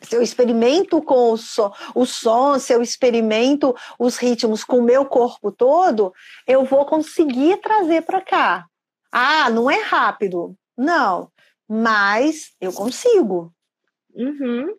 se 0.02 0.16
eu 0.16 0.20
experimento 0.20 1.00
com 1.00 1.30
o 1.30 1.36
som, 1.36 1.72
o 1.94 2.04
som, 2.04 2.58
se 2.58 2.72
eu 2.72 2.82
experimento 2.82 3.72
os 4.00 4.16
ritmos 4.16 4.64
com 4.64 4.78
o 4.78 4.82
meu 4.82 5.06
corpo 5.06 5.52
todo, 5.52 6.12
eu 6.44 6.64
vou 6.64 6.84
conseguir 6.84 7.58
trazer 7.58 8.02
para 8.02 8.20
cá. 8.20 8.66
Ah, 9.16 9.48
não 9.48 9.70
é 9.70 9.80
rápido. 9.80 10.56
Não, 10.76 11.30
mas 11.68 12.50
eu 12.60 12.72
consigo. 12.72 13.54
Uhum. 14.12 14.74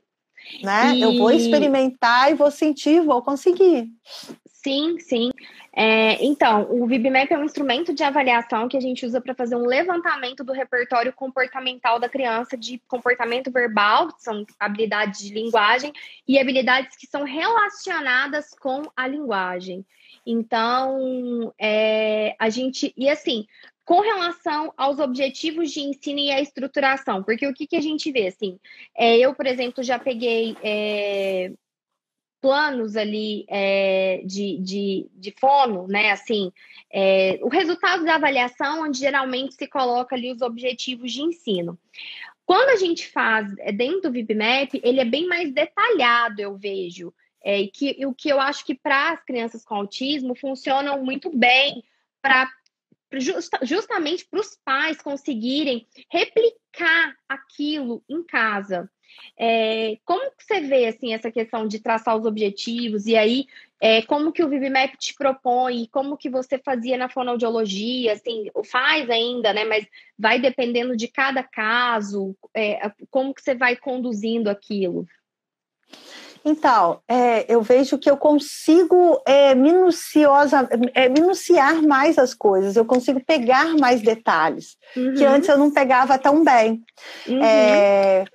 Né? 0.61 0.95
E... 0.95 1.01
Eu 1.01 1.17
vou 1.17 1.31
experimentar 1.31 2.29
e 2.29 2.35
vou 2.35 2.51
sentir, 2.51 2.99
vou 2.99 3.21
conseguir. 3.21 3.87
Sim, 4.45 4.99
sim. 4.99 5.31
É, 5.73 6.21
então, 6.21 6.67
o 6.69 6.85
VibMap 6.85 7.31
é 7.31 7.37
um 7.37 7.45
instrumento 7.45 7.93
de 7.93 8.03
avaliação 8.03 8.67
que 8.67 8.75
a 8.75 8.81
gente 8.81 9.05
usa 9.05 9.21
para 9.21 9.33
fazer 9.33 9.55
um 9.55 9.65
levantamento 9.65 10.43
do 10.43 10.51
repertório 10.51 11.13
comportamental 11.13 11.97
da 11.97 12.09
criança 12.09 12.57
de 12.57 12.81
comportamento 12.89 13.49
verbal, 13.49 14.07
que 14.07 14.21
são 14.21 14.45
habilidades 14.59 15.21
de 15.21 15.33
linguagem, 15.33 15.93
e 16.27 16.37
habilidades 16.37 16.97
que 16.97 17.07
são 17.07 17.23
relacionadas 17.23 18.53
com 18.59 18.83
a 18.97 19.07
linguagem. 19.07 19.85
Então, 20.25 21.53
é, 21.57 22.35
a 22.37 22.49
gente. 22.49 22.93
E 22.97 23.09
assim, 23.09 23.45
com 23.85 24.01
relação 24.01 24.73
aos 24.75 24.97
objetivos 24.97 25.71
de 25.71 25.81
ensino 25.81 26.19
e 26.19 26.31
a 26.31 26.41
estruturação, 26.41 27.23
porque 27.23 27.47
o 27.47 27.53
que, 27.53 27.67
que 27.67 27.75
a 27.75 27.81
gente 27.81 28.11
vê, 28.11 28.27
assim, 28.27 28.59
é, 28.97 29.17
eu, 29.17 29.35
por 29.35 29.45
exemplo, 29.45 29.83
já 29.83 29.99
peguei 29.99 30.57
é, 30.63 31.53
planos 32.41 32.95
ali 32.95 33.45
é, 33.47 34.21
de, 34.25 34.57
de, 34.59 35.07
de 35.13 35.31
fono, 35.39 35.87
né, 35.87 36.11
assim, 36.11 36.51
é, 36.91 37.39
o 37.43 37.47
resultado 37.47 38.03
da 38.03 38.15
avaliação, 38.15 38.83
onde 38.83 38.97
geralmente 38.97 39.53
se 39.53 39.67
coloca 39.67 40.15
ali 40.15 40.31
os 40.31 40.41
objetivos 40.41 41.11
de 41.11 41.21
ensino. 41.21 41.77
Quando 42.43 42.69
a 42.69 42.75
gente 42.75 43.07
faz 43.07 43.53
é, 43.59 43.71
dentro 43.71 44.01
do 44.01 44.11
VibMap, 44.11 44.79
ele 44.83 44.99
é 44.99 45.05
bem 45.05 45.27
mais 45.27 45.53
detalhado, 45.53 46.41
eu 46.41 46.57
vejo, 46.57 47.13
é, 47.43 47.61
e 47.61 47.67
que, 47.67 48.03
o 48.05 48.13
que 48.15 48.29
eu 48.29 48.39
acho 48.39 48.65
que 48.65 48.73
para 48.73 49.11
as 49.11 49.23
crianças 49.23 49.63
com 49.63 49.75
autismo 49.75 50.35
funcionam 50.35 51.03
muito 51.03 51.29
bem 51.35 51.83
para 52.19 52.51
justamente 53.63 54.25
para 54.25 54.39
os 54.39 54.57
pais 54.63 55.01
conseguirem 55.01 55.87
replicar 56.11 57.15
aquilo 57.27 58.03
em 58.09 58.23
casa. 58.23 58.89
É, 59.39 59.97
como 60.03 60.29
você 60.37 60.61
vê 60.61 60.87
assim 60.87 61.13
essa 61.13 61.31
questão 61.31 61.67
de 61.67 61.79
traçar 61.79 62.17
os 62.17 62.25
objetivos 62.25 63.05
e 63.05 63.15
aí 63.15 63.45
é, 63.81 64.01
como 64.01 64.31
que 64.31 64.43
o 64.43 64.49
ViviMap 64.49 64.95
te 64.97 65.13
propõe, 65.13 65.87
como 65.91 66.17
que 66.17 66.29
você 66.29 66.57
fazia 66.57 66.97
na 66.97 67.09
fonoaudiologia, 67.09 68.13
assim, 68.13 68.49
faz 68.65 69.09
ainda, 69.09 69.53
né? 69.53 69.63
Mas 69.65 69.85
vai 70.17 70.39
dependendo 70.39 70.95
de 70.95 71.07
cada 71.07 71.43
caso, 71.43 72.35
é, 72.53 72.79
como 73.09 73.33
que 73.33 73.41
você 73.41 73.53
vai 73.53 73.75
conduzindo 73.75 74.49
aquilo? 74.49 75.05
Então, 76.47 77.01
é, 77.09 77.51
eu 77.51 77.59
vejo 77.63 77.97
que 77.97 78.07
eu 78.07 78.15
consigo 78.15 79.19
é, 79.25 79.55
minuciosa, 79.55 80.69
é, 80.93 81.09
minuciar 81.09 81.81
mais 81.81 82.19
as 82.19 82.35
coisas, 82.35 82.75
eu 82.75 82.85
consigo 82.85 83.19
pegar 83.19 83.75
mais 83.75 84.01
detalhes, 84.01 84.77
uhum. 84.95 85.15
que 85.15 85.25
antes 85.25 85.49
eu 85.49 85.57
não 85.57 85.71
pegava 85.71 86.19
tão 86.19 86.43
bem. 86.43 86.83
Uhum. 87.27 87.43
É, 87.43 88.25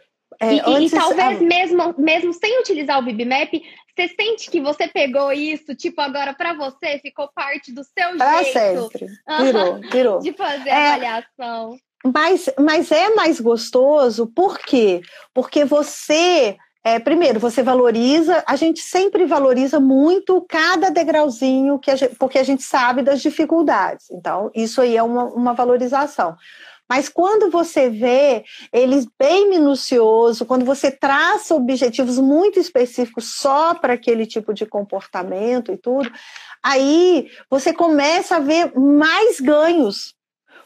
é, 0.40 0.55
e, 0.55 0.61
antes, 0.66 0.92
e, 0.92 0.96
talvez 0.96 1.40
ah, 1.40 1.44
mesmo, 1.44 1.94
mesmo 1.96 2.33
sem 2.33 2.59
utilizar 2.59 2.99
o 2.99 3.03
Bibmap, 3.03 3.53
você 3.94 4.09
sente 4.09 4.51
que 4.51 4.61
você 4.61 4.88
pegou 4.88 5.33
isso, 5.33 5.73
tipo, 5.77 6.01
agora 6.01 6.35
para 6.35 6.53
você 6.53 6.99
ficou 6.99 7.29
parte 7.33 7.73
do 7.73 7.85
seu 7.85 8.16
pra 8.16 8.42
jeito. 8.42 8.59
sempre. 8.59 9.07
Virou, 9.40 9.81
virou. 9.88 10.18
De 10.18 10.33
fazer 10.33 10.68
é, 10.68 10.88
avaliação. 10.88 11.79
Mas, 12.05 12.49
mas 12.59 12.90
é 12.90 13.14
mais 13.14 13.38
gostoso, 13.38 14.27
por 14.27 14.59
quê? 14.59 15.01
Porque 15.33 15.64
você 15.64 16.57
é, 16.83 16.99
primeiro, 16.99 17.38
você 17.38 17.62
valoriza, 17.62 18.43
a 18.47 18.57
gente 18.57 18.81
sempre 18.81 19.27
valoriza 19.27 19.79
muito 19.79 20.45
cada 20.49 20.88
degrauzinho, 20.88 21.79
que 21.79 21.90
a 21.90 21.97
gente, 21.97 22.16
porque 22.16 22.38
a 22.38 22.43
gente 22.43 22.62
sabe 22.62 23.03
das 23.03 23.21
dificuldades. 23.21 24.11
Então, 24.11 24.51
isso 24.55 24.81
aí 24.81 24.97
é 24.97 25.03
uma, 25.03 25.25
uma 25.25 25.53
valorização. 25.53 26.37
Mas 26.88 27.09
quando 27.09 27.51
você 27.51 27.88
vê 27.88 28.45
eles 28.73 29.07
bem 29.16 29.49
minucioso, 29.49 30.45
quando 30.45 30.64
você 30.64 30.90
traça 30.90 31.55
objetivos 31.55 32.19
muito 32.19 32.59
específicos 32.59 33.37
só 33.37 33.75
para 33.75 33.93
aquele 33.93 34.27
tipo 34.27 34.53
de 34.53 34.66
comportamento 34.66 35.71
e 35.71 35.77
tudo, 35.77 36.11
aí 36.62 37.29
você 37.49 37.73
começa 37.73 38.37
a 38.37 38.40
ver 38.40 38.73
mais 38.75 39.38
ganhos, 39.38 40.14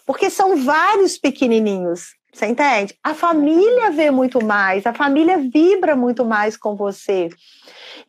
porque 0.07 0.31
são 0.31 0.57
vários 0.57 1.19
pequenininhos. 1.19 2.15
Você 2.35 2.47
entende? 2.47 2.99
A 3.03 3.15
família 3.15 3.93
vê 3.93 4.11
muito 4.11 4.45
mais, 4.45 4.85
a 4.87 4.93
família 4.93 5.39
vibra 5.39 5.95
muito 5.95 6.25
mais 6.25 6.57
com 6.57 6.75
você. 6.75 7.29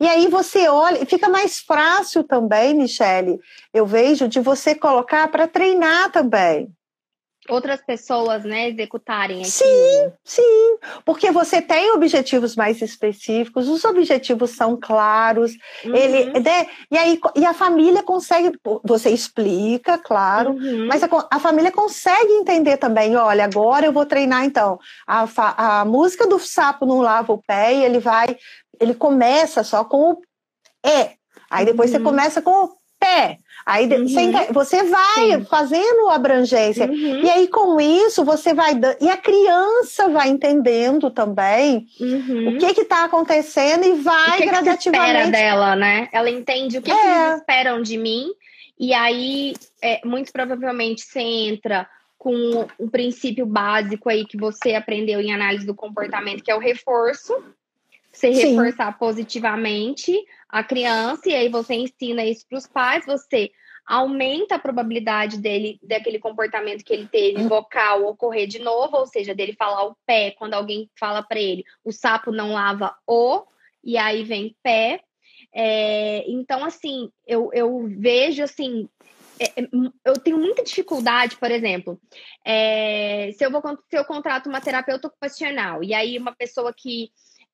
E 0.00 0.06
aí 0.06 0.26
você 0.26 0.68
olha, 0.68 1.06
fica 1.06 1.28
mais 1.28 1.60
fácil 1.60 2.24
também, 2.24 2.74
Michele, 2.74 3.38
eu 3.72 3.86
vejo, 3.86 4.26
de 4.28 4.40
você 4.40 4.74
colocar 4.74 5.28
para 5.28 5.46
treinar 5.46 6.10
também 6.10 6.75
outras 7.48 7.80
pessoas, 7.80 8.44
né, 8.44 8.68
executarem 8.68 9.38
aquilo. 9.38 9.50
Sim, 9.50 10.12
sim, 10.24 10.78
porque 11.04 11.30
você 11.30 11.60
tem 11.60 11.90
objetivos 11.92 12.56
mais 12.56 12.80
específicos, 12.82 13.68
os 13.68 13.84
objetivos 13.84 14.50
são 14.50 14.78
claros, 14.80 15.52
uhum. 15.84 15.94
ele, 15.94 16.40
né, 16.40 16.66
e 16.90 16.96
aí 16.96 17.20
e 17.34 17.44
a 17.44 17.54
família 17.54 18.02
consegue, 18.02 18.58
você 18.84 19.10
explica, 19.10 19.98
claro, 19.98 20.52
uhum. 20.52 20.86
mas 20.86 21.02
a, 21.02 21.08
a, 21.30 21.38
família 21.38 21.72
consegue 21.72 22.32
entender 22.32 22.76
também, 22.76 23.16
olha, 23.16 23.44
agora 23.44 23.86
eu 23.86 23.92
vou 23.92 24.06
treinar 24.06 24.44
então, 24.44 24.78
a, 25.06 25.80
a 25.80 25.84
música 25.84 26.26
do 26.26 26.38
sapo 26.38 26.86
não 26.86 27.00
lava 27.00 27.32
o 27.32 27.42
pé 27.42 27.74
e 27.74 27.84
ele 27.84 27.98
vai, 27.98 28.36
ele 28.80 28.94
começa 28.94 29.62
só 29.62 29.84
com 29.84 30.12
o 30.12 30.22
é, 30.84 31.14
aí 31.50 31.64
depois 31.64 31.90
uhum. 31.90 31.98
você 31.98 32.04
começa 32.04 32.42
com 32.42 32.64
o 32.64 32.76
pé, 32.98 33.38
Aí 33.66 33.92
uhum. 33.92 34.06
você, 34.06 34.52
você, 34.52 34.82
vai 34.84 35.32
Sim. 35.32 35.44
fazendo 35.46 36.08
abrangência. 36.08 36.86
Uhum. 36.86 37.24
E 37.24 37.28
aí, 37.28 37.48
com 37.48 37.80
isso, 37.80 38.24
você 38.24 38.54
vai. 38.54 38.74
E 39.00 39.10
a 39.10 39.16
criança 39.16 40.08
vai 40.08 40.28
entendendo 40.28 41.10
também 41.10 41.88
uhum. 42.00 42.50
o 42.50 42.58
que 42.58 42.80
está 42.80 43.04
acontecendo 43.04 43.84
e 43.84 43.94
vai 43.94 44.38
o 44.38 44.42
que 44.42 44.46
gradativamente. 44.46 45.12
Que 45.12 45.18
espera 45.18 45.30
dela, 45.32 45.74
né? 45.74 46.08
Ela 46.12 46.30
entende 46.30 46.78
o 46.78 46.82
que, 46.82 46.92
é. 46.92 46.94
que 46.94 47.06
eles 47.06 47.40
esperam 47.40 47.82
de 47.82 47.98
mim. 47.98 48.28
E 48.78 48.94
aí, 48.94 49.54
é, 49.82 50.00
muito 50.04 50.32
provavelmente, 50.32 51.02
você 51.02 51.20
entra 51.20 51.88
com 52.16 52.68
o 52.78 52.88
princípio 52.88 53.44
básico 53.46 54.08
aí 54.08 54.24
que 54.24 54.36
você 54.36 54.74
aprendeu 54.76 55.20
em 55.20 55.34
análise 55.34 55.66
do 55.66 55.74
comportamento, 55.74 56.44
que 56.44 56.52
é 56.52 56.54
o 56.54 56.60
reforço. 56.60 57.34
Você 58.12 58.32
Sim. 58.32 58.50
reforçar 58.50 58.96
positivamente 58.96 60.16
a 60.48 60.62
criança, 60.62 61.28
e 61.28 61.34
aí 61.34 61.48
você 61.48 61.74
ensina 61.74 62.24
isso 62.24 62.46
para 62.48 62.58
os 62.58 62.66
pais, 62.66 63.04
você 63.06 63.50
aumenta 63.86 64.56
a 64.56 64.58
probabilidade 64.58 65.38
dele, 65.38 65.78
daquele 65.82 66.18
comportamento 66.18 66.84
que 66.84 66.92
ele 66.92 67.06
teve 67.06 67.42
hum. 67.42 67.48
vocal 67.48 68.04
ocorrer 68.04 68.46
de 68.46 68.58
novo, 68.58 68.96
ou 68.96 69.06
seja, 69.06 69.34
dele 69.34 69.54
falar 69.56 69.84
o 69.84 69.96
pé 70.04 70.32
quando 70.32 70.54
alguém 70.54 70.90
fala 70.98 71.22
para 71.22 71.38
ele, 71.38 71.64
o 71.84 71.92
sapo 71.92 72.32
não 72.32 72.52
lava 72.52 72.96
o, 73.06 73.44
e 73.84 73.96
aí 73.96 74.24
vem 74.24 74.56
pé. 74.62 75.00
É, 75.54 76.24
então, 76.28 76.64
assim, 76.64 77.10
eu, 77.26 77.50
eu 77.52 77.86
vejo 77.88 78.42
assim 78.42 78.88
é, 79.38 79.60
é, 79.60 79.68
eu 80.04 80.18
tenho 80.18 80.38
muita 80.38 80.64
dificuldade, 80.64 81.36
por 81.36 81.50
exemplo, 81.50 82.00
é, 82.44 83.30
se, 83.36 83.44
eu 83.44 83.50
vou, 83.50 83.62
se 83.88 83.96
eu 83.96 84.04
contrato 84.04 84.48
uma 84.48 84.60
terapeuta 84.60 85.08
ocupacional 85.08 85.84
e 85.84 85.94
aí 85.94 86.18
uma 86.18 86.34
pessoa 86.34 86.72
que 86.74 87.10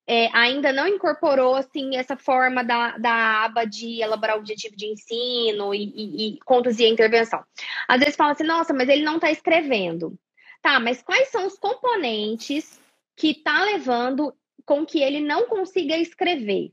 é, 0.07 0.29
ainda 0.37 0.73
não 0.73 0.89
incorporou 0.89 1.55
assim 1.55 1.97
essa 1.97 2.17
forma 2.17 2.65
da, 2.65 2.99
da 2.99 3.45
aba 3.45 3.65
de 3.65 4.03
elaborar 4.03 4.37
o 4.37 4.41
objetivo 4.41 4.77
de 4.77 4.87
ensino 4.87 5.75
e, 5.75 5.85
e, 5.85 6.29
e 6.29 6.39
conduzir 6.41 6.87
a 6.87 6.91
intervenção. 6.91 7.43
Às 7.87 8.01
vezes 8.01 8.17
fala 8.17 8.33
assim, 8.33 8.45
nossa, 8.45 8.73
mas 8.73 8.89
ele 8.89 9.05
não 9.05 9.17
está 9.17 9.31
escrevendo. 9.31 10.19
Tá, 10.61 10.79
mas 10.79 11.03
quais 11.03 11.29
são 11.29 11.47
os 11.47 11.59
componentes 11.59 12.81
que 13.17 13.31
está 13.31 13.65
levando 13.65 14.33
com 14.65 14.87
que 14.87 15.03
ele 15.03 15.21
não 15.21 15.47
consiga 15.47 15.97
escrever? 15.97 16.73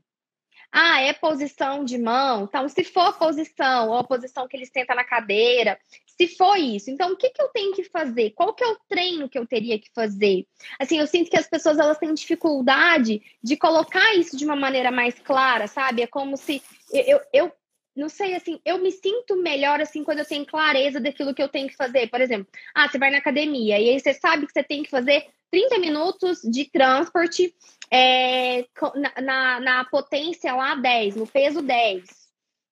Ah, 0.72 1.00
é 1.00 1.12
posição 1.12 1.84
de 1.84 1.98
mão. 1.98 2.44
Então, 2.44 2.68
se 2.68 2.84
for 2.84 3.18
posição, 3.18 3.88
ou 3.88 3.98
a 3.98 4.04
posição 4.04 4.46
que 4.46 4.56
ele 4.56 4.66
senta 4.66 4.94
na 4.94 5.02
cadeira, 5.02 5.78
se 6.06 6.28
for 6.28 6.56
isso, 6.56 6.90
então 6.90 7.12
o 7.12 7.16
que, 7.16 7.30
que 7.30 7.42
eu 7.42 7.48
tenho 7.48 7.72
que 7.72 7.84
fazer? 7.84 8.30
Qual 8.30 8.54
que 8.54 8.62
é 8.62 8.68
o 8.68 8.78
treino 8.88 9.28
que 9.28 9.38
eu 9.38 9.46
teria 9.46 9.78
que 9.78 9.90
fazer? 9.92 10.46
Assim, 10.78 10.98
eu 10.98 11.06
sinto 11.06 11.30
que 11.30 11.36
as 11.36 11.48
pessoas 11.48 11.78
elas 11.78 11.98
têm 11.98 12.14
dificuldade 12.14 13.20
de 13.42 13.56
colocar 13.56 14.14
isso 14.14 14.36
de 14.36 14.44
uma 14.44 14.54
maneira 14.54 14.90
mais 14.90 15.18
clara, 15.18 15.66
sabe? 15.66 16.02
É 16.02 16.06
como 16.06 16.36
se 16.36 16.62
eu, 16.92 17.20
eu 17.32 17.52
não 17.94 18.08
sei, 18.08 18.34
assim, 18.34 18.60
eu 18.64 18.78
me 18.78 18.92
sinto 18.92 19.36
melhor, 19.36 19.80
assim, 19.80 20.04
quando 20.04 20.20
eu 20.20 20.24
tenho 20.24 20.46
clareza 20.46 21.00
daquilo 21.00 21.34
que 21.34 21.42
eu 21.42 21.48
tenho 21.48 21.68
que 21.68 21.76
fazer. 21.76 22.08
Por 22.08 22.20
exemplo, 22.20 22.46
ah, 22.74 22.88
você 22.88 22.98
vai 22.98 23.10
na 23.10 23.18
academia 23.18 23.78
e 23.78 23.90
aí 23.90 24.00
você 24.00 24.14
sabe 24.14 24.46
que 24.46 24.52
você 24.52 24.62
tem 24.62 24.82
que 24.82 24.90
fazer 24.90 25.26
30 25.50 25.78
minutos 25.78 26.40
de 26.42 26.70
transporte 26.70 27.54
é, 27.90 28.64
na, 28.94 29.20
na, 29.20 29.60
na, 29.60 29.84
potência 29.84 30.54
lá 30.54 30.76
10, 30.76 31.16
no 31.16 31.26
peso 31.26 31.60
10. 31.60 32.04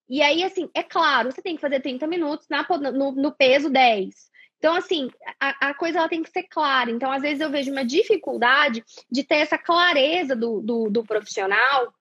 E 0.09 0.21
aí, 0.21 0.43
assim, 0.43 0.69
é 0.73 0.81
claro, 0.81 1.31
você 1.31 1.41
tem 1.41 1.55
que 1.55 1.61
fazer 1.61 1.81
30 1.81 2.07
minutos 2.07 2.47
na, 2.49 2.65
no, 2.91 3.11
no 3.11 3.31
peso 3.31 3.69
10. 3.69 4.29
Então, 4.57 4.75
assim, 4.75 5.09
a, 5.39 5.69
a, 5.69 5.73
coisa 5.73 5.99
ela 5.99 6.09
tem 6.09 6.23
que 6.23 6.31
ser 6.31 6.43
clara. 6.43 6.89
Então, 6.89 7.11
às 7.11 7.21
vezes, 7.21 7.39
eu 7.39 7.49
vejo 7.49 7.71
uma 7.71 7.85
dificuldade 7.85 8.83
de 9.09 9.23
ter 9.23 9.37
essa 9.37 9.57
clareza 9.57 10.35
do, 10.35 10.61
do, 10.61 10.89
do 10.89 11.03
profissional 11.03 11.93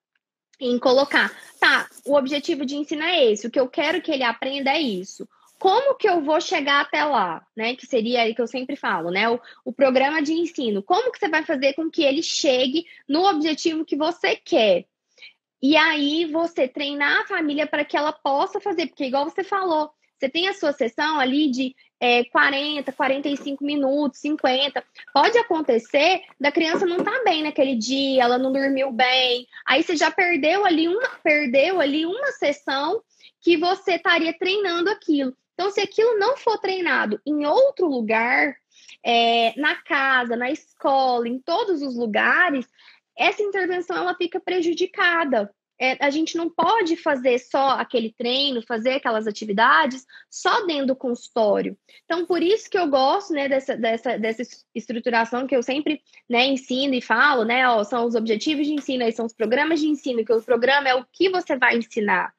em 0.60 0.78
colocar, 0.78 1.30
tá, 1.60 1.88
o 2.04 2.14
objetivo 2.14 2.64
de 2.64 2.76
ensino 2.76 3.02
é 3.02 3.24
esse, 3.32 3.46
o 3.46 3.50
que 3.50 3.60
eu 3.60 3.68
quero 3.68 4.02
que 4.02 4.10
ele 4.10 4.24
aprenda 4.24 4.70
é 4.70 4.80
isso 4.80 5.28
como 5.58 5.96
que 5.96 6.08
eu 6.08 6.22
vou 6.22 6.40
chegar 6.40 6.80
até 6.82 7.04
lá, 7.04 7.44
né? 7.56 7.74
Que 7.74 7.84
seria 7.84 8.32
que 8.32 8.40
eu 8.40 8.46
sempre 8.46 8.76
falo, 8.76 9.10
né? 9.10 9.28
O, 9.28 9.40
o, 9.64 9.72
programa 9.72 10.22
de 10.22 10.32
ensino. 10.32 10.82
Como 10.82 11.10
que 11.10 11.18
você 11.18 11.28
vai 11.28 11.44
fazer 11.44 11.74
com 11.74 11.90
que 11.90 12.02
ele 12.02 12.22
chegue 12.22 12.86
no 13.08 13.26
objetivo 13.28 13.84
que 13.84 13.96
você 13.96 14.36
quer? 14.36 14.86
E 15.60 15.76
aí 15.76 16.24
você 16.26 16.68
treinar 16.68 17.22
a 17.22 17.26
família 17.26 17.66
para 17.66 17.84
que 17.84 17.96
ela 17.96 18.12
possa 18.12 18.60
fazer, 18.60 18.86
porque 18.86 19.06
igual 19.06 19.24
você 19.24 19.42
falou, 19.42 19.90
você 20.16 20.28
tem 20.28 20.48
a 20.48 20.54
sua 20.54 20.72
sessão 20.72 21.18
ali 21.18 21.50
de 21.50 21.74
é, 22.00 22.24
40, 22.24 22.92
45 22.92 23.64
minutos, 23.64 24.20
50. 24.20 24.82
Pode 25.12 25.38
acontecer 25.38 26.22
da 26.38 26.52
criança 26.52 26.86
não 26.86 26.98
estar 26.98 27.10
tá 27.10 27.24
bem 27.24 27.42
naquele 27.42 27.74
dia, 27.74 28.22
ela 28.22 28.38
não 28.38 28.52
dormiu 28.52 28.92
bem. 28.92 29.46
Aí 29.66 29.82
você 29.82 29.96
já 29.96 30.10
perdeu 30.10 30.64
ali 30.64 30.88
uma, 30.88 31.08
perdeu 31.22 31.80
ali 31.80 32.06
uma 32.06 32.32
sessão 32.32 33.02
que 33.40 33.56
você 33.56 33.94
estaria 33.94 34.36
treinando 34.36 34.90
aquilo. 34.90 35.34
Então, 35.54 35.70
se 35.70 35.80
aquilo 35.80 36.18
não 36.18 36.36
for 36.36 36.58
treinado 36.58 37.20
em 37.26 37.44
outro 37.44 37.86
lugar, 37.86 38.54
é, 39.04 39.58
na 39.60 39.74
casa, 39.82 40.36
na 40.36 40.50
escola, 40.50 41.28
em 41.28 41.38
todos 41.40 41.82
os 41.82 41.96
lugares, 41.96 42.66
essa 43.16 43.42
intervenção 43.42 43.96
ela 43.96 44.14
fica 44.14 44.38
prejudicada. 44.38 45.52
É, 45.80 45.96
a 46.04 46.10
gente 46.10 46.36
não 46.36 46.50
pode 46.50 46.96
fazer 46.96 47.38
só 47.38 47.70
aquele 47.70 48.12
treino, 48.12 48.62
fazer 48.66 48.94
aquelas 48.94 49.26
atividades 49.26 50.04
só 50.28 50.66
dentro 50.66 50.88
do 50.88 50.96
consultório. 50.96 51.76
Então, 52.04 52.26
por 52.26 52.42
isso 52.42 52.68
que 52.68 52.78
eu 52.78 52.88
gosto 52.88 53.32
né, 53.32 53.48
dessa, 53.48 53.76
dessa, 53.76 54.18
dessa 54.18 54.42
estruturação 54.74 55.46
que 55.46 55.54
eu 55.54 55.62
sempre 55.62 56.02
né, 56.28 56.46
ensino 56.46 56.94
e 56.94 57.00
falo, 57.00 57.44
né? 57.44 57.68
Ó, 57.68 57.84
são 57.84 58.06
os 58.06 58.14
objetivos 58.14 58.66
de 58.66 58.72
ensino, 58.72 59.04
aí 59.04 59.12
são 59.12 59.26
os 59.26 59.32
programas 59.32 59.80
de 59.80 59.86
ensino, 59.86 60.24
que 60.24 60.32
o 60.32 60.42
programa 60.42 60.88
é 60.88 60.94
o 60.94 61.04
que 61.12 61.28
você 61.28 61.56
vai 61.56 61.76
ensinar. 61.76 62.32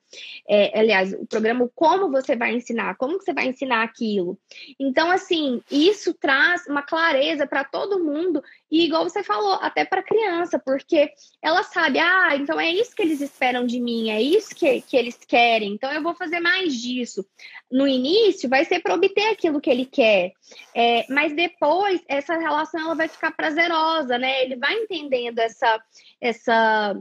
É, 0.47 0.79
aliás, 0.79 1.13
o 1.13 1.25
programa, 1.25 1.69
como 1.75 2.09
você 2.09 2.35
vai 2.35 2.53
ensinar, 2.53 2.95
como 2.95 3.19
você 3.19 3.33
vai 3.33 3.47
ensinar 3.47 3.83
aquilo. 3.83 4.37
Então, 4.79 5.11
assim, 5.11 5.61
isso 5.69 6.13
traz 6.13 6.65
uma 6.67 6.81
clareza 6.81 7.45
para 7.45 7.63
todo 7.63 8.03
mundo, 8.03 8.43
e 8.71 8.85
igual 8.85 9.03
você 9.03 9.23
falou, 9.23 9.53
até 9.53 9.85
para 9.85 9.99
a 9.99 10.03
criança, 10.03 10.59
porque 10.59 11.11
ela 11.41 11.63
sabe, 11.63 11.99
ah, 11.99 12.35
então 12.35 12.59
é 12.59 12.71
isso 12.71 12.95
que 12.95 13.01
eles 13.01 13.21
esperam 13.21 13.65
de 13.65 13.79
mim, 13.79 14.09
é 14.09 14.21
isso 14.21 14.55
que, 14.55 14.81
que 14.81 14.97
eles 14.97 15.17
querem, 15.27 15.73
então 15.73 15.91
eu 15.91 16.01
vou 16.01 16.15
fazer 16.15 16.39
mais 16.39 16.73
disso. 16.73 17.25
No 17.71 17.87
início, 17.87 18.49
vai 18.49 18.65
ser 18.65 18.79
para 18.79 18.95
obter 18.95 19.27
aquilo 19.27 19.61
que 19.61 19.69
ele 19.69 19.85
quer, 19.85 20.33
é, 20.75 21.05
mas 21.09 21.33
depois, 21.35 22.01
essa 22.07 22.37
relação 22.37 22.81
ela 22.81 22.95
vai 22.95 23.07
ficar 23.07 23.31
prazerosa, 23.31 24.17
né? 24.17 24.43
Ele 24.43 24.55
vai 24.55 24.73
entendendo 24.73 25.39
essa. 25.39 25.81
essa 26.21 26.95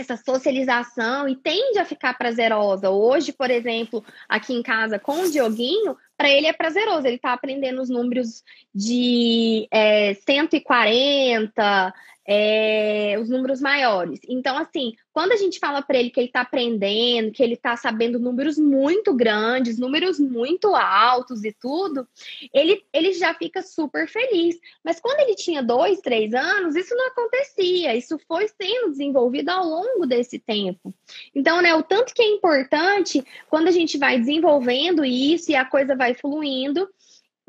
essa 0.00 0.16
socialização 0.16 1.28
e 1.28 1.36
tende 1.36 1.78
a 1.78 1.84
ficar 1.84 2.14
prazerosa. 2.14 2.90
Hoje, 2.90 3.32
por 3.32 3.50
exemplo, 3.50 4.04
aqui 4.28 4.54
em 4.54 4.62
casa 4.62 4.98
com 4.98 5.22
o 5.22 5.30
Dioguinho, 5.30 5.96
para 6.18 6.28
ele 6.28 6.48
é 6.48 6.52
prazeroso. 6.52 7.06
Ele 7.06 7.16
está 7.16 7.32
aprendendo 7.32 7.80
os 7.80 7.88
números 7.88 8.42
de 8.74 9.68
é, 9.70 10.14
140, 10.14 11.94
é, 12.30 13.16
os 13.18 13.30
números 13.30 13.58
maiores. 13.58 14.20
Então, 14.28 14.58
assim, 14.58 14.92
quando 15.18 15.32
a 15.32 15.36
gente 15.36 15.58
fala 15.58 15.80
para 15.80 15.98
ele 15.98 16.10
que 16.10 16.20
ele 16.20 16.26
está 16.26 16.42
aprendendo, 16.42 17.32
que 17.32 17.42
ele 17.42 17.54
está 17.54 17.74
sabendo 17.74 18.20
números 18.20 18.58
muito 18.58 19.14
grandes, 19.14 19.78
números 19.78 20.20
muito 20.20 20.76
altos 20.76 21.42
e 21.42 21.52
tudo, 21.52 22.06
ele, 22.52 22.84
ele 22.92 23.14
já 23.14 23.32
fica 23.32 23.62
super 23.62 24.06
feliz. 24.06 24.60
Mas 24.84 25.00
quando 25.00 25.20
ele 25.20 25.34
tinha 25.36 25.62
dois, 25.62 26.00
três 26.00 26.34
anos, 26.34 26.76
isso 26.76 26.94
não 26.94 27.06
acontecia. 27.06 27.96
Isso 27.96 28.18
foi 28.28 28.46
sendo 28.46 28.90
desenvolvido 28.90 29.48
ao 29.48 29.64
longo 29.64 30.06
desse 30.06 30.38
tempo. 30.38 30.94
Então, 31.34 31.62
né, 31.62 31.74
o 31.74 31.82
tanto 31.82 32.12
que 32.12 32.22
é 32.22 32.28
importante 32.28 33.24
quando 33.48 33.68
a 33.68 33.72
gente 33.72 33.96
vai 33.96 34.18
desenvolvendo 34.18 35.02
isso 35.02 35.50
e 35.50 35.56
a 35.56 35.64
coisa 35.64 35.96
vai 35.96 36.07
fluindo, 36.14 36.88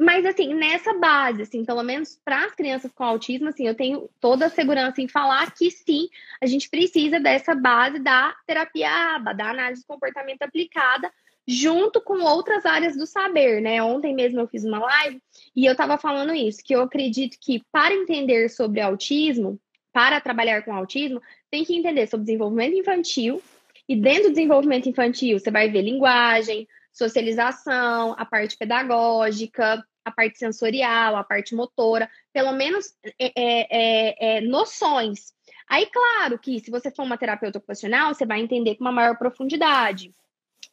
mas, 0.02 0.26
assim, 0.26 0.54
nessa 0.54 0.93
base, 0.93 1.41
assim, 1.41 1.65
pelo 1.65 1.84
menos 1.84 2.17
para 2.24 2.45
as 2.45 2.56
crianças 2.56 2.89
com 2.93 3.04
autismo, 3.04 3.50
assim, 3.50 3.67
eu 3.67 3.76
tenho 3.76 4.10
toda 4.22 4.45
a 4.45 4.50
segurança 4.50 5.02
em 5.02 5.10
falar 5.10 5.54
que 5.54 5.69
sim, 5.69 6.08
a 6.41 6.45
gente 6.45 6.69
precisa 6.69 7.19
dessa 7.19 7.54
base 7.54 8.00
da 8.00 8.34
terapia 8.48 8.89
ABA, 9.15 9.34
da 9.34 9.50
análise 9.50 9.82
de 9.82 9.88
comportamento 9.88 10.41
aplicada, 10.41 11.12
junto 11.45 12.00
com 12.00 12.24
outras 12.24 12.65
áreas 12.65 12.95
do 12.95 13.06
saber, 13.06 13.62
né? 13.62 13.84
Ontem 13.84 14.15
mesmo 14.15 14.39
eu 14.39 14.48
fiz 14.48 14.63
uma 14.63 14.80
live 14.80 15.22
e 15.54 15.65
eu 15.65 15.74
estava 15.74 15.98
falando 15.98 16.34
isso, 16.34 16.63
que 16.63 16.74
eu 16.74 16.82
acredito 16.82 17.38
que 17.41 17.62
para 17.69 17.93
entender 17.93 18.50
sobre 18.50 18.80
autismo, 18.80 19.60
para 19.91 20.22
trabalhar 20.22 20.63
com 20.63 20.74
autismo, 20.74 21.22
tem 21.52 21.65
que 21.65 21.76
entender 21.76 22.08
sobre 22.08 22.26
desenvolvimento 22.26 22.78
infantil, 22.78 23.41
e 23.89 23.95
dentro 23.95 24.26
do 24.26 24.30
desenvolvimento 24.30 24.88
infantil, 24.88 25.39
você 25.39 25.50
vai 25.50 25.67
ver 25.67 25.82
linguagem, 25.82 26.67
socialização, 27.00 28.13
a 28.17 28.25
parte 28.25 28.56
pedagógica, 28.58 29.83
a 30.06 30.12
parte 30.12 30.37
sensorial, 30.37 31.15
a 31.15 31.23
parte 31.23 31.56
motora, 31.56 32.10
pelo 32.31 32.52
menos 32.52 32.93
é, 33.17 33.31
é, 33.35 33.67
é, 33.71 34.37
é, 34.37 34.41
noções. 34.41 35.33
Aí, 35.67 35.87
claro 35.87 36.37
que 36.37 36.60
se 36.60 36.69
você 36.69 36.91
for 36.91 37.04
uma 37.04 37.17
terapeuta 37.17 37.58
ocupacional, 37.58 38.13
você 38.13 38.25
vai 38.25 38.41
entender 38.41 38.75
com 38.75 38.83
uma 38.83 38.91
maior 38.91 39.17
profundidade. 39.17 40.13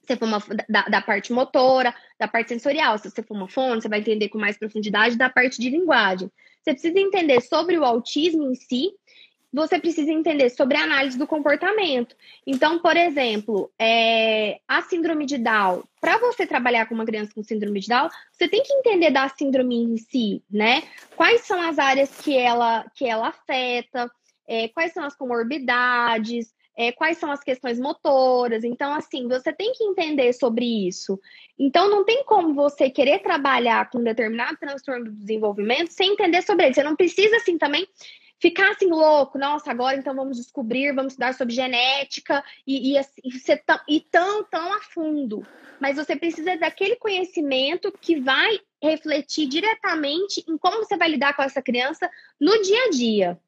Se 0.07 0.17
for 0.17 0.27
uma, 0.27 0.43
da, 0.69 0.83
da, 0.83 1.03
parte 1.03 1.33
motora, 1.33 1.95
da 2.19 2.29
parte 2.29 2.49
sensorial. 2.49 2.97
Se 2.99 3.11
você 3.11 3.23
for 3.23 3.37
uma 3.37 3.49
fono, 3.49 3.81
você 3.81 3.89
vai 3.89 3.99
entender 3.99 4.29
com 4.29 4.39
mais 4.39 4.59
profundidade 4.59 5.17
da 5.17 5.29
parte 5.29 5.61
de 5.61 5.69
linguagem. 5.69 6.31
Você 6.63 6.73
precisa 6.73 6.99
entender 6.99 7.41
sobre 7.43 7.79
o 7.79 7.85
autismo 7.85 8.51
em 8.51 8.55
si 8.55 8.93
você 9.57 9.79
precisa 9.79 10.13
entender 10.13 10.51
sobre 10.51 10.77
a 10.77 10.83
análise 10.83 11.17
do 11.17 11.27
comportamento. 11.27 12.15
Então, 12.47 12.79
por 12.79 12.95
exemplo, 12.95 13.73
é, 13.79 14.61
a 14.69 14.83
síndrome 14.83 15.25
de 15.25 15.39
Down, 15.39 15.83
para 15.99 16.19
você 16.19 16.47
trabalhar 16.47 16.85
com 16.87 16.95
uma 16.95 17.07
criança 17.07 17.33
com 17.35 17.43
síndrome 17.43 17.81
de 17.81 17.89
Down, 17.89 18.11
você 18.31 18.47
tem 18.47 18.63
que 18.63 18.73
entender 18.75 19.11
da 19.11 19.27
síndrome 19.31 19.77
em 19.77 19.97
si, 19.97 20.43
né? 20.51 20.83
Quais 21.17 21.41
são 21.47 21.59
as 21.59 21.79
áreas 21.79 22.11
que 22.21 22.37
ela, 22.37 22.85
que 22.95 23.07
ela 23.07 23.29
afeta, 23.29 24.11
é, 24.47 24.69
quais 24.69 24.93
são 24.93 25.03
as 25.03 25.17
comorbidades, 25.17 26.55
é, 26.77 26.93
quais 26.93 27.17
são 27.17 27.31
as 27.31 27.43
questões 27.43 27.81
motoras. 27.81 28.63
Então, 28.63 28.93
assim, 28.93 29.27
você 29.27 29.55
tem 29.55 29.73
que 29.73 29.85
entender 29.85 30.35
sobre 30.35 30.87
isso. 30.87 31.19
Então, 31.59 31.89
não 31.89 32.05
tem 32.05 32.23
como 32.25 32.53
você 32.53 32.91
querer 32.91 33.21
trabalhar 33.21 33.89
com 33.89 34.01
um 34.01 34.05
determinado 34.05 34.59
transtorno 34.59 35.07
do 35.07 35.13
desenvolvimento 35.13 35.89
sem 35.93 36.13
entender 36.13 36.43
sobre 36.43 36.67
ele. 36.67 36.75
Você 36.75 36.83
não 36.83 36.95
precisa, 36.95 37.37
assim, 37.37 37.57
também 37.57 37.89
ficar 38.39 38.71
assim 38.71 38.89
louco, 38.89 39.39
nossa, 39.39 39.71
agora 39.71 39.97
então 39.97 40.15
vamos 40.15 40.37
descobrir, 40.37 40.95
vamos 40.95 41.13
estudar 41.13 41.35
sobre 41.35 41.55
genética 41.55 42.45
e, 42.67 42.97
e, 42.97 43.01
e 43.25 43.33
ser 43.39 43.63
tão, 43.65 43.79
e 43.89 44.01
tão, 44.01 44.45
tão 44.45 44.73
a 44.73 44.81
fundo. 44.81 45.47
Mas 45.81 45.97
você 45.97 46.17
precisa 46.17 46.57
daquele 46.57 46.97
conhecimento 46.97 47.93
que 48.01 48.21
vai 48.21 48.61
refletir 48.83 49.47
diretamente 49.47 50.45
em 50.49 50.57
como 50.57 50.79
você 50.79 50.97
vai 50.97 51.09
lidar 51.09 51.35
com 51.35 51.43
essa 51.43 51.63
criança 51.63 52.11
no 52.41 52.61
dia 52.63 52.85
a 52.85 52.91
dia. 52.91 53.41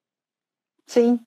Sim, 0.88 1.20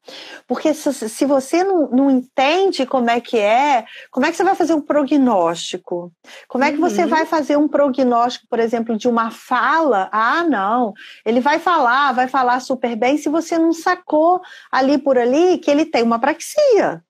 porque 0.47 0.73
se, 0.73 0.91
se 1.07 1.23
você 1.23 1.63
não, 1.63 1.87
não, 1.91 2.09
entende 2.09 2.83
como 2.83 3.11
é 3.11 3.21
que 3.21 3.37
é, 3.37 3.85
como 4.09 4.25
é 4.25 4.31
que 4.31 4.35
você 4.35 4.43
vai 4.43 4.55
fazer 4.55 4.73
um 4.73 4.81
prognóstico? 4.81 6.11
Como 6.47 6.63
é 6.63 6.71
que 6.71 6.81
uhum. 6.81 6.89
você 6.89 7.05
vai 7.05 7.27
fazer 7.27 7.57
um 7.57 7.67
prognóstico, 7.67 8.47
por 8.49 8.57
exemplo, 8.57 8.97
de 8.97 9.07
uma 9.07 9.29
fala? 9.29 10.09
Ah, 10.11 10.43
não, 10.43 10.93
ele 11.23 11.39
vai 11.39 11.59
falar, 11.59 12.11
vai 12.11 12.27
falar 12.27 12.59
super 12.59 12.95
bem 12.95 13.17
se 13.17 13.29
você 13.29 13.55
não 13.59 13.71
sacou 13.71 14.41
ali 14.71 14.97
por 14.97 15.15
ali 15.15 15.59
que 15.59 15.69
ele 15.69 15.85
tem 15.85 16.01
uma 16.01 16.17
praxia. 16.17 17.03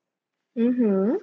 Uhum 0.54 1.18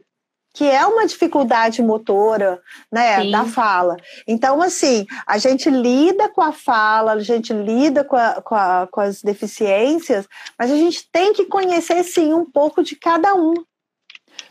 que 0.54 0.64
é 0.64 0.84
uma 0.86 1.06
dificuldade 1.06 1.82
motora, 1.82 2.60
né, 2.90 3.22
Sim. 3.22 3.30
da 3.30 3.44
fala. 3.44 3.96
Então, 4.26 4.60
assim, 4.60 5.06
a 5.26 5.38
gente 5.38 5.70
lida 5.70 6.28
com 6.28 6.40
a 6.40 6.52
fala, 6.52 7.12
a 7.12 7.20
gente 7.20 7.52
lida 7.52 8.02
com, 8.04 8.16
a, 8.16 8.42
com, 8.42 8.54
a, 8.54 8.88
com 8.90 9.00
as 9.00 9.22
deficiências, 9.22 10.26
mas 10.58 10.70
a 10.70 10.76
gente 10.76 11.08
tem 11.12 11.32
que 11.32 11.44
conhecer, 11.44 12.02
sim, 12.02 12.32
um 12.32 12.44
pouco 12.44 12.82
de 12.82 12.96
cada 12.96 13.34
um. 13.34 13.54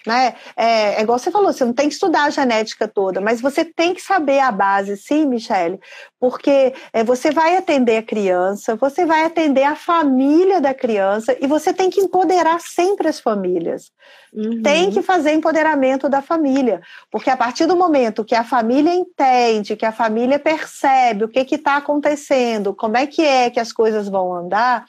Né? 0.07 0.35
É, 0.55 0.95
é 0.95 1.01
igual 1.01 1.19
você 1.19 1.29
falou, 1.29 1.51
você 1.51 1.65
não 1.65 1.73
tem 1.73 1.89
que 1.89 1.93
estudar 1.93 2.23
a 2.23 2.29
genética 2.29 2.87
toda, 2.87 3.19
mas 3.19 3.41
você 3.41 3.65
tem 3.65 3.93
que 3.93 4.01
saber 4.01 4.39
a 4.39 4.49
base, 4.51 4.95
sim, 4.95 5.25
Michele, 5.25 5.79
porque 6.17 6.73
é, 6.93 7.03
você 7.03 7.29
vai 7.29 7.57
atender 7.57 7.97
a 7.97 8.03
criança, 8.03 8.77
você 8.77 9.05
vai 9.05 9.25
atender 9.25 9.63
a 9.63 9.75
família 9.75 10.61
da 10.61 10.73
criança 10.73 11.35
e 11.41 11.45
você 11.45 11.73
tem 11.73 11.89
que 11.89 11.99
empoderar 11.99 12.61
sempre 12.61 13.09
as 13.09 13.19
famílias. 13.19 13.91
Uhum. 14.33 14.61
Tem 14.61 14.91
que 14.91 15.01
fazer 15.01 15.33
empoderamento 15.33 16.07
da 16.07 16.21
família, 16.21 16.81
porque 17.11 17.29
a 17.29 17.35
partir 17.35 17.65
do 17.65 17.75
momento 17.75 18.23
que 18.23 18.35
a 18.35 18.45
família 18.45 18.93
entende, 18.93 19.75
que 19.75 19.85
a 19.85 19.91
família 19.91 20.39
percebe 20.39 21.25
o 21.25 21.27
que 21.27 21.55
está 21.55 21.75
acontecendo, 21.75 22.73
como 22.73 22.95
é 22.95 23.05
que 23.05 23.21
é 23.21 23.49
que 23.49 23.59
as 23.59 23.73
coisas 23.73 24.07
vão 24.07 24.33
andar, 24.33 24.85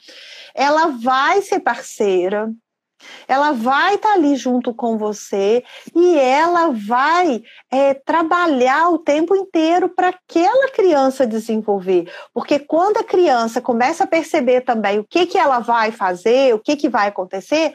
ela 0.55 0.87
vai 0.87 1.41
ser 1.41 1.59
parceira, 1.59 2.49
ela 3.27 3.51
vai 3.51 3.95
estar 3.95 4.09
tá 4.09 4.15
ali 4.15 4.35
junto 4.35 4.73
com 4.73 4.97
você 4.97 5.63
e 5.95 6.17
ela 6.17 6.71
vai 6.71 7.43
é, 7.71 7.93
trabalhar 7.93 8.89
o 8.89 8.99
tempo 8.99 9.35
inteiro 9.35 9.89
para 9.89 10.09
aquela 10.09 10.69
criança 10.69 11.27
desenvolver. 11.27 12.11
Porque 12.33 12.59
quando 12.59 12.97
a 12.97 13.03
criança 13.03 13.61
começa 13.61 14.03
a 14.03 14.07
perceber 14.07 14.61
também 14.61 14.99
o 14.99 15.03
que, 15.03 15.25
que 15.25 15.37
ela 15.37 15.59
vai 15.59 15.91
fazer, 15.91 16.53
o 16.53 16.59
que, 16.59 16.75
que 16.75 16.89
vai 16.89 17.07
acontecer, 17.07 17.73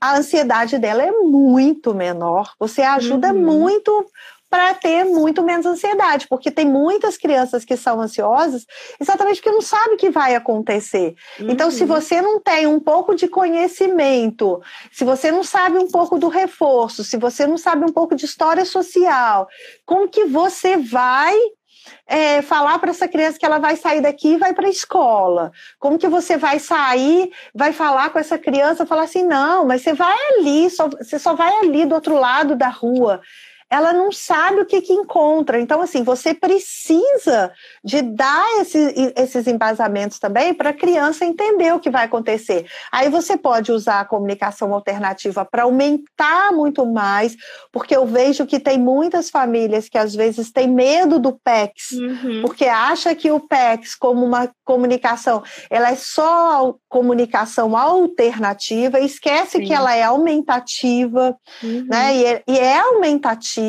a 0.00 0.16
ansiedade 0.16 0.78
dela 0.78 1.02
é 1.02 1.10
muito 1.10 1.94
menor. 1.94 2.54
Você 2.58 2.80
ajuda 2.80 3.32
uhum. 3.32 3.40
muito 3.40 4.06
para 4.50 4.74
ter 4.74 5.04
muito 5.04 5.44
menos 5.44 5.64
ansiedade, 5.64 6.26
porque 6.28 6.50
tem 6.50 6.66
muitas 6.66 7.16
crianças 7.16 7.64
que 7.64 7.76
são 7.76 8.00
ansiosas 8.00 8.66
exatamente 8.98 9.36
porque 9.36 9.54
não 9.54 9.62
sabe 9.62 9.94
o 9.94 9.96
que 9.96 10.10
vai 10.10 10.34
acontecer. 10.34 11.14
Uhum. 11.38 11.50
Então, 11.50 11.70
se 11.70 11.82
uhum. 11.82 11.88
você 11.88 12.20
não 12.20 12.40
tem 12.40 12.66
um 12.66 12.80
pouco 12.80 13.14
de 13.14 13.28
conhecimento, 13.28 14.60
se 14.90 15.04
você 15.04 15.30
não 15.30 15.44
sabe 15.44 15.78
um 15.78 15.86
pouco 15.86 16.18
do 16.18 16.26
reforço, 16.26 17.04
se 17.04 17.16
você 17.16 17.46
não 17.46 17.56
sabe 17.56 17.84
um 17.84 17.92
pouco 17.92 18.16
de 18.16 18.24
história 18.24 18.64
social, 18.64 19.46
como 19.86 20.08
que 20.08 20.24
você 20.24 20.76
vai 20.76 21.36
é, 22.06 22.42
falar 22.42 22.80
para 22.80 22.90
essa 22.90 23.06
criança 23.06 23.38
que 23.38 23.46
ela 23.46 23.58
vai 23.58 23.76
sair 23.76 24.00
daqui 24.00 24.32
e 24.32 24.38
vai 24.38 24.52
para 24.52 24.66
a 24.66 24.70
escola? 24.70 25.52
Como 25.78 25.96
que 25.96 26.08
você 26.08 26.36
vai 26.36 26.58
sair, 26.58 27.30
vai 27.54 27.72
falar 27.72 28.10
com 28.10 28.18
essa 28.18 28.36
criança, 28.36 28.84
falar 28.84 29.02
assim, 29.02 29.22
não, 29.22 29.64
mas 29.64 29.82
você 29.82 29.92
vai 29.92 30.16
ali, 30.32 30.68
só, 30.70 30.88
você 30.88 31.20
só 31.20 31.34
vai 31.34 31.52
ali 31.58 31.86
do 31.86 31.94
outro 31.94 32.18
lado 32.18 32.56
da 32.56 32.68
rua 32.68 33.20
ela 33.70 33.92
não 33.92 34.10
sabe 34.10 34.60
o 34.60 34.66
que, 34.66 34.82
que 34.82 34.92
encontra. 34.92 35.60
Então, 35.60 35.80
assim, 35.80 36.02
você 36.02 36.34
precisa 36.34 37.52
de 37.84 38.02
dar 38.02 38.60
esse, 38.60 39.14
esses 39.16 39.46
embasamentos 39.46 40.18
também 40.18 40.52
para 40.52 40.70
a 40.70 40.74
criança 40.74 41.24
entender 41.24 41.72
o 41.72 41.78
que 41.78 41.88
vai 41.88 42.04
acontecer. 42.04 42.66
Aí 42.90 43.08
você 43.08 43.36
pode 43.36 43.70
usar 43.70 44.00
a 44.00 44.04
comunicação 44.04 44.74
alternativa 44.74 45.44
para 45.44 45.62
aumentar 45.62 46.52
muito 46.52 46.84
mais, 46.84 47.36
porque 47.70 47.94
eu 47.96 48.04
vejo 48.04 48.44
que 48.44 48.58
tem 48.58 48.76
muitas 48.76 49.30
famílias 49.30 49.88
que 49.88 49.96
às 49.96 50.14
vezes 50.16 50.50
têm 50.50 50.66
medo 50.66 51.20
do 51.20 51.32
PEX, 51.32 51.92
uhum. 51.92 52.42
porque 52.42 52.64
acha 52.64 53.14
que 53.14 53.30
o 53.30 53.38
PEX, 53.38 53.94
como 53.94 54.26
uma 54.26 54.50
comunicação, 54.64 55.44
ela 55.68 55.90
é 55.90 55.96
só 55.96 56.74
comunicação 56.88 57.76
alternativa, 57.76 58.98
esquece 58.98 59.58
Sim. 59.58 59.64
que 59.64 59.72
ela 59.72 59.94
é 59.94 60.02
aumentativa, 60.02 61.36
uhum. 61.62 61.86
né? 61.88 62.16
E 62.16 62.24
é, 62.24 62.42
e 62.48 62.58
é 62.58 62.80
aumentativa 62.80 63.59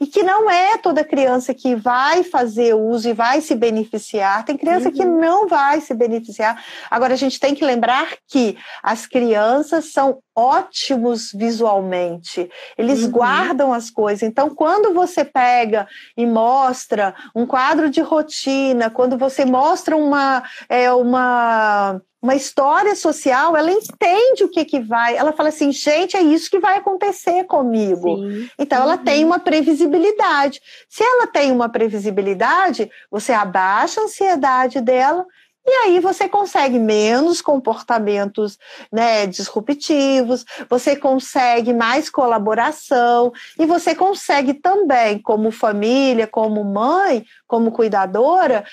e 0.00 0.06
que 0.06 0.22
não 0.22 0.50
é 0.50 0.76
toda 0.78 1.04
criança 1.04 1.54
que 1.54 1.74
vai 1.74 2.22
fazer 2.22 2.74
uso 2.74 3.08
e 3.08 3.12
vai 3.12 3.40
se 3.40 3.54
beneficiar. 3.54 4.44
Tem 4.44 4.56
criança 4.56 4.88
uhum. 4.88 4.94
que 4.94 5.04
não 5.04 5.48
vai 5.48 5.80
se 5.80 5.94
beneficiar. 5.94 6.62
Agora, 6.90 7.14
a 7.14 7.16
gente 7.16 7.38
tem 7.38 7.54
que 7.54 7.64
lembrar 7.64 8.16
que 8.28 8.56
as 8.82 9.06
crianças 9.06 9.92
são 9.92 10.18
ótimos 10.36 11.32
visualmente, 11.34 12.50
eles 12.78 13.04
uhum. 13.04 13.10
guardam 13.10 13.72
as 13.72 13.90
coisas. 13.90 14.22
Então, 14.22 14.54
quando 14.54 14.94
você 14.94 15.24
pega 15.24 15.86
e 16.16 16.24
mostra 16.24 17.14
um 17.34 17.44
quadro 17.46 17.90
de 17.90 18.00
rotina, 18.00 18.88
quando 18.88 19.18
você 19.18 19.44
mostra 19.44 19.96
uma, 19.96 20.42
é, 20.68 20.90
uma 20.92 22.00
uma 22.22 22.34
história 22.34 22.94
social, 22.94 23.56
ela 23.56 23.70
entende 23.70 24.44
o 24.44 24.48
que 24.48 24.64
que 24.64 24.80
vai, 24.80 25.16
ela 25.16 25.32
fala 25.32 25.48
assim, 25.48 25.72
gente, 25.72 26.16
é 26.16 26.20
isso 26.20 26.50
que 26.50 26.58
vai 26.58 26.76
acontecer 26.76 27.44
comigo. 27.44 28.16
Sim. 28.16 28.48
Então 28.58 28.78
uhum. 28.78 28.84
ela 28.84 28.98
tem 28.98 29.24
uma 29.24 29.38
previsibilidade. 29.38 30.60
Se 30.88 31.02
ela 31.02 31.26
tem 31.26 31.50
uma 31.50 31.68
previsibilidade, 31.68 32.90
você 33.10 33.32
abaixa 33.32 34.00
a 34.00 34.04
ansiedade 34.04 34.80
dela 34.80 35.26
e 35.66 35.72
aí 35.84 36.00
você 36.00 36.28
consegue 36.28 36.78
menos 36.78 37.42
comportamentos 37.42 38.58
né, 38.90 39.26
disruptivos, 39.26 40.44
você 40.68 40.96
consegue 40.96 41.72
mais 41.74 42.08
colaboração 42.08 43.30
e 43.58 43.66
você 43.66 43.94
consegue 43.94 44.54
também, 44.54 45.18
como 45.20 45.50
família, 45.50 46.26
como 46.26 46.64
mãe, 46.64 47.24
como 47.46 47.72
cuidadora, 47.72 48.64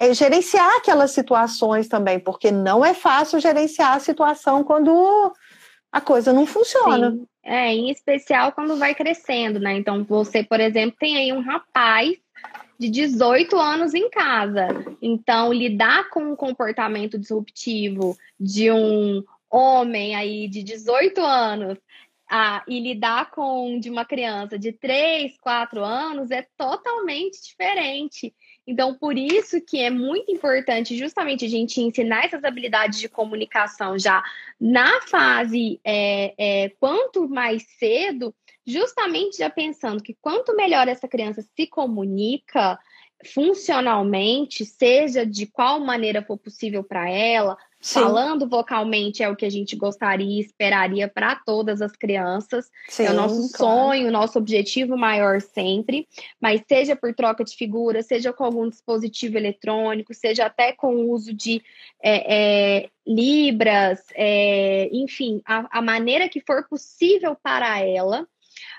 é 0.00 0.14
gerenciar 0.14 0.78
aquelas 0.78 1.10
situações 1.10 1.86
também, 1.86 2.18
porque 2.18 2.50
não 2.50 2.82
é 2.82 2.94
fácil 2.94 3.38
gerenciar 3.38 3.94
a 3.94 4.00
situação 4.00 4.64
quando 4.64 5.30
a 5.92 6.00
coisa 6.00 6.32
não 6.32 6.46
funciona. 6.46 7.10
Sim. 7.10 7.26
É, 7.42 7.74
em 7.74 7.90
especial 7.90 8.52
quando 8.52 8.76
vai 8.76 8.94
crescendo, 8.94 9.60
né? 9.60 9.74
Então, 9.74 10.02
você, 10.04 10.42
por 10.42 10.58
exemplo, 10.58 10.96
tem 10.98 11.18
aí 11.18 11.32
um 11.32 11.42
rapaz 11.42 12.16
de 12.78 12.88
18 12.88 13.58
anos 13.58 13.92
em 13.92 14.08
casa. 14.08 14.68
Então, 15.02 15.52
lidar 15.52 16.08
com 16.08 16.32
um 16.32 16.36
comportamento 16.36 17.18
disruptivo 17.18 18.16
de 18.38 18.70
um 18.70 19.22
homem 19.50 20.14
aí 20.14 20.48
de 20.48 20.62
18 20.62 21.20
anos 21.20 21.78
ah, 22.30 22.62
e 22.66 22.80
lidar 22.80 23.30
com 23.32 23.78
de 23.78 23.90
uma 23.90 24.04
criança 24.04 24.58
de 24.58 24.72
3, 24.72 25.36
4 25.40 25.84
anos 25.84 26.30
é 26.30 26.46
totalmente 26.56 27.42
diferente. 27.42 28.32
Então, 28.66 28.94
por 28.94 29.16
isso 29.16 29.60
que 29.60 29.80
é 29.80 29.90
muito 29.90 30.30
importante 30.30 30.96
justamente 30.96 31.44
a 31.44 31.48
gente 31.48 31.80
ensinar 31.80 32.24
essas 32.24 32.44
habilidades 32.44 33.00
de 33.00 33.08
comunicação 33.08 33.98
já 33.98 34.22
na 34.60 35.00
fase 35.02 35.80
é, 35.84 36.34
é, 36.38 36.68
quanto 36.78 37.28
mais 37.28 37.64
cedo, 37.78 38.34
justamente 38.66 39.38
já 39.38 39.50
pensando 39.50 40.02
que 40.02 40.16
quanto 40.20 40.54
melhor 40.54 40.86
essa 40.88 41.08
criança 41.08 41.42
se 41.42 41.66
comunica 41.66 42.78
funcionalmente, 43.24 44.64
seja 44.64 45.26
de 45.26 45.46
qual 45.46 45.80
maneira 45.80 46.22
for 46.22 46.38
possível 46.38 46.82
para 46.82 47.10
ela, 47.10 47.56
Sim. 47.80 48.00
Falando 48.00 48.46
vocalmente 48.46 49.22
é 49.22 49.28
o 49.28 49.34
que 49.34 49.46
a 49.46 49.50
gente 49.50 49.74
gostaria 49.74 50.38
e 50.38 50.40
esperaria 50.40 51.08
para 51.08 51.34
todas 51.34 51.80
as 51.80 51.92
crianças. 51.92 52.70
Sim, 52.88 53.06
é 53.06 53.10
o 53.10 53.14
nosso 53.14 53.50
claro. 53.52 53.74
sonho, 53.74 54.08
o 54.08 54.12
nosso 54.12 54.38
objetivo 54.38 54.98
maior 54.98 55.40
sempre. 55.40 56.06
Mas 56.38 56.62
seja 56.68 56.94
por 56.94 57.14
troca 57.14 57.42
de 57.42 57.56
figura, 57.56 58.02
seja 58.02 58.34
com 58.34 58.44
algum 58.44 58.68
dispositivo 58.68 59.38
eletrônico, 59.38 60.12
seja 60.12 60.44
até 60.44 60.72
com 60.72 60.94
o 60.94 61.10
uso 61.10 61.32
de 61.32 61.62
é, 62.02 62.82
é, 62.82 62.90
libras, 63.06 64.00
é, 64.14 64.90
enfim, 64.92 65.40
a, 65.46 65.78
a 65.78 65.80
maneira 65.80 66.28
que 66.28 66.42
for 66.46 66.68
possível 66.68 67.34
para 67.42 67.80
ela. 67.80 68.28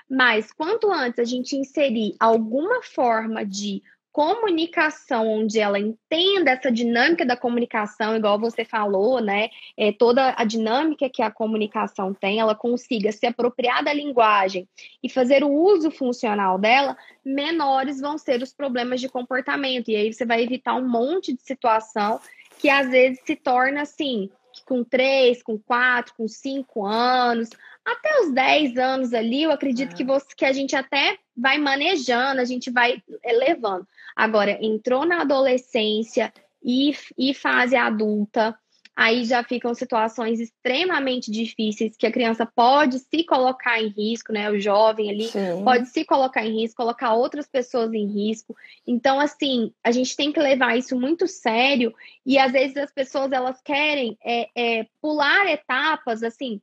Mas 0.08 0.52
quanto 0.52 0.92
antes 0.92 1.18
a 1.18 1.24
gente 1.24 1.56
inserir 1.56 2.14
alguma 2.20 2.82
forma 2.82 3.44
de 3.44 3.82
comunicação, 4.12 5.26
onde 5.26 5.58
ela 5.58 5.78
entenda 5.78 6.50
essa 6.50 6.70
dinâmica 6.70 7.24
da 7.24 7.36
comunicação, 7.36 8.14
igual 8.14 8.38
você 8.38 8.62
falou, 8.64 9.20
né? 9.20 9.48
É, 9.76 9.90
toda 9.90 10.34
a 10.36 10.44
dinâmica 10.44 11.08
que 11.08 11.22
a 11.22 11.30
comunicação 11.30 12.12
tem, 12.12 12.38
ela 12.38 12.54
consiga 12.54 13.10
se 13.10 13.26
apropriar 13.26 13.82
da 13.82 13.92
linguagem 13.92 14.68
e 15.02 15.08
fazer 15.08 15.42
o 15.42 15.50
uso 15.50 15.90
funcional 15.90 16.58
dela, 16.58 16.96
menores 17.24 18.00
vão 18.00 18.18
ser 18.18 18.42
os 18.42 18.52
problemas 18.52 19.00
de 19.00 19.08
comportamento. 19.08 19.90
E 19.90 19.96
aí 19.96 20.12
você 20.12 20.26
vai 20.26 20.42
evitar 20.42 20.74
um 20.74 20.86
monte 20.86 21.32
de 21.32 21.42
situação 21.42 22.20
que 22.58 22.68
às 22.68 22.90
vezes 22.90 23.20
se 23.24 23.34
torna 23.34 23.82
assim, 23.82 24.30
com 24.66 24.84
três, 24.84 25.42
com 25.42 25.58
quatro, 25.58 26.14
com 26.16 26.28
cinco 26.28 26.84
anos, 26.84 27.48
até 27.84 28.20
os 28.20 28.32
10 28.32 28.76
anos 28.78 29.12
ali, 29.12 29.42
eu 29.42 29.50
acredito 29.50 29.92
é. 29.92 29.96
que, 29.96 30.04
você, 30.04 30.26
que 30.36 30.44
a 30.44 30.52
gente 30.52 30.76
até 30.76 31.18
vai 31.36 31.58
manejando, 31.58 32.40
a 32.40 32.44
gente 32.44 32.70
vai 32.70 33.02
é, 33.22 33.32
levando. 33.32 33.86
Agora, 34.14 34.58
entrou 34.60 35.04
na 35.04 35.22
adolescência 35.22 36.32
e, 36.62 36.94
e 37.18 37.34
fase 37.34 37.74
adulta, 37.74 38.56
aí 38.94 39.24
já 39.24 39.42
ficam 39.42 39.74
situações 39.74 40.38
extremamente 40.38 41.30
difíceis 41.30 41.96
que 41.96 42.06
a 42.06 42.12
criança 42.12 42.46
pode 42.46 42.98
se 42.98 43.24
colocar 43.24 43.80
em 43.82 43.88
risco, 43.88 44.32
né? 44.32 44.50
O 44.50 44.60
jovem 44.60 45.10
ali 45.10 45.28
Sim. 45.28 45.64
pode 45.64 45.88
se 45.88 46.04
colocar 46.04 46.44
em 46.44 46.60
risco, 46.60 46.76
colocar 46.76 47.14
outras 47.14 47.48
pessoas 47.48 47.92
em 47.92 48.06
risco. 48.06 48.54
Então, 48.86 49.18
assim, 49.18 49.72
a 49.82 49.90
gente 49.90 50.14
tem 50.14 50.30
que 50.30 50.38
levar 50.38 50.76
isso 50.76 50.94
muito 50.94 51.26
sério 51.26 51.92
e 52.24 52.38
às 52.38 52.52
vezes 52.52 52.76
as 52.76 52.92
pessoas 52.92 53.32
elas 53.32 53.60
querem 53.62 54.16
é, 54.22 54.48
é, 54.54 54.86
pular 55.00 55.46
etapas, 55.46 56.22
assim 56.22 56.60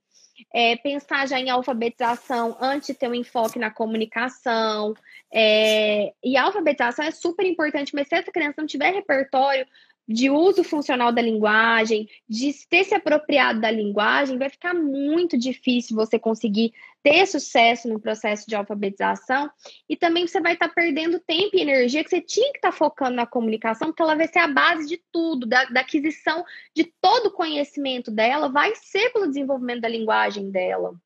é, 0.54 0.76
pensar 0.78 1.28
já 1.28 1.40
em 1.40 1.50
alfabetização 1.50 2.58
antes 2.60 2.88
de 2.88 2.94
ter 2.94 3.08
um 3.08 3.16
enfoque 3.16 3.60
na 3.60 3.72
comunicação. 3.72 4.94
É, 5.32 6.14
e 6.24 6.38
a 6.38 6.44
alfabetização 6.44 7.06
é 7.06 7.12
super 7.12 7.46
importante, 7.46 7.94
mas 7.94 8.08
se 8.08 8.16
essa 8.16 8.32
criança 8.32 8.56
não 8.58 8.68
tiver 8.68 8.92
repertório 8.92 9.66
de 10.10 10.28
uso 10.28 10.64
funcional 10.64 11.12
da 11.12 11.22
linguagem, 11.22 12.10
de 12.28 12.52
ter 12.68 12.84
se 12.84 12.96
apropriado 12.96 13.62
da 13.62 13.70
linguagem, 13.70 14.40
vai 14.40 14.50
ficar 14.50 14.74
muito 14.74 15.38
difícil 15.38 15.96
você 15.96 16.18
conseguir 16.18 16.74
ter 17.04 17.28
sucesso 17.28 17.88
no 17.88 18.00
processo 18.00 18.48
de 18.48 18.56
alfabetização 18.56 19.52
e 19.88 19.96
também 19.96 20.26
você 20.26 20.42
vai 20.42 20.54
estar 20.54 20.68
tá 20.68 20.74
perdendo 20.74 21.20
tempo 21.20 21.56
e 21.56 21.62
energia 21.62 22.04
que 22.04 22.10
você 22.10 22.20
tinha 22.20 22.52
que 22.52 22.58
estar 22.58 22.72
tá 22.72 22.78
focando 22.78 23.16
na 23.18 23.28
comunicação, 23.28 23.90
porque 23.90 24.02
ela 24.02 24.16
vai 24.16 24.28
ser 24.28 24.40
a 24.40 24.48
base 24.48 24.88
de 24.88 25.00
tudo, 25.12 25.46
da, 25.46 25.66
da 25.66 25.82
aquisição 25.82 26.44
de 26.76 26.86
todo 27.00 27.28
o 27.28 27.34
conhecimento 27.34 28.10
dela, 28.10 28.50
vai 28.50 28.74
ser 28.76 29.12
pelo 29.12 29.28
desenvolvimento 29.28 29.82
da 29.82 29.88
linguagem 29.88 30.50
dela. 30.50 31.00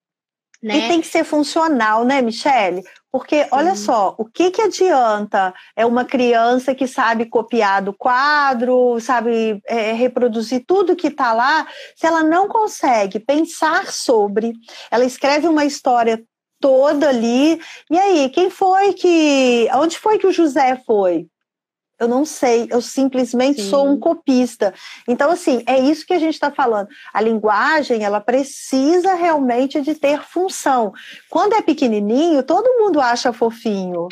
Né? 0.64 0.78
E 0.78 0.88
tem 0.88 1.02
que 1.02 1.08
ser 1.08 1.26
funcional, 1.26 2.06
né, 2.06 2.22
Michele? 2.22 2.82
Porque, 3.12 3.44
Sim. 3.44 3.50
olha 3.52 3.76
só, 3.76 4.16
o 4.18 4.24
que, 4.24 4.50
que 4.50 4.62
adianta 4.62 5.54
é 5.76 5.86
uma 5.86 6.06
criança 6.06 6.74
que 6.74 6.88
sabe 6.88 7.26
copiar 7.26 7.82
do 7.82 7.94
quadro, 7.94 8.98
sabe 9.02 9.62
é, 9.68 9.92
reproduzir 9.92 10.64
tudo 10.66 10.96
que 10.96 11.08
está 11.08 11.34
lá, 11.34 11.68
se 11.98 12.08
ela 12.08 12.24
não 12.24 12.48
consegue 12.48 13.20
pensar 13.20 13.92
sobre, 13.92 14.54
ela 14.90 15.04
escreve 15.04 15.50
uma 15.50 15.66
história 15.66 16.24
toda 16.62 17.10
ali, 17.10 17.60
e 17.92 18.00
aí, 18.00 18.30
quem 18.30 18.50
foi 18.50 18.94
que. 18.94 19.68
Onde 19.74 20.00
foi 20.00 20.18
que 20.18 20.26
o 20.26 20.32
José 20.32 20.82
foi? 20.86 21.28
Eu 22.00 22.08
não 22.08 22.26
sei, 22.26 22.68
eu 22.72 22.82
simplesmente 22.82 23.62
Sim. 23.62 23.70
sou 23.70 23.88
um 23.88 24.00
copista. 24.00 24.74
Então, 25.08 25.32
assim, 25.32 25.64
é 25.66 25.80
isso 25.80 26.06
que 26.06 26.14
a 26.14 26.20
gente 26.20 26.34
está 26.34 26.52
falando. 26.52 26.88
A 27.14 27.22
linguagem, 27.22 28.04
ela 28.04 28.20
precisa 28.20 29.14
realmente 29.14 29.80
de 29.82 29.96
ter 29.96 30.22
função. 30.22 30.92
Quando 31.30 31.54
é 31.54 31.62
pequenininho, 31.62 32.44
todo 32.44 32.78
mundo 32.80 33.00
acha 33.00 33.32
fofinho. 33.32 34.08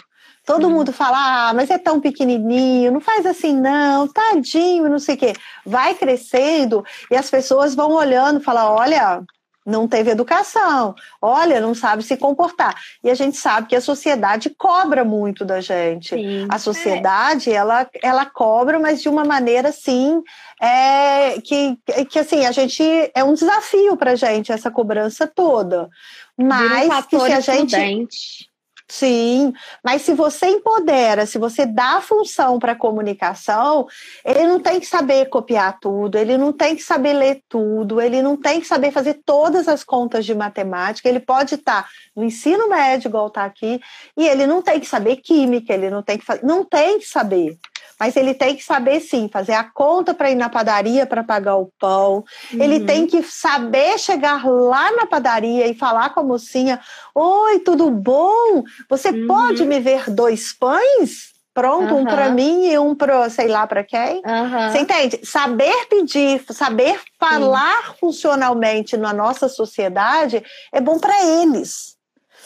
Todo 0.45 0.69
mundo 0.69 0.91
fala, 0.91 1.49
ah, 1.49 1.53
mas 1.53 1.69
é 1.69 1.77
tão 1.77 1.99
pequenininho, 1.99 2.91
não 2.91 2.99
faz 2.99 3.25
assim 3.27 3.55
não, 3.55 4.07
tadinho, 4.07 4.89
não 4.89 4.97
sei 4.97 5.15
o 5.15 5.17
quê. 5.17 5.33
Vai 5.63 5.93
crescendo 5.93 6.83
e 7.11 7.15
as 7.15 7.29
pessoas 7.29 7.75
vão 7.75 7.91
olhando 7.91 8.39
e 8.39 8.43
falam, 8.43 8.73
olha, 8.73 9.23
não 9.65 9.87
teve 9.87 10.09
educação, 10.09 10.95
olha, 11.21 11.61
não 11.61 11.75
sabe 11.75 12.03
se 12.03 12.17
comportar. 12.17 12.75
E 13.03 13.09
a 13.09 13.13
gente 13.13 13.37
sabe 13.37 13.67
que 13.67 13.75
a 13.75 13.81
sociedade 13.81 14.49
cobra 14.49 15.05
muito 15.05 15.45
da 15.45 15.61
gente. 15.61 16.15
Sim. 16.15 16.47
A 16.49 16.57
sociedade, 16.57 17.51
ela, 17.51 17.87
ela 18.01 18.25
cobra, 18.25 18.79
mas 18.79 19.01
de 19.01 19.09
uma 19.09 19.23
maneira 19.23 19.69
assim, 19.69 20.21
é, 20.59 21.39
que, 21.41 21.77
que 22.09 22.19
assim, 22.19 22.45
a 22.45 22.51
gente 22.51 22.83
é 23.13 23.23
um 23.23 23.33
desafio 23.33 23.95
para 23.95 24.11
a 24.11 24.15
gente 24.15 24.51
essa 24.51 24.71
cobrança 24.71 25.27
toda. 25.27 25.89
Mas 26.35 27.05
que 27.05 27.19
se 27.19 27.31
a 27.31 27.39
gente. 27.39 28.50
Sim, 28.91 29.53
mas 29.81 30.01
se 30.01 30.13
você 30.13 30.47
empodera, 30.47 31.25
se 31.25 31.37
você 31.37 31.65
dá 31.65 32.01
função 32.01 32.59
para 32.59 32.73
a 32.73 32.75
comunicação, 32.75 33.87
ele 34.25 34.45
não 34.45 34.59
tem 34.59 34.81
que 34.81 34.85
saber 34.85 35.29
copiar 35.29 35.79
tudo, 35.79 36.17
ele 36.17 36.37
não 36.37 36.51
tem 36.51 36.75
que 36.75 36.83
saber 36.83 37.13
ler 37.13 37.41
tudo, 37.47 38.01
ele 38.01 38.21
não 38.21 38.35
tem 38.35 38.59
que 38.59 38.67
saber 38.67 38.91
fazer 38.91 39.21
todas 39.25 39.69
as 39.69 39.81
contas 39.81 40.25
de 40.25 40.35
matemática, 40.35 41.07
ele 41.07 41.21
pode 41.21 41.55
estar 41.55 41.83
tá 41.83 41.89
no 42.13 42.25
ensino 42.25 42.67
médio, 42.67 43.07
igual 43.07 43.27
está 43.27 43.45
aqui, 43.45 43.79
e 44.17 44.27
ele 44.27 44.45
não 44.45 44.61
tem 44.61 44.77
que 44.77 44.85
saber 44.85 45.15
química, 45.15 45.73
ele 45.73 45.89
não 45.89 46.03
tem 46.03 46.17
que 46.17 46.25
não 46.43 46.65
tem 46.65 46.99
que 46.99 47.05
saber 47.05 47.57
mas 48.01 48.15
ele 48.15 48.33
tem 48.33 48.55
que 48.55 48.63
saber 48.63 48.99
sim 48.99 49.29
fazer 49.31 49.53
a 49.53 49.63
conta 49.63 50.11
para 50.11 50.31
ir 50.31 50.33
na 50.33 50.49
padaria 50.49 51.05
para 51.05 51.23
pagar 51.23 51.57
o 51.57 51.71
pão. 51.79 52.23
Uhum. 52.51 52.59
Ele 52.59 52.79
tem 52.79 53.05
que 53.05 53.21
saber 53.21 53.99
chegar 53.99 54.43
lá 54.43 54.91
na 54.93 55.05
padaria 55.05 55.67
e 55.67 55.75
falar 55.75 56.09
com 56.11 56.21
a 56.21 56.23
mocinha: 56.23 56.79
Oi, 57.13 57.59
tudo 57.59 57.91
bom? 57.91 58.63
Você 58.89 59.09
uhum. 59.09 59.27
pode 59.27 59.63
me 59.65 59.79
ver 59.79 60.09
dois 60.09 60.51
pães? 60.51 61.29
Pronto, 61.53 61.93
uhum. 61.93 62.01
um 62.01 62.05
para 62.05 62.31
mim 62.31 62.65
e 62.71 62.79
um 62.79 62.95
para 62.95 63.29
sei 63.29 63.47
lá 63.47 63.67
para 63.67 63.83
quem. 63.83 64.23
Você 64.71 64.79
entende? 64.79 65.19
Saber 65.23 65.85
pedir, 65.87 66.43
saber 66.49 66.99
falar 67.19 67.85
Sim. 67.85 67.93
funcionalmente 67.99 68.97
na 68.97 69.13
nossa 69.13 69.47
sociedade 69.47 70.43
é 70.73 70.81
bom 70.81 70.97
para 70.97 71.23
eles. 71.23 72.01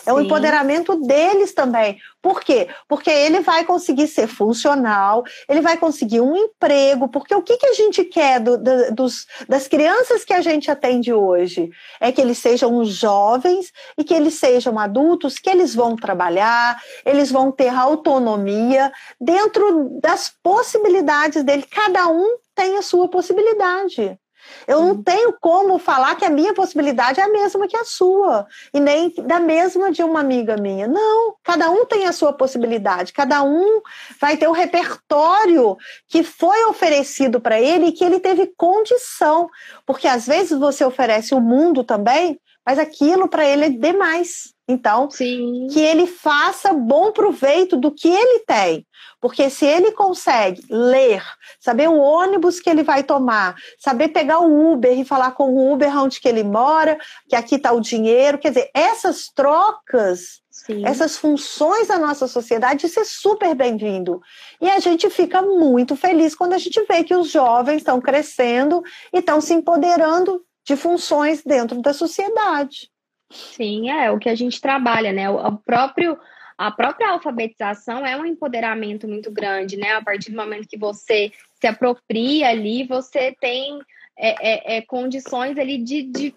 É 0.06 0.14
o 0.14 0.20
empoderamento 0.20 0.96
deles 1.02 1.54
também. 1.54 1.98
Por 2.26 2.42
quê? 2.42 2.70
Porque 2.88 3.12
ele 3.12 3.42
vai 3.42 3.64
conseguir 3.66 4.08
ser 4.08 4.26
funcional, 4.26 5.24
ele 5.48 5.62
vai 5.62 5.78
conseguir 5.78 6.22
um 6.22 6.36
emprego, 6.36 7.08
porque 7.08 7.36
o 7.36 7.42
que, 7.44 7.56
que 7.56 7.68
a 7.68 7.74
gente 7.74 8.04
quer 8.04 8.40
do, 8.40 8.58
do, 8.58 8.96
dos, 8.96 9.28
das 9.48 9.68
crianças 9.68 10.26
que 10.26 10.34
a 10.34 10.42
gente 10.42 10.72
atende 10.72 11.14
hoje? 11.14 11.70
É 12.02 12.12
que 12.12 12.20
eles 12.20 12.40
sejam 12.40 12.84
jovens 12.84 13.72
e 13.96 14.04
que 14.04 14.12
eles 14.12 14.34
sejam 14.40 14.80
adultos, 14.80 15.38
que 15.38 15.48
eles 15.48 15.76
vão 15.76 15.96
trabalhar, 15.96 16.82
eles 17.06 17.30
vão 17.32 17.52
ter 17.52 17.70
autonomia 17.70 18.92
dentro 19.22 20.00
das 20.02 20.34
possibilidades 20.42 21.44
dele. 21.44 21.64
Cada 21.70 22.08
um 22.08 22.40
tem 22.56 22.76
a 22.76 22.82
sua 22.82 23.08
possibilidade. 23.08 24.20
Eu 24.68 24.82
não 24.82 25.04
tenho 25.04 25.34
como 25.40 25.78
falar 25.78 26.16
que 26.16 26.26
a 26.26 26.30
minha 26.30 26.54
possibilidade 26.54 27.20
é 27.20 27.24
a 27.24 27.30
mesma 27.30 27.68
que 27.68 27.78
a 27.78 27.84
sua, 27.84 28.48
e 28.74 28.80
nem 28.80 29.14
da 29.26 29.40
mesma 29.40 29.92
de 29.92 30.04
uma 30.04 30.20
amiga 30.20 30.56
minha. 30.58 30.88
Não, 30.88 31.36
cada 31.44 31.70
um 31.70 31.86
tem 31.86 32.06
a 32.06 32.12
sua 32.12 32.34
possibilidade, 32.34 33.14
cada 33.14 33.44
um 33.44 33.82
vai 34.20 34.38
ter 34.38 34.48
o 34.48 34.54
repertório 34.54 35.78
que 36.08 36.24
foi 36.24 36.66
oferecido 36.66 37.40
para 37.40 37.60
ele 37.60 37.88
e 37.88 37.92
que 37.92 38.04
ele 38.04 38.20
teve 38.20 38.48
condição, 38.58 39.50
porque 39.86 40.08
às 40.08 40.26
vezes 40.26 40.58
você 40.58 40.84
oferece 40.84 41.36
o 41.36 41.42
mundo 41.42 41.84
também, 41.84 42.40
mas 42.66 42.80
aquilo 42.80 43.28
para 43.28 43.46
ele 43.46 43.66
é 43.66 43.70
demais. 43.70 44.55
Então, 44.68 45.10
Sim. 45.12 45.68
que 45.72 45.80
ele 45.80 46.08
faça 46.08 46.74
bom 46.74 47.12
proveito 47.12 47.78
do 47.78 47.92
que 47.92 48.08
ele 48.08 48.40
tem. 48.40 48.86
Porque 49.22 49.50
se 49.50 49.66
ele 49.66 49.92
consegue 49.92 50.62
ler, 50.70 51.24
saber 51.60 51.88
o 51.88 51.98
ônibus 51.98 52.60
que 52.60 52.70
ele 52.70 52.84
vai 52.84 53.04
tomar, 53.04 53.56
saber 53.80 54.10
pegar 54.10 54.40
o 54.40 54.74
Uber 54.74 54.98
e 54.98 55.06
falar 55.06 55.32
com 55.32 55.54
o 55.54 55.72
Uber 55.72 55.96
onde 55.98 56.20
que 56.20 56.28
ele 56.28 56.44
mora, 56.44 56.98
que 57.30 57.36
aqui 57.36 57.56
está 57.56 57.72
o 57.72 57.82
dinheiro, 57.82 58.40
quer 58.40 58.50
dizer, 58.50 58.72
essas 58.74 59.30
trocas, 59.30 60.42
Sim. 60.50 60.86
essas 60.86 61.16
funções 61.16 61.88
da 61.88 62.00
nossa 62.00 62.28
sociedade, 62.28 62.88
isso 62.88 63.00
é 63.00 63.06
super 63.06 63.54
bem-vindo. 63.54 64.20
E 64.60 64.70
a 64.70 64.80
gente 64.80 65.10
fica 65.12 65.44
muito 65.44 65.96
feliz 65.96 66.34
quando 66.34 66.54
a 66.54 66.58
gente 66.58 66.84
vê 66.88 67.04
que 67.04 67.16
os 67.16 67.30
jovens 67.30 67.78
estão 67.78 68.02
crescendo 68.02 68.82
e 69.14 69.20
estão 69.20 69.40
se 69.40 69.54
empoderando 69.54 70.44
de 70.66 70.76
funções 70.76 71.44
dentro 71.44 71.80
da 71.82 71.94
sociedade. 71.94 72.90
Sim, 73.36 73.90
é 73.90 74.12
o 74.12 74.18
que 74.18 74.30
a 74.30 74.36
gente 74.36 74.62
trabalha, 74.62 75.12
né? 75.12 75.30
O 75.30 75.58
próprio 75.58 76.18
a 76.58 76.72
própria 76.72 77.10
alfabetização 77.10 78.06
é 78.06 78.16
um 78.16 78.26
empoderamento 78.26 79.08
muito 79.08 79.30
grande, 79.30 79.76
né? 79.76 79.92
A 79.94 80.02
partir 80.02 80.32
do 80.32 80.38
momento 80.38 80.68
que 80.68 80.78
você 80.78 81.32
se 81.60 81.68
apropria 81.68 82.48
ali, 82.48 82.88
você 82.88 83.36
tem 83.42 83.82
é, 84.18 84.76
é, 84.76 84.78
é, 84.78 84.82
condições 84.82 85.58
ali 85.58 85.78
de, 85.78 86.04
de 86.04 86.34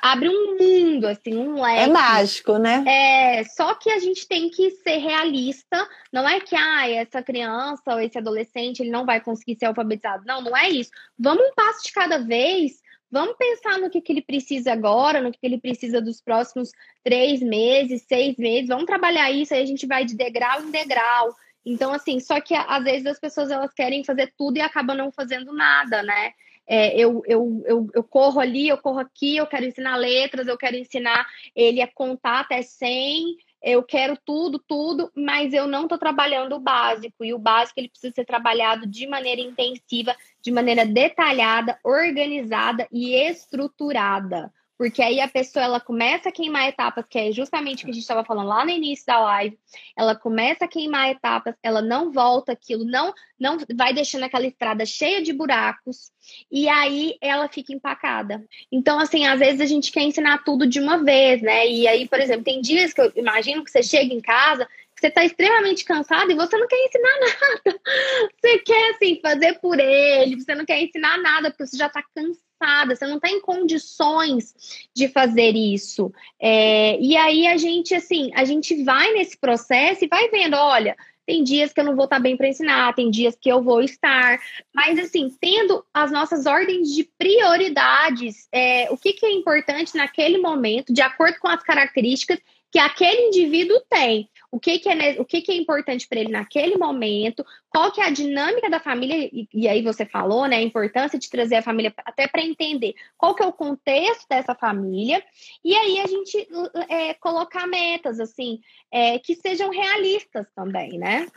abre 0.00 0.28
um 0.28 0.56
mundo, 0.56 1.06
assim, 1.06 1.36
um 1.36 1.60
leque. 1.60 1.90
É 1.90 1.92
mágico, 1.92 2.58
né? 2.58 2.84
É, 2.86 3.44
só 3.44 3.74
que 3.74 3.90
a 3.90 3.98
gente 3.98 4.28
tem 4.28 4.48
que 4.48 4.70
ser 4.70 4.98
realista. 4.98 5.88
Não 6.12 6.28
é 6.28 6.38
que 6.38 6.54
ah, 6.54 6.88
essa 6.88 7.20
criança 7.20 7.82
ou 7.88 8.00
esse 8.00 8.16
adolescente 8.16 8.80
ele 8.80 8.90
não 8.90 9.04
vai 9.04 9.20
conseguir 9.20 9.56
ser 9.58 9.66
alfabetizado. 9.66 10.24
Não, 10.24 10.40
não 10.40 10.56
é 10.56 10.68
isso. 10.68 10.90
Vamos 11.18 11.44
um 11.44 11.54
passo 11.54 11.82
de 11.82 11.92
cada 11.92 12.18
vez. 12.18 12.83
Vamos 13.14 13.36
pensar 13.36 13.78
no 13.78 13.88
que, 13.88 14.00
que 14.00 14.12
ele 14.12 14.22
precisa 14.22 14.72
agora, 14.72 15.20
no 15.20 15.30
que, 15.30 15.38
que 15.38 15.46
ele 15.46 15.60
precisa 15.60 16.02
dos 16.02 16.20
próximos 16.20 16.72
três 17.04 17.40
meses, 17.40 18.02
seis 18.08 18.36
meses. 18.36 18.66
Vamos 18.66 18.86
trabalhar 18.86 19.30
isso, 19.30 19.54
aí 19.54 19.62
a 19.62 19.66
gente 19.66 19.86
vai 19.86 20.04
de 20.04 20.16
degrau 20.16 20.60
em 20.64 20.72
degrau. 20.72 21.32
Então, 21.64 21.94
assim, 21.94 22.18
só 22.18 22.40
que 22.40 22.52
às 22.56 22.82
vezes 22.82 23.06
as 23.06 23.20
pessoas 23.20 23.52
elas 23.52 23.72
querem 23.72 24.02
fazer 24.02 24.34
tudo 24.36 24.56
e 24.56 24.60
acabam 24.60 24.96
não 24.96 25.12
fazendo 25.12 25.52
nada, 25.52 26.02
né? 26.02 26.32
É, 26.66 26.98
eu, 26.98 27.22
eu, 27.24 27.62
eu, 27.66 27.88
eu 27.94 28.02
corro 28.02 28.40
ali, 28.40 28.68
eu 28.68 28.78
corro 28.78 28.98
aqui, 28.98 29.36
eu 29.36 29.46
quero 29.46 29.64
ensinar 29.64 29.94
letras, 29.94 30.48
eu 30.48 30.58
quero 30.58 30.74
ensinar 30.74 31.24
ele 31.54 31.80
a 31.80 31.86
contar 31.86 32.40
até 32.40 32.62
100, 32.62 33.36
eu 33.64 33.82
quero 33.82 34.16
tudo, 34.26 34.58
tudo, 34.58 35.10
mas 35.16 35.54
eu 35.54 35.66
não 35.66 35.84
estou 35.84 35.96
trabalhando 35.96 36.54
o 36.54 36.60
básico. 36.60 37.24
E 37.24 37.32
o 37.32 37.38
básico 37.38 37.80
ele 37.80 37.88
precisa 37.88 38.12
ser 38.14 38.26
trabalhado 38.26 38.86
de 38.86 39.06
maneira 39.06 39.40
intensiva, 39.40 40.14
de 40.42 40.52
maneira 40.52 40.84
detalhada, 40.84 41.78
organizada 41.82 42.86
e 42.92 43.14
estruturada. 43.14 44.52
Porque 44.76 45.02
aí 45.02 45.20
a 45.20 45.28
pessoa 45.28 45.64
ela 45.64 45.80
começa 45.80 46.28
a 46.28 46.32
queimar 46.32 46.68
etapas, 46.68 47.04
que 47.08 47.18
é 47.18 47.32
justamente 47.32 47.82
o 47.82 47.84
que 47.84 47.90
a 47.90 47.94
gente 47.94 48.02
estava 48.02 48.24
falando 48.24 48.48
lá 48.48 48.64
no 48.64 48.70
início 48.70 49.06
da 49.06 49.20
live. 49.20 49.58
Ela 49.96 50.16
começa 50.16 50.64
a 50.64 50.68
queimar 50.68 51.10
etapas, 51.10 51.54
ela 51.62 51.80
não 51.80 52.10
volta 52.10 52.52
aquilo, 52.52 52.84
não 52.84 53.12
não 53.38 53.58
vai 53.76 53.92
deixando 53.92 54.24
aquela 54.24 54.46
estrada 54.46 54.86
cheia 54.86 55.20
de 55.20 55.32
buracos 55.32 56.10
e 56.50 56.68
aí 56.68 57.16
ela 57.20 57.48
fica 57.48 57.72
empacada. 57.72 58.44
Então, 58.70 58.98
assim, 58.98 59.26
às 59.26 59.38
vezes 59.38 59.60
a 59.60 59.66
gente 59.66 59.92
quer 59.92 60.02
ensinar 60.02 60.44
tudo 60.44 60.66
de 60.66 60.80
uma 60.80 61.02
vez, 61.02 61.42
né? 61.42 61.66
E 61.68 61.86
aí, 61.86 62.08
por 62.08 62.20
exemplo, 62.20 62.44
tem 62.44 62.60
dias 62.60 62.92
que 62.92 63.00
eu 63.00 63.12
imagino 63.16 63.62
que 63.62 63.70
você 63.70 63.82
chega 63.82 64.14
em 64.14 64.20
casa 64.20 64.66
você 64.96 65.08
está 65.08 65.24
extremamente 65.24 65.84
cansado 65.84 66.30
e 66.30 66.34
você 66.34 66.56
não 66.56 66.66
quer 66.68 66.82
ensinar 66.86 67.18
nada. 67.20 67.80
Você 68.40 68.58
quer, 68.60 68.90
assim, 68.90 69.20
fazer 69.20 69.58
por 69.58 69.78
ele, 69.78 70.40
você 70.40 70.54
não 70.54 70.64
quer 70.64 70.80
ensinar 70.80 71.18
nada 71.18 71.50
porque 71.50 71.66
você 71.66 71.76
já 71.76 71.88
está 71.88 72.02
cansado 72.14 72.38
você 72.86 73.06
não 73.06 73.16
está 73.16 73.28
em 73.28 73.40
condições 73.40 74.54
de 74.94 75.08
fazer 75.08 75.54
isso. 75.54 76.12
É, 76.40 76.98
e 77.00 77.16
aí 77.16 77.46
a 77.46 77.56
gente, 77.56 77.94
assim, 77.94 78.30
a 78.34 78.44
gente 78.44 78.82
vai 78.82 79.12
nesse 79.12 79.36
processo 79.36 80.04
e 80.04 80.08
vai 80.08 80.28
vendo, 80.28 80.54
olha, 80.54 80.96
tem 81.26 81.42
dias 81.42 81.72
que 81.72 81.80
eu 81.80 81.84
não 81.84 81.96
vou 81.96 82.04
estar 82.04 82.18
bem 82.18 82.36
para 82.36 82.48
ensinar, 82.48 82.94
tem 82.94 83.10
dias 83.10 83.36
que 83.40 83.48
eu 83.48 83.62
vou 83.62 83.80
estar, 83.80 84.38
mas 84.74 84.98
assim, 84.98 85.34
tendo 85.40 85.84
as 85.92 86.12
nossas 86.12 86.46
ordens 86.46 86.94
de 86.94 87.04
prioridades, 87.18 88.48
é, 88.52 88.90
o 88.90 88.96
que, 88.96 89.12
que 89.14 89.26
é 89.26 89.32
importante 89.32 89.96
naquele 89.96 90.38
momento, 90.38 90.92
de 90.92 91.00
acordo 91.00 91.38
com 91.38 91.48
as 91.48 91.62
características 91.62 92.38
que 92.74 92.78
aquele 92.80 93.28
indivíduo 93.28 93.80
tem. 93.88 94.28
O 94.50 94.58
que, 94.58 94.80
que 94.80 94.88
é, 94.88 95.20
o 95.20 95.24
que, 95.24 95.40
que 95.42 95.52
é 95.52 95.54
importante 95.54 96.08
para 96.08 96.18
ele 96.18 96.32
naquele 96.32 96.76
momento, 96.76 97.46
qual 97.70 97.92
que 97.92 98.00
é 98.00 98.04
a 98.04 98.10
dinâmica 98.10 98.68
da 98.68 98.80
família, 98.80 99.30
e, 99.32 99.48
e, 99.54 99.68
aí 99.68 99.80
você 99.80 100.04
falou, 100.04 100.48
né, 100.48 100.56
a 100.56 100.62
importância 100.62 101.16
de 101.16 101.30
trazer 101.30 101.54
a 101.54 101.62
família 101.62 101.94
até 101.98 102.26
para 102.26 102.42
entender 102.42 102.94
qual 103.16 103.32
que 103.32 103.44
é 103.44 103.46
o 103.46 103.52
contexto 103.52 104.26
dessa 104.28 104.56
família, 104.56 105.22
e 105.64 105.72
aí 105.72 106.00
a 106.00 106.06
gente 106.08 106.48
é, 106.88 107.14
colocar 107.14 107.64
metas, 107.68 108.18
assim, 108.18 108.58
é, 108.90 109.20
que 109.20 109.36
sejam 109.36 109.70
realistas 109.70 110.48
também, 110.52 110.98
né? 110.98 111.28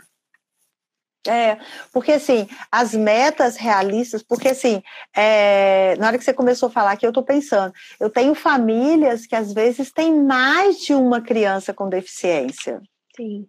É, 1.28 1.60
porque 1.92 2.14
assim, 2.14 2.48
as 2.72 2.94
metas 2.94 3.58
realistas, 3.58 4.24
porque 4.24 4.50
assim, 4.50 4.82
é, 5.16 5.96
na 5.98 6.08
hora 6.08 6.18
que 6.18 6.24
você 6.24 6.34
começou 6.34 6.68
a 6.68 6.72
falar 6.72 6.92
aqui, 6.92 7.06
eu 7.06 7.12
estou 7.12 7.24
pensando, 7.24 7.74
eu 8.00 8.10
tenho 8.10 8.34
famílias 8.34 9.26
que 9.26 9.36
às 9.36 9.54
vezes 9.54 9.92
têm 9.92 10.24
mais 10.24 10.80
de 10.80 10.94
uma 10.94 11.22
criança 11.22 11.74
com 11.74 11.90
deficiência. 11.90 12.82
Sim. 13.16 13.48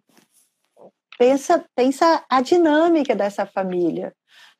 Pensa, 1.17 1.63
pensa 1.75 2.23
a 2.29 2.41
dinâmica 2.41 3.15
dessa 3.15 3.45
família 3.45 4.13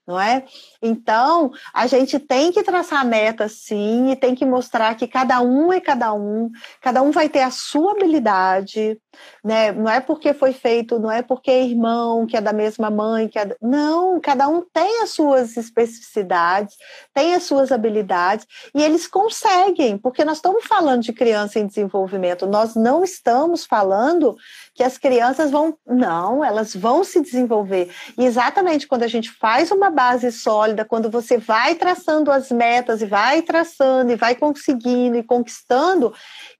não 0.10 0.20
é? 0.20 0.43
Então, 0.82 1.51
a 1.72 1.86
gente 1.86 2.18
tem 2.18 2.51
que 2.51 2.64
traçar 2.64 3.05
metas, 3.05 3.51
sim, 3.51 4.10
e 4.10 4.16
tem 4.16 4.34
que 4.34 4.43
mostrar 4.43 4.95
que 4.95 5.07
cada 5.07 5.39
um 5.39 5.72
é 5.72 5.80
cada 5.80 6.12
um, 6.16 6.49
cada 6.82 7.03
um 7.03 7.12
vai 7.12 7.30
ter 7.30 7.41
a 7.41 7.51
sua 7.51 7.91
habilidade, 7.91 8.99
né? 9.43 9.72
Não 9.72 9.88
é 9.88 9.99
porque 9.99 10.34
foi 10.34 10.51
feito, 10.51 10.97
não 10.97 11.12
é 11.12 11.22
porque 11.22 11.51
é 11.51 11.64
irmão, 11.64 12.26
que 12.26 12.36
é 12.36 12.41
da 12.41 12.51
mesma 12.51 12.89
mãe, 12.89 13.28
que 13.28 13.38
é... 13.38 13.55
Não, 13.62 14.20
cada 14.20 14.47
um 14.47 14.66
tem 14.74 15.03
as 15.03 15.12
suas 15.12 15.55
especificidades, 15.55 16.76
tem 17.14 17.36
as 17.36 17.43
suas 17.43 17.72
habilidades, 17.72 18.47
e 18.74 18.82
eles 18.82 19.05
conseguem, 19.05 19.95
porque 19.95 20.26
nós 20.26 20.38
estamos 20.38 20.66
falando 20.66 21.03
de 21.03 21.14
criança 21.14 21.60
em 21.60 21.68
desenvolvimento, 21.68 22.47
nós 22.47 22.74
não 22.74 23.03
estamos 23.03 23.64
falando 23.64 24.36
que 24.80 24.84
as 24.84 24.98
crianças 24.98 25.52
vão. 25.52 25.78
Não, 25.86 26.42
elas 26.42 26.74
vão 26.74 27.04
se 27.04 27.20
desenvolver. 27.20 27.94
E 28.18 28.24
exatamente 28.26 28.88
quando 28.88 29.04
a 29.04 29.10
gente 29.10 29.30
faz 29.30 29.72
uma 29.72 29.90
base 29.90 30.32
sólida, 30.32 30.86
quando 30.86 31.10
você 31.10 31.38
vai 31.38 31.76
traçando 31.76 32.32
as 32.32 32.50
metas 32.50 33.02
e 33.02 33.06
vai 33.06 33.42
traçando 33.42 34.14
e 34.14 34.16
vai 34.16 34.36
conseguindo 34.36 35.18
e 35.18 35.24
conquistando, 35.24 36.14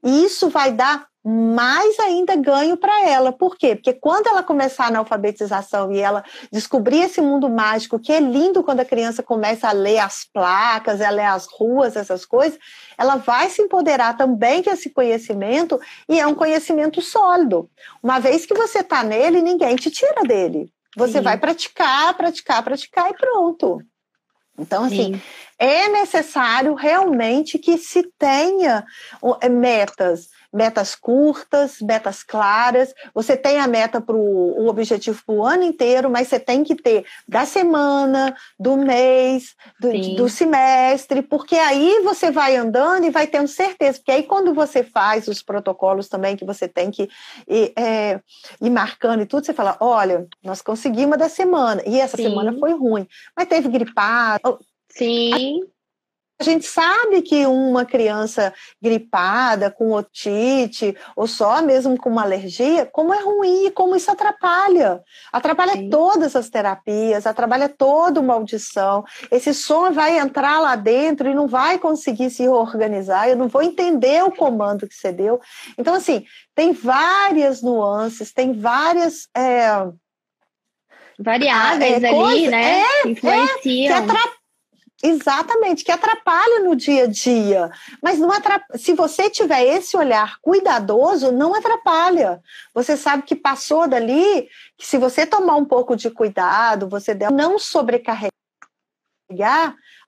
isso 0.04 0.50
vai 0.50 0.74
dar 0.74 1.08
mais 1.24 2.00
ainda 2.00 2.36
ganho 2.36 2.78
para 2.78 3.08
ela. 3.08 3.32
Por 3.32 3.58
quê? 3.58 3.76
Porque 3.76 3.94
quando 3.94 4.28
ela 4.28 4.42
começar 4.42 4.92
na 4.92 5.00
alfabetização 5.00 5.92
e 5.92 6.00
ela 6.00 6.24
descobrir 6.52 7.02
esse 7.02 7.20
mundo 7.20 7.50
mágico, 7.50 8.00
que 8.00 8.12
é 8.12 8.20
lindo 8.20 8.64
quando 8.64 8.80
a 8.80 8.86
criança 8.86 9.22
começa 9.22 9.68
a 9.68 9.74
ler 9.74 10.00
as 10.00 10.24
placas, 10.24 11.02
a 11.02 11.10
ler 11.10 11.26
as 11.26 11.46
ruas, 11.46 11.96
essas 11.96 12.26
coisas, 12.26 12.58
ela 12.98 13.18
vai 13.18 13.50
se 13.50 13.62
empoderar 13.62 14.16
também 14.16 14.64
com 14.64 14.72
esse 14.72 14.90
conhecimento 14.90 15.80
e 16.08 16.20
é 16.20 16.26
um 16.26 16.36
conhecimento 16.36 17.02
sólido. 17.02 17.70
Uma 18.02 18.20
vez 18.20 18.46
que 18.46 18.54
você 18.54 18.80
está 18.80 19.04
nele, 19.04 19.42
ninguém 19.42 19.76
te 19.76 19.92
tira 19.92 20.24
dele. 20.24 20.72
Você 20.96 21.20
Sim. 21.20 21.22
vai 21.22 21.38
praticar, 21.38 22.16
praticar, 22.16 22.64
praticar 22.64 23.12
e 23.12 23.14
pronto. 23.14 23.82
Então, 24.58 24.84
assim, 24.84 25.14
Sim. 25.14 25.22
é 25.58 25.88
necessário 25.88 26.74
realmente 26.74 27.58
que 27.58 27.78
se 27.78 28.04
tenha 28.18 28.86
metas 29.50 30.28
metas 30.52 30.96
curtas, 30.96 31.80
metas 31.82 32.24
claras. 32.24 32.94
Você 33.14 33.38
tem 33.38 33.60
a 33.60 33.68
meta 33.68 34.02
para 34.02 34.16
o 34.16 34.68
objetivo 34.68 35.22
para 35.26 35.36
o 35.36 35.46
ano 35.46 35.64
inteiro, 35.64 36.10
mas 36.10 36.28
você 36.28 36.40
tem 36.40 36.64
que 36.64 36.76
ter 36.76 37.06
da 37.28 37.46
semana, 37.46 38.36
do 38.60 38.76
mês, 38.76 39.56
do, 39.80 40.16
do, 40.16 40.30
semestre, 40.30 41.22
porque 41.22 41.56
aí 41.56 42.02
você 42.04 42.32
vai 42.32 42.56
andando 42.56 43.06
e 43.06 43.10
vai 43.10 43.28
tendo 43.28 43.48
certeza. 43.48 44.00
Porque 44.00 44.12
aí, 44.12 44.24
quando 44.24 44.54
você 44.54 44.84
faz 44.84 45.28
os 45.28 45.42
protocolos 45.42 46.08
também, 46.08 46.36
que 46.36 46.46
você 46.46 46.68
tem 46.68 46.90
que 46.92 47.10
ir, 47.48 47.74
é, 47.78 48.20
ir 48.62 48.70
marcando 48.70 49.22
e 49.22 49.26
tudo, 49.26 49.46
você 49.46 49.54
fala: 49.54 49.78
olha, 49.80 50.28
nós 50.44 50.62
conseguimos 50.62 51.18
da 51.18 51.30
semana, 51.30 51.82
e 51.86 52.00
essa 52.00 52.18
Sim. 52.18 52.24
semana 52.24 52.58
foi 52.58 52.74
ruim, 52.74 53.08
mas 53.36 53.48
teve 53.48 53.70
gripado. 53.70 54.60
Sim. 54.90 55.64
A 55.64 55.79
gente 56.44 56.66
sabe 56.66 57.22
que 57.22 57.46
uma 57.46 57.84
criança 57.84 58.54
gripada, 58.82 59.70
com 59.70 59.92
otite, 59.92 60.96
ou 61.16 61.28
só 61.28 61.62
mesmo 61.62 61.98
com 61.98 62.10
uma 62.10 62.24
alergia, 62.24 62.86
como 62.86 63.14
é 63.14 63.22
ruim, 63.22 63.70
como 63.72 63.96
isso 63.96 64.10
atrapalha. 64.10 65.02
Atrapalha 65.34 65.74
Sim. 65.74 65.90
todas 65.90 66.36
as 66.36 66.50
terapias, 66.50 67.28
atrapalha 67.28 67.68
toda 67.68 68.22
uma 68.22 68.36
audição. 68.36 69.04
Esse 69.30 69.54
som 69.54 69.92
vai 69.92 70.18
entrar 70.18 70.62
lá 70.62 70.76
dentro 70.76 71.30
e 71.30 71.36
não 71.36 71.48
vai 71.48 71.78
conseguir 71.78 72.30
se 72.30 72.48
organizar, 72.48 73.30
eu 73.30 73.36
não 73.36 73.50
vou 73.50 73.62
entender 73.62 74.24
o 74.24 74.32
comando 74.32 74.88
que 74.88 74.96
você 74.96 75.12
deu. 75.12 75.42
Então, 75.78 75.94
assim, 75.94 76.26
tem 76.56 76.72
várias 76.72 77.62
nuances, 77.62 78.32
tem 78.32 78.54
várias. 78.54 79.28
É, 79.36 79.70
variáveis 81.20 82.02
é, 82.02 82.08
ali, 82.08 82.16
coisa, 82.16 82.52
né? 82.52 82.82
É, 82.82 83.08
influenciam. 83.10 83.98
É, 83.98 84.02
que 84.02 84.39
Exatamente, 85.02 85.86
que 85.86 85.92
atrapalha 85.92 86.60
no 86.60 86.76
dia 86.76 87.06
a 87.06 87.08
dia. 87.08 87.72
Mas 88.04 88.20
não 88.20 88.32
atrapalha. 88.32 88.78
se 88.78 88.94
você 88.94 89.30
tiver 89.30 89.64
esse 89.64 89.96
olhar 89.96 90.38
cuidadoso, 90.42 91.32
não 91.32 91.56
atrapalha. 91.56 92.42
Você 92.74 92.98
sabe 92.98 93.24
que 93.24 93.36
passou 93.36 93.88
dali, 93.88 94.50
que 94.78 94.86
se 94.86 94.98
você 94.98 95.26
tomar 95.26 95.56
um 95.56 95.66
pouco 95.66 95.96
de 95.96 96.10
cuidado, 96.10 96.90
você 96.90 97.16
não 97.32 97.58
sobrecarregar, 97.58 98.30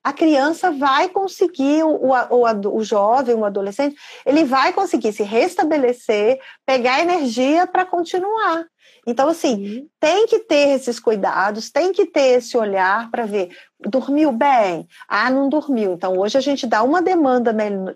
a 0.04 0.12
criança 0.12 0.70
vai 0.72 1.08
conseguir, 1.08 1.84
o, 1.84 2.10
o, 2.10 2.76
o 2.76 2.84
jovem, 2.84 3.36
o 3.36 3.44
adolescente, 3.44 3.96
ele 4.26 4.44
vai 4.44 4.72
conseguir 4.72 5.12
se 5.12 5.22
restabelecer, 5.22 6.40
pegar 6.66 7.00
energia 7.00 7.66
para 7.66 7.86
continuar. 7.86 8.66
Então, 9.06 9.28
assim, 9.28 9.54
uhum. 9.54 9.88
tem 9.98 10.26
que 10.26 10.40
ter 10.40 10.70
esses 10.70 11.00
cuidados, 11.00 11.70
tem 11.70 11.92
que 11.92 12.06
ter 12.06 12.38
esse 12.38 12.56
olhar 12.56 13.10
para 13.10 13.26
ver 13.26 13.56
dormiu 13.86 14.32
bem? 14.32 14.88
Ah, 15.08 15.30
não 15.30 15.48
dormiu. 15.48 15.92
Então, 15.92 16.18
hoje 16.18 16.38
a 16.38 16.40
gente 16.40 16.66
dá 16.66 16.82
uma 16.82 17.02
demanda 17.02 17.54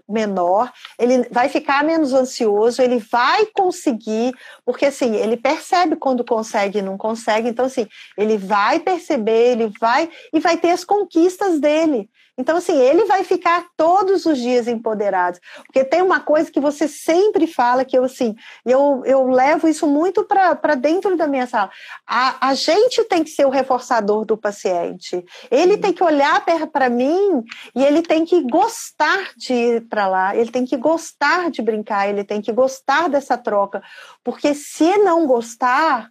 menor, 0.09 0.73
ele 0.99 1.29
vai 1.31 1.49
ficar 1.49 1.85
menos 1.85 2.13
ansioso, 2.13 2.83
ele 2.83 2.99
vai 2.99 3.47
conseguir, 3.47 4.35
porque 4.65 4.87
assim, 4.87 5.15
ele 5.17 5.37
percebe 5.37 5.97
quando 5.97 6.25
consegue 6.25 6.79
e 6.79 6.83
não 6.83 6.97
consegue. 6.97 7.49
Então, 7.49 7.67
assim, 7.67 7.87
ele 8.17 8.37
vai 8.37 8.81
perceber, 8.81 9.53
ele 9.53 9.73
vai 9.81 10.09
e 10.33 10.41
vai 10.41 10.57
ter 10.57 10.71
as 10.71 10.85
conquistas 10.85 11.61
dele. 11.61 12.09
Então, 12.39 12.59
assim, 12.59 12.79
ele 12.79 13.07
vai 13.07 13.25
ficar 13.25 13.67
todos 13.77 14.27
os 14.27 14.39
dias 14.39 14.69
empoderado. 14.69 15.39
Porque 15.65 15.85
tem 15.85 16.03
uma 16.03 16.21
coisa 16.21 16.51
que 16.51 16.61
você 16.61 16.87
sempre 16.87 17.47
fala, 17.47 17.85
que 17.85 17.97
eu, 17.97 18.05
assim, 18.05 18.35
eu, 18.65 19.03
eu 19.07 19.27
levo 19.29 19.67
isso 19.69 19.87
muito 19.87 20.23
para 20.25 20.75
dentro 20.75 21.17
da 21.17 21.27
minha 21.27 21.47
sala. 21.47 21.71
A, 22.07 22.49
a 22.49 22.55
gente 22.55 23.05
tem 23.05 23.25
que 23.25 23.31
ser 23.31 23.47
o 23.47 23.51
reforçador 23.51 24.25
do 24.25 24.37
paciente. 24.37 25.25
Ele 25.51 25.75
Sim. 25.75 25.81
tem 25.81 25.93
que 25.93 26.05
olhar 26.05 26.45
para 26.71 26.91
mim 26.91 27.43
e 27.75 27.83
ele 27.83 28.03
tem 28.03 28.25
que 28.25 28.43
gostar 28.43 29.31
de 29.37 29.55
ir 29.55 29.89
para 29.89 30.07
lá, 30.07 30.37
ele 30.37 30.51
tem 30.51 30.65
que 30.65 30.77
gostar 30.77 31.51
de 31.51 31.63
brincar, 31.63 32.09
ele 32.09 32.25
tem 32.25 32.43
que 32.43 32.53
gostar 32.53 33.09
dessa 33.09 33.39
troca. 33.39 33.83
Porque 34.23 34.55
se 34.55 34.99
não 34.99 35.27
gostar, 35.27 36.11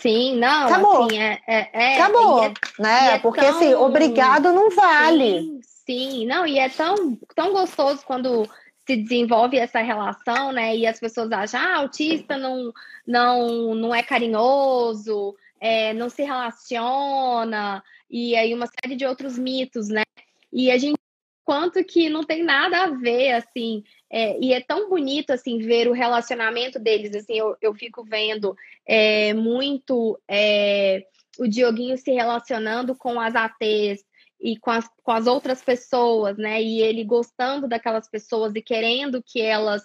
Sim, 0.00 0.36
não, 0.36 0.66
Acabou. 0.66 1.04
Assim, 1.04 1.18
é, 1.18 1.40
é, 1.46 1.70
é, 1.72 1.94
Acabou, 2.00 2.42
é, 2.42 2.52
né? 2.78 3.14
É 3.14 3.18
Porque 3.18 3.40
tão... 3.40 3.50
assim, 3.50 3.74
obrigado 3.74 4.52
não 4.52 4.70
vale. 4.70 5.40
Sim, 5.40 5.60
sim, 5.62 6.26
não, 6.26 6.46
e 6.46 6.58
é 6.58 6.68
tão, 6.68 7.18
tão 7.34 7.52
gostoso 7.52 8.02
quando 8.06 8.48
se 8.86 8.96
desenvolve 8.96 9.58
essa 9.58 9.80
relação, 9.80 10.52
né? 10.52 10.74
E 10.74 10.86
as 10.86 10.98
pessoas 10.98 11.30
acham, 11.30 11.60
ah, 11.60 11.76
autista 11.76 12.38
não, 12.38 12.72
não, 13.06 13.74
não 13.74 13.94
é 13.94 14.02
carinhoso, 14.02 15.36
é, 15.60 15.92
não 15.92 16.08
se 16.08 16.22
relaciona, 16.22 17.82
e 18.10 18.34
aí 18.34 18.54
uma 18.54 18.66
série 18.66 18.96
de 18.96 19.04
outros 19.04 19.38
mitos, 19.38 19.88
né? 19.88 20.02
E 20.52 20.70
a 20.70 20.78
gente 20.78 20.98
quanto 21.50 21.82
que 21.82 22.08
não 22.08 22.22
tem 22.22 22.44
nada 22.44 22.84
a 22.84 22.90
ver, 22.90 23.32
assim, 23.32 23.82
é, 24.08 24.38
e 24.38 24.52
é 24.52 24.60
tão 24.60 24.88
bonito, 24.88 25.32
assim, 25.32 25.58
ver 25.58 25.88
o 25.88 25.92
relacionamento 25.92 26.78
deles, 26.78 27.12
assim, 27.12 27.36
eu, 27.36 27.56
eu 27.60 27.74
fico 27.74 28.04
vendo 28.04 28.54
é, 28.86 29.34
muito 29.34 30.16
é, 30.30 31.02
o 31.40 31.48
Dioguinho 31.48 31.98
se 31.98 32.12
relacionando 32.12 32.94
com 32.94 33.18
as 33.18 33.34
ATs 33.34 34.00
e 34.40 34.56
com 34.60 34.70
as, 34.70 34.88
com 35.02 35.10
as 35.10 35.26
outras 35.26 35.60
pessoas, 35.60 36.38
né, 36.38 36.62
e 36.62 36.82
ele 36.82 37.02
gostando 37.02 37.66
daquelas 37.66 38.08
pessoas 38.08 38.54
e 38.54 38.62
querendo 38.62 39.20
que 39.20 39.40
elas 39.40 39.82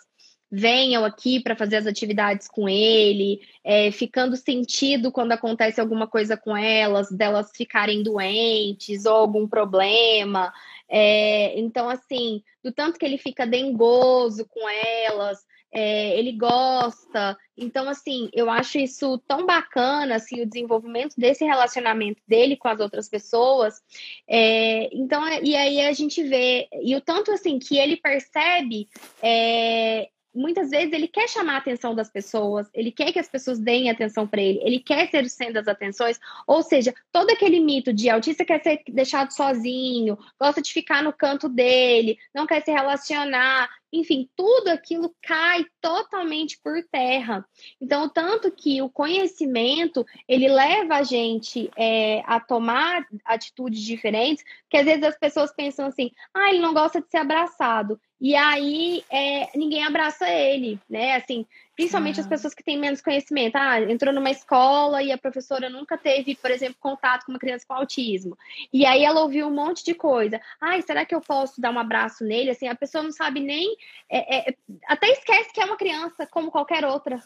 venham 0.51 1.03
aqui 1.03 1.39
para 1.39 1.55
fazer 1.55 1.77
as 1.77 1.87
atividades 1.87 2.47
com 2.47 2.69
ele, 2.69 3.41
é, 3.63 3.91
ficando 3.91 4.37
sentido 4.37 5.11
quando 5.11 5.31
acontece 5.31 5.81
alguma 5.81 6.07
coisa 6.07 6.37
com 6.37 6.55
elas, 6.55 7.11
delas 7.11 7.51
ficarem 7.55 8.03
doentes 8.03 9.05
ou 9.05 9.15
algum 9.15 9.47
problema. 9.47 10.53
É, 10.87 11.59
então, 11.59 11.89
assim, 11.89 12.43
do 12.63 12.71
tanto 12.71 12.99
que 12.99 13.05
ele 13.05 13.17
fica 13.17 13.45
dengoso 13.45 14.45
com 14.45 14.69
elas, 14.69 15.39
é, 15.75 16.17
ele 16.17 16.31
gosta. 16.31 17.37
Então, 17.57 17.89
assim, 17.89 18.29
eu 18.31 18.49
acho 18.49 18.77
isso 18.77 19.17
tão 19.27 19.45
bacana, 19.45 20.15
assim, 20.15 20.41
o 20.41 20.45
desenvolvimento 20.45 21.15
desse 21.17 21.43
relacionamento 21.43 22.21
dele 22.25 22.55
com 22.55 22.69
as 22.69 22.79
outras 22.79 23.09
pessoas. 23.09 23.81
É, 24.25 24.89
então, 24.95 25.27
e 25.43 25.53
aí 25.53 25.81
a 25.81 25.91
gente 25.91 26.23
vê, 26.23 26.69
e 26.81 26.95
o 26.95 27.01
tanto, 27.01 27.31
assim, 27.31 27.59
que 27.59 27.77
ele 27.77 27.97
percebe 27.97 28.87
é, 29.21 30.07
muitas 30.35 30.69
vezes 30.69 30.91
ele 30.93 31.07
quer 31.07 31.27
chamar 31.29 31.55
a 31.55 31.57
atenção 31.57 31.95
das 31.95 32.09
pessoas, 32.09 32.67
ele 32.73 32.91
quer 32.91 33.11
que 33.11 33.19
as 33.19 33.27
pessoas 33.27 33.59
deem 33.59 33.89
atenção 33.89 34.27
para 34.27 34.41
ele, 34.41 34.59
ele 34.61 34.79
quer 34.79 35.09
ser 35.09 35.23
o 35.23 35.29
centro 35.29 35.55
das 35.55 35.67
atenções, 35.67 36.19
ou 36.45 36.61
seja, 36.61 36.93
todo 37.11 37.31
aquele 37.31 37.59
mito 37.59 37.93
de 37.93 38.09
autista 38.09 38.43
quer 38.43 38.61
ser 38.61 38.81
deixado 38.87 39.31
sozinho, 39.31 40.17
gosta 40.39 40.61
de 40.61 40.73
ficar 40.73 41.01
no 41.01 41.13
canto 41.13 41.47
dele, 41.47 42.17
não 42.33 42.45
quer 42.45 42.61
se 42.61 42.71
relacionar, 42.71 43.69
enfim, 43.95 44.29
tudo 44.35 44.69
aquilo 44.69 45.15
cai 45.21 45.65
totalmente 45.81 46.59
por 46.63 46.83
terra. 46.91 47.45
Então, 47.79 48.09
tanto 48.09 48.51
que 48.51 48.81
o 48.81 48.89
conhecimento 48.89 50.05
ele 50.27 50.47
leva 50.47 50.95
a 50.95 51.03
gente 51.03 51.71
é, 51.77 52.21
a 52.25 52.39
tomar 52.39 53.05
atitudes 53.23 53.81
diferentes, 53.81 54.43
que 54.69 54.77
às 54.77 54.85
vezes 54.85 55.03
as 55.03 55.17
pessoas 55.17 55.53
pensam 55.53 55.87
assim, 55.87 56.11
ah, 56.33 56.49
ele 56.49 56.59
não 56.59 56.73
gosta 56.73 57.01
de 57.01 57.09
ser 57.09 57.17
abraçado. 57.17 57.99
E 58.19 58.35
aí 58.35 59.03
é, 59.09 59.49
ninguém 59.57 59.83
abraça 59.83 60.29
ele, 60.29 60.79
né? 60.89 61.15
Assim, 61.15 61.45
principalmente 61.75 62.19
as 62.19 62.27
pessoas 62.27 62.53
que 62.53 62.63
têm 62.63 62.79
menos 62.79 63.01
conhecimento. 63.01 63.55
Ah, 63.55 63.81
entrou 63.81 64.13
numa 64.13 64.31
escola 64.31 65.03
e 65.03 65.11
a 65.11 65.17
professora 65.17 65.69
nunca 65.69 65.97
teve, 65.97 66.35
por 66.35 66.49
exemplo, 66.49 66.77
contato 66.79 67.25
com 67.25 67.31
uma 67.31 67.39
criança 67.39 67.65
com 67.67 67.73
autismo. 67.73 68.37
E 68.71 68.85
aí 68.85 69.03
ela 69.03 69.21
ouviu 69.21 69.47
um 69.47 69.53
monte 69.53 69.83
de 69.83 69.93
coisa. 69.93 70.39
Ai, 70.59 70.81
será 70.81 71.05
que 71.05 71.13
eu 71.13 71.21
posso 71.21 71.59
dar 71.59 71.71
um 71.71 71.79
abraço 71.79 72.23
nele? 72.23 72.51
Assim, 72.51 72.67
a 72.67 72.75
pessoa 72.75 73.03
não 73.03 73.11
sabe 73.11 73.39
nem. 73.39 73.75
É, 74.09 74.49
é, 74.49 74.55
até 74.87 75.09
esquece 75.11 75.53
que 75.53 75.61
é 75.61 75.65
uma 75.65 75.77
criança 75.77 76.25
como 76.25 76.51
qualquer 76.51 76.85
outra. 76.85 77.21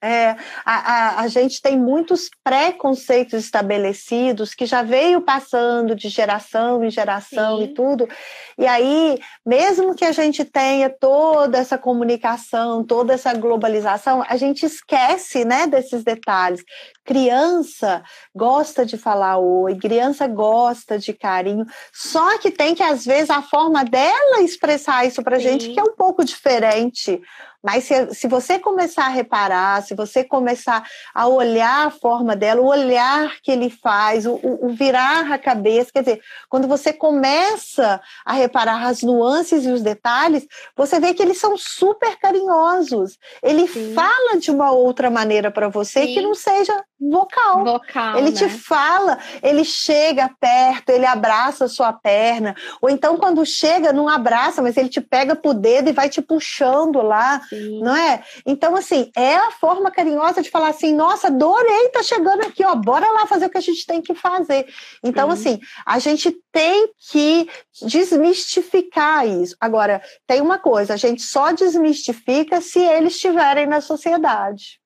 É, 0.00 0.36
a, 0.64 0.74
a, 0.74 1.20
a, 1.22 1.28
gente 1.28 1.60
tem 1.60 1.76
muitos 1.76 2.30
preconceitos 2.44 3.42
estabelecidos 3.42 4.54
que 4.54 4.64
já 4.64 4.80
veio 4.80 5.20
passando 5.20 5.92
de 5.92 6.08
geração 6.08 6.84
em 6.84 6.90
geração 6.90 7.58
Sim. 7.58 7.64
e 7.64 7.74
tudo. 7.74 8.08
E 8.56 8.64
aí, 8.64 9.18
mesmo 9.44 9.96
que 9.96 10.04
a 10.04 10.12
gente 10.12 10.44
tenha 10.44 10.88
toda 10.88 11.58
essa 11.58 11.76
comunicação, 11.76 12.84
toda 12.84 13.12
essa 13.12 13.34
globalização, 13.34 14.24
a 14.28 14.36
gente 14.36 14.64
esquece 14.64 15.44
né, 15.44 15.66
desses 15.66 16.04
detalhes. 16.04 16.62
Criança 17.04 18.04
gosta 18.32 18.86
de 18.86 18.96
falar 18.96 19.38
oi, 19.38 19.76
criança 19.76 20.28
gosta 20.28 20.96
de 20.96 21.12
carinho, 21.12 21.66
só 21.92 22.38
que 22.38 22.52
tem 22.52 22.72
que, 22.72 22.84
às 22.84 23.04
vezes, 23.04 23.30
a 23.30 23.42
forma 23.42 23.84
dela 23.84 24.42
expressar 24.42 25.04
isso 25.04 25.24
para 25.24 25.36
a 25.36 25.40
gente 25.40 25.70
que 25.70 25.80
é 25.80 25.82
um 25.82 25.96
pouco 25.96 26.24
diferente. 26.24 27.20
Mas 27.62 27.84
se, 27.84 28.14
se 28.14 28.28
você 28.28 28.58
começar 28.58 29.06
a 29.06 29.10
reparar, 29.10 29.82
se 29.88 29.94
você 29.94 30.22
começar 30.22 30.86
a 31.14 31.26
olhar 31.26 31.86
a 31.86 31.90
forma 31.90 32.36
dela, 32.36 32.60
o 32.60 32.66
olhar 32.66 33.36
que 33.42 33.50
ele 33.50 33.70
faz, 33.70 34.26
o, 34.26 34.38
o, 34.42 34.68
virar 34.68 35.32
a 35.32 35.38
cabeça, 35.38 35.90
quer 35.92 36.00
dizer, 36.00 36.20
quando 36.48 36.68
você 36.68 36.92
começa 36.92 38.00
a 38.24 38.32
reparar 38.32 38.86
as 38.86 39.02
nuances 39.02 39.64
e 39.64 39.70
os 39.70 39.82
detalhes, 39.82 40.46
você 40.76 41.00
vê 41.00 41.14
que 41.14 41.22
eles 41.22 41.38
são 41.38 41.56
super 41.56 42.16
carinhosos. 42.18 43.18
Ele 43.42 43.66
Sim. 43.66 43.94
fala 43.94 44.38
de 44.38 44.50
uma 44.50 44.70
outra 44.70 45.10
maneira 45.10 45.50
para 45.50 45.68
você 45.68 46.06
Sim. 46.06 46.14
que 46.14 46.20
não 46.20 46.34
seja 46.34 46.84
vocal. 47.00 47.64
vocal 47.64 48.18
ele 48.18 48.30
né? 48.30 48.36
te 48.36 48.48
fala, 48.48 49.18
ele 49.42 49.64
chega 49.64 50.30
perto, 50.40 50.90
ele 50.90 51.06
abraça 51.06 51.66
a 51.66 51.68
sua 51.68 51.92
perna, 51.92 52.56
ou 52.80 52.90
então 52.90 53.16
quando 53.16 53.44
chega 53.46 53.92
não 53.92 54.08
abraça, 54.08 54.60
mas 54.60 54.76
ele 54.76 54.88
te 54.88 55.00
pega 55.00 55.36
pro 55.36 55.54
dedo 55.54 55.88
e 55.88 55.92
vai 55.92 56.08
te 56.08 56.20
puxando 56.20 57.00
lá, 57.00 57.40
Sim. 57.48 57.80
não 57.80 57.96
é? 57.96 58.22
Então 58.44 58.74
assim, 58.76 59.10
é 59.16 59.36
a 59.36 59.50
forma 59.52 59.90
carinhosa 59.90 60.42
de 60.42 60.50
falar 60.50 60.68
assim, 60.68 60.94
nossa, 60.94 61.28
adorei, 61.28 61.88
tá 61.90 62.02
chegando 62.02 62.42
aqui, 62.42 62.64
ó, 62.64 62.74
bora 62.74 63.06
lá 63.12 63.26
fazer 63.26 63.46
o 63.46 63.50
que 63.50 63.58
a 63.58 63.62
gente 63.62 63.86
tem 63.86 64.02
que 64.02 64.14
fazer. 64.14 64.66
Então 65.02 65.30
Sim. 65.30 65.32
assim, 65.32 65.60
a 65.86 65.98
gente 65.98 66.36
tem 66.52 66.90
que 67.10 67.48
desmistificar 67.82 69.26
isso. 69.26 69.56
Agora, 69.60 70.02
tem 70.26 70.40
uma 70.40 70.58
coisa, 70.58 70.94
a 70.94 70.96
gente 70.96 71.22
só 71.22 71.52
desmistifica 71.52 72.60
se 72.60 72.80
eles 72.80 73.14
estiverem 73.14 73.66
na 73.66 73.80
sociedade. 73.80 74.80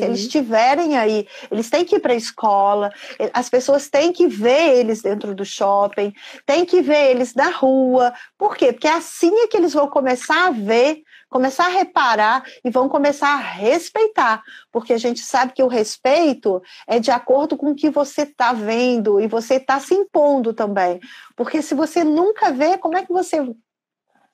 Se 0.00 0.04
eles 0.06 0.20
estiverem 0.20 0.96
aí, 0.96 1.26
eles 1.50 1.70
têm 1.70 1.84
que 1.84 1.96
ir 1.96 2.00
para 2.00 2.12
a 2.12 2.16
escola, 2.16 2.90
as 3.32 3.48
pessoas 3.48 3.88
têm 3.88 4.12
que 4.12 4.26
ver 4.26 4.78
eles 4.78 5.02
dentro 5.02 5.34
do 5.34 5.44
shopping, 5.44 6.12
têm 6.44 6.64
que 6.64 6.80
ver 6.80 7.10
eles 7.10 7.34
na 7.34 7.50
rua. 7.50 8.12
Por 8.36 8.56
quê? 8.56 8.72
Porque 8.72 8.88
é 8.88 8.94
assim 8.94 9.32
é 9.40 9.46
que 9.46 9.56
eles 9.56 9.72
vão 9.72 9.88
começar 9.88 10.48
a 10.48 10.50
ver, 10.50 11.02
começar 11.28 11.66
a 11.66 11.70
reparar 11.70 12.42
e 12.64 12.70
vão 12.70 12.88
começar 12.88 13.34
a 13.34 13.40
respeitar. 13.40 14.42
Porque 14.72 14.92
a 14.92 14.98
gente 14.98 15.20
sabe 15.20 15.52
que 15.52 15.62
o 15.62 15.68
respeito 15.68 16.62
é 16.86 16.98
de 16.98 17.10
acordo 17.10 17.56
com 17.56 17.70
o 17.70 17.74
que 17.74 17.90
você 17.90 18.22
está 18.22 18.52
vendo 18.52 19.20
e 19.20 19.26
você 19.26 19.54
está 19.54 19.78
se 19.78 19.94
impondo 19.94 20.52
também. 20.52 21.00
Porque 21.36 21.62
se 21.62 21.74
você 21.74 22.02
nunca 22.02 22.50
vê, 22.50 22.76
como 22.78 22.96
é 22.96 23.04
que 23.04 23.12
você 23.12 23.42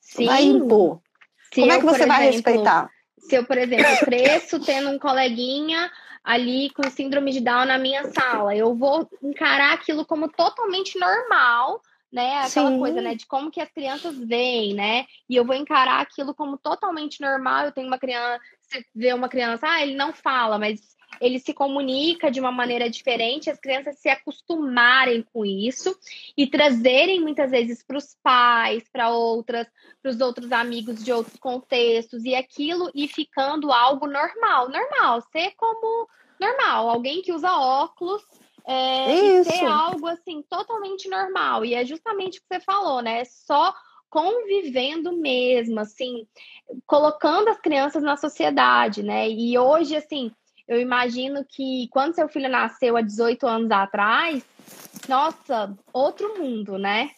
Sim. 0.00 0.26
vai 0.26 0.44
impor? 0.44 1.00
Se 1.52 1.60
como 1.60 1.72
é 1.72 1.78
que 1.78 1.84
você 1.84 2.06
vai 2.06 2.28
exemplo, 2.28 2.52
respeitar? 2.52 2.95
Se 3.18 3.36
eu, 3.36 3.44
por 3.44 3.58
exemplo, 3.58 3.96
cresço 4.04 4.60
tendo 4.60 4.90
um 4.90 4.98
coleguinha 4.98 5.90
ali 6.22 6.70
com 6.70 6.90
síndrome 6.90 7.32
de 7.32 7.40
Down 7.40 7.66
na 7.66 7.78
minha 7.78 8.04
sala, 8.10 8.54
eu 8.54 8.74
vou 8.74 9.08
encarar 9.22 9.74
aquilo 9.74 10.04
como 10.04 10.28
totalmente 10.28 10.98
normal, 10.98 11.80
né? 12.12 12.38
Aquela 12.38 12.70
Sim. 12.70 12.78
coisa, 12.78 13.00
né? 13.00 13.14
De 13.14 13.26
como 13.26 13.50
que 13.50 13.60
as 13.60 13.70
crianças 13.70 14.18
veem, 14.18 14.74
né? 14.74 15.06
E 15.28 15.36
eu 15.36 15.44
vou 15.44 15.54
encarar 15.54 16.00
aquilo 16.00 16.34
como 16.34 16.58
totalmente 16.58 17.20
normal. 17.20 17.66
Eu 17.66 17.72
tenho 17.72 17.86
uma 17.86 17.98
criança, 17.98 18.40
você 18.60 18.84
vê 18.94 19.12
uma 19.12 19.28
criança, 19.28 19.68
ah, 19.68 19.82
ele 19.82 19.94
não 19.94 20.12
fala, 20.12 20.58
mas 20.58 20.95
ele 21.20 21.38
se 21.38 21.52
comunica 21.52 22.30
de 22.30 22.40
uma 22.40 22.52
maneira 22.52 22.88
diferente, 22.88 23.50
as 23.50 23.58
crianças 23.58 23.98
se 23.98 24.08
acostumarem 24.08 25.24
com 25.32 25.44
isso 25.44 25.96
e 26.36 26.46
trazerem 26.46 27.20
muitas 27.20 27.50
vezes 27.50 27.82
para 27.82 27.98
os 27.98 28.16
pais, 28.22 28.88
para 28.92 29.10
outras, 29.10 29.66
para 30.02 30.10
os 30.10 30.20
outros 30.20 30.52
amigos 30.52 31.02
de 31.04 31.12
outros 31.12 31.36
contextos 31.36 32.24
e 32.24 32.34
aquilo 32.34 32.90
e 32.94 33.08
ficando 33.08 33.72
algo 33.72 34.06
normal, 34.06 34.68
normal, 34.68 35.22
ser 35.32 35.52
como 35.56 36.08
normal, 36.40 36.90
alguém 36.90 37.22
que 37.22 37.32
usa 37.32 37.50
óculos 37.52 38.22
é, 38.66 39.44
ser 39.44 39.64
algo 39.64 40.08
assim 40.08 40.42
totalmente 40.42 41.08
normal. 41.08 41.64
E 41.64 41.74
é 41.74 41.84
justamente 41.84 42.38
o 42.38 42.42
que 42.42 42.48
você 42.48 42.60
falou, 42.60 43.00
né? 43.00 43.24
Só 43.24 43.72
convivendo 44.10 45.12
mesmo, 45.12 45.78
assim, 45.78 46.26
colocando 46.86 47.48
as 47.48 47.60
crianças 47.60 48.02
na 48.02 48.16
sociedade, 48.16 49.02
né? 49.02 49.28
E 49.28 49.56
hoje, 49.58 49.94
assim, 49.94 50.32
eu 50.68 50.80
imagino 50.80 51.44
que 51.44 51.88
quando 51.90 52.14
seu 52.14 52.28
filho 52.28 52.48
nasceu 52.48 52.96
há 52.96 53.00
18 53.00 53.46
anos 53.46 53.70
atrás, 53.70 54.44
nossa, 55.08 55.74
outro 55.92 56.38
mundo, 56.38 56.78
né? 56.78 57.10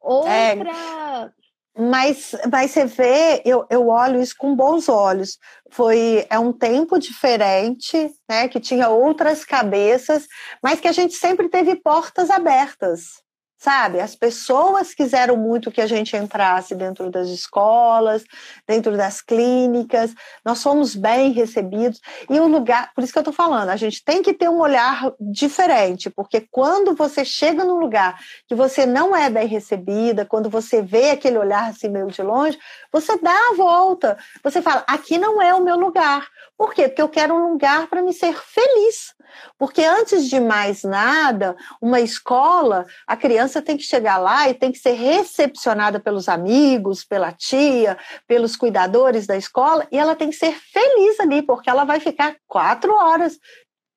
Outra. 0.00 0.32
É, 0.32 1.30
mas, 1.78 2.34
mas 2.50 2.70
você 2.70 2.86
vê, 2.86 3.42
eu, 3.44 3.66
eu 3.70 3.88
olho 3.88 4.20
isso 4.20 4.34
com 4.36 4.56
bons 4.56 4.88
olhos. 4.88 5.38
Foi 5.70 6.26
é 6.28 6.38
um 6.38 6.52
tempo 6.52 6.98
diferente, 6.98 8.10
né? 8.28 8.48
Que 8.48 8.58
tinha 8.58 8.88
outras 8.88 9.44
cabeças, 9.44 10.26
mas 10.62 10.80
que 10.80 10.88
a 10.88 10.92
gente 10.92 11.14
sempre 11.14 11.48
teve 11.48 11.76
portas 11.76 12.30
abertas 12.30 13.22
sabe? 13.60 14.00
As 14.00 14.16
pessoas 14.16 14.94
quiseram 14.94 15.36
muito 15.36 15.70
que 15.70 15.82
a 15.82 15.86
gente 15.86 16.16
entrasse 16.16 16.74
dentro 16.74 17.10
das 17.10 17.28
escolas, 17.28 18.24
dentro 18.66 18.96
das 18.96 19.20
clínicas, 19.20 20.14
nós 20.42 20.62
fomos 20.62 20.96
bem 20.96 21.30
recebidos. 21.32 22.00
E 22.30 22.40
o 22.40 22.48
lugar, 22.48 22.90
por 22.94 23.04
isso 23.04 23.12
que 23.12 23.18
eu 23.18 23.20
estou 23.20 23.34
falando, 23.34 23.68
a 23.68 23.76
gente 23.76 24.02
tem 24.02 24.22
que 24.22 24.32
ter 24.32 24.48
um 24.48 24.60
olhar 24.60 25.12
diferente, 25.20 26.08
porque 26.08 26.40
quando 26.50 26.94
você 26.94 27.22
chega 27.22 27.62
num 27.62 27.78
lugar 27.78 28.18
que 28.48 28.54
você 28.54 28.86
não 28.86 29.14
é 29.14 29.28
bem 29.28 29.46
recebida, 29.46 30.24
quando 30.24 30.48
você 30.48 30.80
vê 30.80 31.10
aquele 31.10 31.36
olhar 31.36 31.68
assim 31.68 31.90
meio 31.90 32.06
de 32.06 32.22
longe, 32.22 32.58
você 32.90 33.18
dá 33.18 33.50
a 33.50 33.54
volta, 33.54 34.16
você 34.42 34.62
fala: 34.62 34.82
aqui 34.86 35.18
não 35.18 35.40
é 35.40 35.54
o 35.54 35.62
meu 35.62 35.76
lugar. 35.76 36.26
Por 36.56 36.72
quê? 36.72 36.88
Porque 36.88 37.02
eu 37.02 37.08
quero 37.10 37.34
um 37.34 37.52
lugar 37.52 37.88
para 37.88 38.02
me 38.02 38.14
ser 38.14 38.34
feliz. 38.34 39.14
Porque 39.58 39.82
antes 39.82 40.28
de 40.28 40.40
mais 40.40 40.82
nada, 40.82 41.56
uma 41.80 42.00
escola, 42.00 42.86
a 43.06 43.16
criança 43.16 43.49
tem 43.62 43.76
que 43.76 43.82
chegar 43.82 44.18
lá 44.18 44.50
e 44.50 44.54
tem 44.54 44.70
que 44.70 44.78
ser 44.78 44.92
recepcionada 44.92 45.98
pelos 45.98 46.28
amigos, 46.28 47.04
pela 47.04 47.32
tia, 47.32 47.96
pelos 48.26 48.54
cuidadores 48.54 49.26
da 49.26 49.36
escola, 49.36 49.88
e 49.90 49.98
ela 49.98 50.14
tem 50.14 50.28
que 50.28 50.36
ser 50.36 50.52
feliz 50.52 51.18
ali, 51.20 51.40
porque 51.40 51.70
ela 51.70 51.84
vai 51.84 52.00
ficar 52.00 52.36
quatro 52.46 52.92
horas 52.94 53.38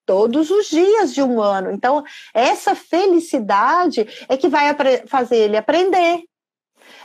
todos 0.06 0.50
os 0.50 0.68
dias 0.68 1.14
de 1.14 1.22
um 1.22 1.42
ano. 1.42 1.72
Então, 1.72 2.04
essa 2.34 2.74
felicidade 2.76 4.08
é 4.30 4.38
que 4.38 4.48
vai 4.48 4.74
fazer 5.08 5.38
ele 5.38 5.58
aprender, 5.58 6.24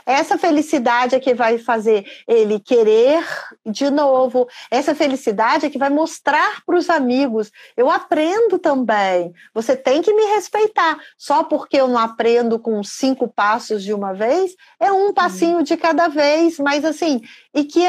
essa 0.09 0.39
felicidade 0.39 1.13
é 1.13 1.19
que 1.19 1.35
vai 1.35 1.59
fazer 1.59 2.03
ele 2.27 2.59
querer 2.59 3.23
de 3.63 3.91
novo. 3.91 4.47
Essa 4.71 4.95
felicidade 4.95 5.67
é 5.67 5.69
que 5.69 5.77
vai 5.77 5.91
mostrar 5.91 6.63
para 6.65 6.75
os 6.75 6.89
amigos: 6.89 7.51
eu 7.77 7.91
aprendo 7.91 8.57
também. 8.57 9.31
Você 9.53 9.75
tem 9.75 10.01
que 10.01 10.11
me 10.11 10.25
respeitar. 10.33 10.97
Só 11.15 11.43
porque 11.43 11.77
eu 11.77 11.87
não 11.87 11.99
aprendo 11.99 12.57
com 12.57 12.83
cinco 12.83 13.27
passos 13.27 13.83
de 13.83 13.93
uma 13.93 14.11
vez, 14.11 14.55
é 14.79 14.91
um 14.91 15.13
passinho 15.13 15.61
de 15.61 15.77
cada 15.77 16.07
vez, 16.07 16.57
mas 16.57 16.83
assim, 16.83 17.21
e 17.53 17.63
que 17.63 17.85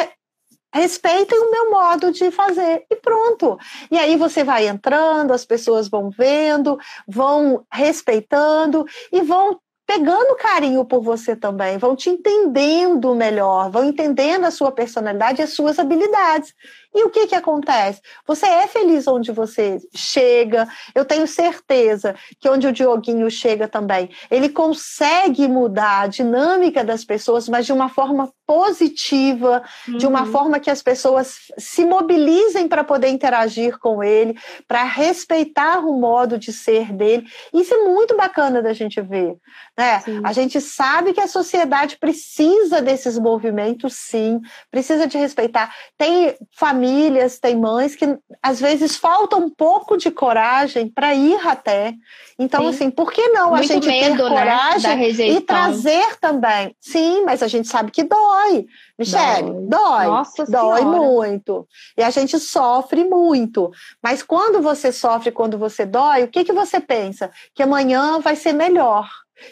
respeitem 0.74 1.38
o 1.38 1.50
meu 1.50 1.70
modo 1.70 2.12
de 2.12 2.30
fazer 2.30 2.84
e 2.90 2.96
pronto. 2.96 3.58
E 3.90 3.98
aí 3.98 4.16
você 4.16 4.44
vai 4.44 4.68
entrando, 4.68 5.32
as 5.32 5.46
pessoas 5.46 5.88
vão 5.88 6.10
vendo, 6.10 6.78
vão 7.08 7.64
respeitando 7.72 8.84
e 9.10 9.22
vão 9.22 9.58
pegando 9.90 10.36
carinho 10.36 10.84
por 10.84 11.02
você 11.02 11.34
também, 11.34 11.76
vão 11.76 11.96
te 11.96 12.08
entendendo 12.08 13.12
melhor, 13.12 13.68
vão 13.72 13.82
entendendo 13.82 14.44
a 14.44 14.50
sua 14.52 14.70
personalidade 14.70 15.40
e 15.40 15.42
as 15.42 15.50
suas 15.50 15.80
habilidades. 15.80 16.54
E 16.94 17.04
o 17.04 17.10
que 17.10 17.28
que 17.28 17.34
acontece? 17.34 18.00
Você 18.26 18.46
é 18.46 18.66
feliz 18.66 19.06
onde 19.06 19.30
você 19.30 19.78
chega. 19.94 20.68
Eu 20.94 21.04
tenho 21.04 21.26
certeza 21.26 22.16
que 22.40 22.48
onde 22.48 22.66
o 22.66 22.72
Dioguinho 22.72 23.30
chega 23.30 23.68
também, 23.68 24.10
ele 24.30 24.48
consegue 24.48 25.46
mudar 25.46 26.02
a 26.02 26.06
dinâmica 26.08 26.82
das 26.82 27.04
pessoas, 27.04 27.48
mas 27.48 27.64
de 27.64 27.72
uma 27.72 27.88
forma 27.88 28.32
positiva, 28.44 29.62
uhum. 29.86 29.96
de 29.98 30.06
uma 30.06 30.22
uhum. 30.22 30.32
forma 30.32 30.58
que 30.58 30.70
as 30.70 30.82
pessoas 30.82 31.36
se 31.56 31.84
mobilizem 31.84 32.66
para 32.66 32.82
poder 32.82 33.08
interagir 33.08 33.78
com 33.78 34.02
ele, 34.02 34.36
para 34.66 34.82
respeitar 34.82 35.78
o 35.78 35.92
modo 35.92 36.36
de 36.36 36.52
ser 36.52 36.92
dele. 36.92 37.24
Isso 37.54 37.72
é 37.72 37.84
muito 37.84 38.16
bacana 38.16 38.60
da 38.60 38.72
gente 38.72 39.00
ver. 39.00 39.36
Né? 39.78 40.02
A 40.24 40.32
gente 40.32 40.60
sabe 40.60 41.12
que 41.12 41.20
a 41.20 41.28
sociedade 41.28 41.96
precisa 41.98 42.82
desses 42.82 43.16
movimentos, 43.16 43.94
sim, 43.94 44.40
precisa 44.68 45.06
de 45.06 45.16
respeitar. 45.16 45.72
Tem 45.96 46.34
famílias 46.56 46.79
famílias, 46.80 47.38
tem 47.38 47.56
mães 47.56 47.94
que 47.94 48.16
às 48.42 48.58
vezes 48.58 48.96
falta 48.96 49.36
um 49.36 49.50
pouco 49.50 49.98
de 49.98 50.10
coragem 50.10 50.88
para 50.88 51.14
ir 51.14 51.36
até. 51.46 51.94
Então, 52.38 52.62
Sim. 52.62 52.68
assim, 52.68 52.90
por 52.90 53.12
que 53.12 53.28
não 53.28 53.50
Muito 53.50 53.60
a 53.60 53.66
gente 53.66 53.86
medo, 53.86 54.16
ter 54.16 54.22
né, 54.22 54.28
coragem 54.28 54.96
né? 54.96 55.28
e 55.28 55.40
trazer 55.42 56.16
também? 56.18 56.74
Sim, 56.80 57.24
mas 57.24 57.42
a 57.42 57.48
gente 57.48 57.68
sabe 57.68 57.90
que 57.90 58.02
dói. 58.02 58.66
Michele, 58.98 59.50
dói. 59.50 59.68
Dói, 59.68 60.06
Nossa 60.06 60.44
dói 60.46 60.84
muito. 60.84 61.68
E 61.98 62.02
a 62.02 62.08
gente 62.08 62.38
sofre 62.38 63.04
muito. 63.04 63.70
Mas 64.02 64.22
quando 64.22 64.62
você 64.62 64.90
sofre, 64.90 65.30
quando 65.30 65.58
você 65.58 65.84
dói, 65.84 66.24
o 66.24 66.28
que, 66.28 66.44
que 66.44 66.52
você 66.52 66.80
pensa? 66.80 67.30
Que 67.54 67.62
amanhã 67.62 68.20
vai 68.20 68.36
ser 68.36 68.54
melhor. 68.54 69.06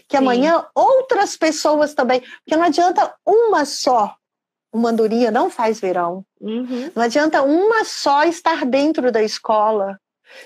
Que 0.08 0.16
Sim. 0.16 0.22
amanhã 0.22 0.64
outras 0.74 1.36
pessoas 1.36 1.92
também. 1.92 2.20
Porque 2.20 2.56
não 2.56 2.64
adianta 2.64 3.12
uma 3.26 3.66
só 3.66 4.17
uma 4.72 4.90
andorinha 4.90 5.30
não 5.30 5.50
faz 5.50 5.80
verão. 5.80 6.24
Uhum. 6.40 6.90
Não 6.94 7.02
adianta 7.02 7.42
uma 7.42 7.84
só 7.84 8.24
estar 8.24 8.64
dentro 8.64 9.10
da 9.10 9.22
escola. 9.22 9.98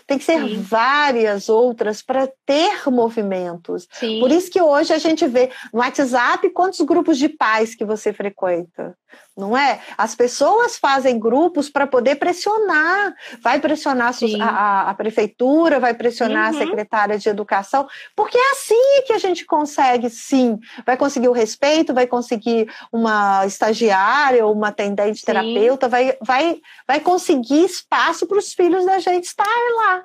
Tem 0.06 0.16
que 0.16 0.24
ser 0.24 0.40
Sim. 0.40 0.62
várias 0.62 1.48
outras 1.48 2.02
para 2.02 2.30
ter 2.46 2.88
movimentos. 2.88 3.88
Sim. 3.92 4.20
Por 4.20 4.30
isso 4.30 4.50
que 4.50 4.62
hoje 4.62 4.92
a 4.92 4.98
gente 4.98 5.26
vê 5.26 5.50
no 5.72 5.80
WhatsApp 5.80 6.48
quantos 6.50 6.80
grupos 6.82 7.18
de 7.18 7.28
pais 7.28 7.74
que 7.74 7.84
você 7.84 8.12
frequenta 8.12 8.96
não 9.36 9.56
é? 9.56 9.80
As 9.96 10.14
pessoas 10.14 10.76
fazem 10.76 11.18
grupos 11.18 11.70
para 11.70 11.86
poder 11.86 12.16
pressionar, 12.16 13.14
vai 13.40 13.58
pressionar 13.58 14.14
a, 14.40 14.90
a, 14.90 14.94
prefeitura, 14.94 15.80
vai 15.80 15.94
pressionar 15.94 16.52
uhum. 16.52 16.58
a 16.58 16.64
secretária 16.64 17.18
de 17.18 17.28
educação, 17.28 17.86
porque 18.14 18.36
é 18.36 18.50
assim 18.50 19.02
que 19.06 19.12
a 19.12 19.18
gente 19.18 19.46
consegue, 19.46 20.10
sim, 20.10 20.58
vai 20.84 20.96
conseguir 20.96 21.28
o 21.28 21.32
respeito, 21.32 21.94
vai 21.94 22.06
conseguir 22.06 22.70
uma 22.92 23.46
estagiária 23.46 24.44
ou 24.44 24.52
uma 24.52 24.68
atendente 24.68 25.20
sim. 25.20 25.26
terapeuta, 25.26 25.88
vai, 25.88 26.16
vai, 26.20 26.60
vai 26.86 27.00
conseguir 27.00 27.64
espaço 27.64 28.26
para 28.26 28.38
os 28.38 28.52
filhos 28.52 28.84
da 28.84 28.98
gente 28.98 29.24
estar 29.24 29.46
lá. 29.76 30.04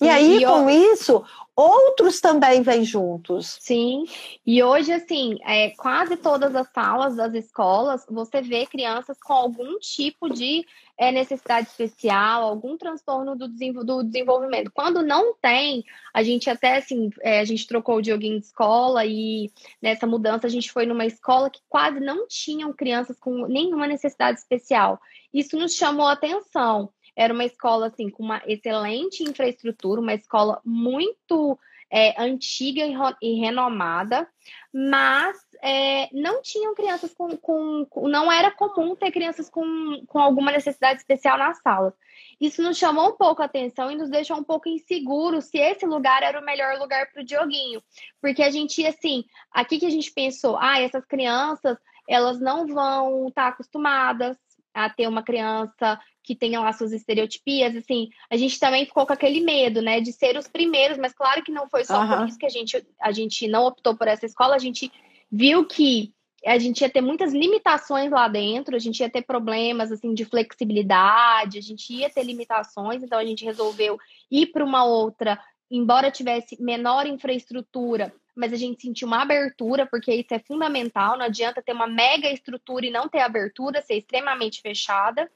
E 0.00 0.08
aí, 0.08 0.42
e 0.42 0.46
com 0.46 0.68
isso, 0.68 1.24
outros 1.56 2.20
também 2.20 2.62
vêm 2.62 2.84
juntos. 2.84 3.58
Sim, 3.60 4.04
e 4.44 4.62
hoje, 4.62 4.92
assim, 4.92 5.38
é, 5.44 5.70
quase 5.70 6.16
todas 6.16 6.54
as 6.54 6.68
salas 6.72 7.16
das 7.16 7.34
escolas, 7.34 8.06
você 8.08 8.40
vê 8.40 8.66
crianças 8.66 9.18
com 9.20 9.32
algum 9.32 9.78
tipo 9.78 10.30
de 10.30 10.64
é, 10.96 11.10
necessidade 11.10 11.68
especial, 11.68 12.44
algum 12.44 12.76
transtorno 12.76 13.36
do, 13.36 13.48
do, 13.48 14.02
desenvolvimento. 14.02 14.70
Quando 14.72 15.02
não 15.02 15.34
tem, 15.34 15.84
a 16.14 16.22
gente 16.22 16.48
até, 16.48 16.76
assim, 16.76 17.10
é, 17.20 17.40
a 17.40 17.44
gente 17.44 17.66
trocou 17.66 17.96
o 17.96 18.04
joguinho 18.04 18.38
de 18.38 18.46
escola 18.46 19.04
e 19.04 19.50
nessa 19.80 20.06
mudança 20.06 20.46
a 20.46 20.50
gente 20.50 20.70
foi 20.70 20.86
numa 20.86 21.04
escola 21.04 21.50
que 21.50 21.60
quase 21.68 22.00
não 22.00 22.26
tinham 22.28 22.72
crianças 22.72 23.18
com 23.18 23.46
nenhuma 23.46 23.86
necessidade 23.86 24.38
especial. 24.38 25.00
Isso 25.32 25.56
nos 25.56 25.74
chamou 25.74 26.06
a 26.06 26.12
atenção. 26.12 26.90
Era 27.14 27.32
uma 27.32 27.44
escola 27.44 27.88
assim 27.88 28.08
com 28.08 28.22
uma 28.22 28.42
excelente 28.46 29.22
infraestrutura, 29.22 30.00
uma 30.00 30.14
escola 30.14 30.60
muito 30.64 31.58
é, 31.92 32.14
antiga 32.20 32.80
e, 33.20 33.34
renomada, 33.38 34.26
mas 34.72 35.36
é, 35.62 36.08
não 36.10 36.40
tinham 36.40 36.74
crianças 36.74 37.12
com, 37.12 37.36
com, 37.36 37.84
com, 37.84 38.08
Não 38.08 38.32
era 38.32 38.50
comum 38.50 38.96
ter 38.96 39.12
crianças 39.12 39.50
com, 39.50 40.02
com 40.06 40.18
alguma 40.18 40.50
necessidade 40.50 41.00
especial 41.00 41.36
nas 41.36 41.60
salas. 41.60 41.92
Isso 42.40 42.62
nos 42.62 42.78
chamou 42.78 43.10
um 43.10 43.16
pouco 43.16 43.42
a 43.42 43.44
atenção 43.44 43.90
e 43.90 43.94
nos 43.94 44.08
deixou 44.08 44.38
um 44.38 44.42
pouco 44.42 44.70
inseguros 44.70 45.44
se 45.44 45.58
esse 45.58 45.84
lugar 45.84 46.22
era 46.22 46.40
o 46.40 46.44
melhor 46.44 46.78
lugar 46.78 47.12
para 47.12 47.20
o 47.20 47.24
Dioguinho. 47.24 47.82
Porque 48.22 48.42
a 48.42 48.50
gente, 48.50 48.84
assim, 48.86 49.24
aqui 49.52 49.78
que 49.78 49.86
a 49.86 49.90
gente 49.90 50.10
pensou, 50.10 50.56
ah, 50.58 50.80
essas 50.80 51.04
crianças, 51.04 51.76
elas 52.08 52.40
não 52.40 52.66
vão 52.66 53.28
estar 53.28 53.42
tá 53.42 53.48
acostumadas 53.48 54.38
a 54.74 54.88
ter 54.88 55.06
uma 55.06 55.22
criança 55.22 56.00
que 56.22 56.36
tenha 56.36 56.60
lá 56.60 56.72
suas 56.72 56.92
estereotipias, 56.92 57.74
assim, 57.74 58.08
a 58.30 58.36
gente 58.36 58.58
também 58.58 58.86
ficou 58.86 59.06
com 59.06 59.12
aquele 59.12 59.40
medo, 59.40 59.82
né, 59.82 60.00
de 60.00 60.12
ser 60.12 60.36
os 60.36 60.48
primeiros, 60.48 60.98
mas 60.98 61.12
claro 61.12 61.42
que 61.42 61.52
não 61.52 61.68
foi 61.68 61.84
só 61.84 62.00
uhum. 62.00 62.18
por 62.18 62.28
isso 62.28 62.38
que 62.38 62.46
a 62.46 62.50
gente, 62.50 62.86
a 63.00 63.12
gente 63.12 63.48
não 63.48 63.66
optou 63.66 63.96
por 63.96 64.08
essa 64.08 64.26
escola, 64.26 64.54
a 64.54 64.58
gente 64.58 64.90
viu 65.30 65.64
que 65.64 66.12
a 66.44 66.58
gente 66.58 66.80
ia 66.80 66.90
ter 66.90 67.00
muitas 67.00 67.32
limitações 67.32 68.10
lá 68.10 68.26
dentro, 68.26 68.74
a 68.74 68.78
gente 68.78 69.00
ia 69.00 69.10
ter 69.10 69.22
problemas 69.22 69.92
assim 69.92 70.12
de 70.12 70.24
flexibilidade, 70.24 71.58
a 71.58 71.62
gente 71.62 71.92
ia 71.94 72.10
ter 72.10 72.24
limitações, 72.24 73.02
então 73.02 73.18
a 73.18 73.24
gente 73.24 73.44
resolveu 73.44 73.96
ir 74.30 74.46
para 74.46 74.64
uma 74.64 74.84
outra, 74.84 75.38
embora 75.72 76.10
tivesse 76.10 76.62
menor 76.62 77.06
infraestrutura, 77.06 78.14
mas 78.36 78.52
a 78.52 78.56
gente 78.56 78.82
sentiu 78.82 79.08
uma 79.08 79.22
abertura, 79.22 79.86
porque 79.86 80.12
isso 80.14 80.32
é 80.32 80.38
fundamental. 80.38 81.16
Não 81.16 81.24
adianta 81.24 81.62
ter 81.62 81.72
uma 81.72 81.86
mega 81.86 82.30
estrutura 82.30 82.86
e 82.86 82.90
não 82.90 83.08
ter 83.08 83.20
abertura, 83.20 83.82
ser 83.82 83.94
extremamente 83.94 84.60
fechada. 84.60 85.30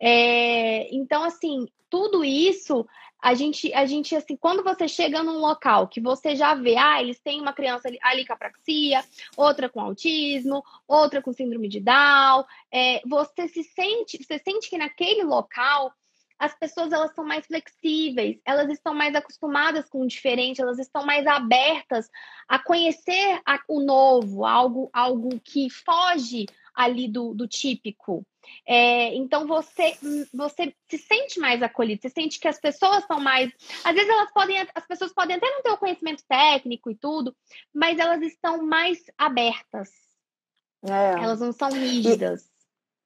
É, 0.00 0.92
então, 0.94 1.24
assim, 1.24 1.66
tudo 1.88 2.24
isso 2.24 2.86
a 3.22 3.34
gente, 3.34 3.72
a 3.72 3.86
gente, 3.86 4.14
assim, 4.14 4.36
quando 4.36 4.62
você 4.62 4.86
chega 4.86 5.22
num 5.22 5.38
local 5.38 5.88
que 5.88 6.00
você 6.00 6.36
já 6.36 6.54
vê, 6.54 6.76
ah, 6.76 7.00
eles 7.00 7.18
têm 7.18 7.40
uma 7.40 7.52
criança 7.52 7.88
ali, 7.88 7.98
ali 8.02 8.26
com 8.26 8.32
apraxia, 8.32 9.02
outra 9.36 9.68
com 9.68 9.80
autismo, 9.80 10.62
outra 10.86 11.22
com 11.22 11.32
síndrome 11.32 11.68
de 11.68 11.80
Down, 11.80 12.44
é, 12.70 13.00
você 13.06 13.48
se 13.48 13.64
sente, 13.64 14.22
você 14.22 14.38
sente 14.38 14.68
que 14.68 14.78
naquele 14.78 15.24
local 15.24 15.92
as 16.38 16.54
pessoas 16.54 16.92
elas 16.92 17.14
são 17.14 17.24
mais 17.24 17.46
flexíveis, 17.46 18.38
elas 18.44 18.70
estão 18.70 18.94
mais 18.94 19.14
acostumadas 19.14 19.88
com 19.88 20.02
o 20.02 20.06
diferente, 20.06 20.60
elas 20.60 20.78
estão 20.78 21.04
mais 21.04 21.26
abertas 21.26 22.08
a 22.46 22.58
conhecer 22.58 23.40
a, 23.46 23.58
o 23.68 23.80
novo, 23.80 24.44
algo, 24.44 24.90
algo 24.92 25.40
que 25.40 25.70
foge 25.70 26.46
ali 26.74 27.08
do, 27.08 27.32
do 27.34 27.48
típico. 27.48 28.24
É, 28.64 29.14
então 29.14 29.46
você 29.46 29.96
você 30.32 30.72
se 30.88 30.98
sente 30.98 31.40
mais 31.40 31.62
acolhido, 31.62 32.02
você 32.02 32.10
sente 32.10 32.38
que 32.38 32.46
as 32.46 32.60
pessoas 32.60 33.04
são 33.06 33.18
mais. 33.18 33.50
Às 33.82 33.94
vezes 33.94 34.08
elas 34.08 34.30
podem, 34.32 34.58
as 34.74 34.86
pessoas 34.86 35.12
podem 35.12 35.36
até 35.36 35.50
não 35.50 35.62
ter 35.62 35.70
o 35.70 35.78
conhecimento 35.78 36.22
técnico 36.28 36.90
e 36.90 36.94
tudo, 36.94 37.34
mas 37.74 37.98
elas 37.98 38.22
estão 38.22 38.64
mais 38.64 38.98
abertas. 39.18 39.90
É. 40.84 41.24
Elas 41.24 41.40
não 41.40 41.52
são 41.52 41.70
rígidas. 41.70 42.44
E, 42.44 42.55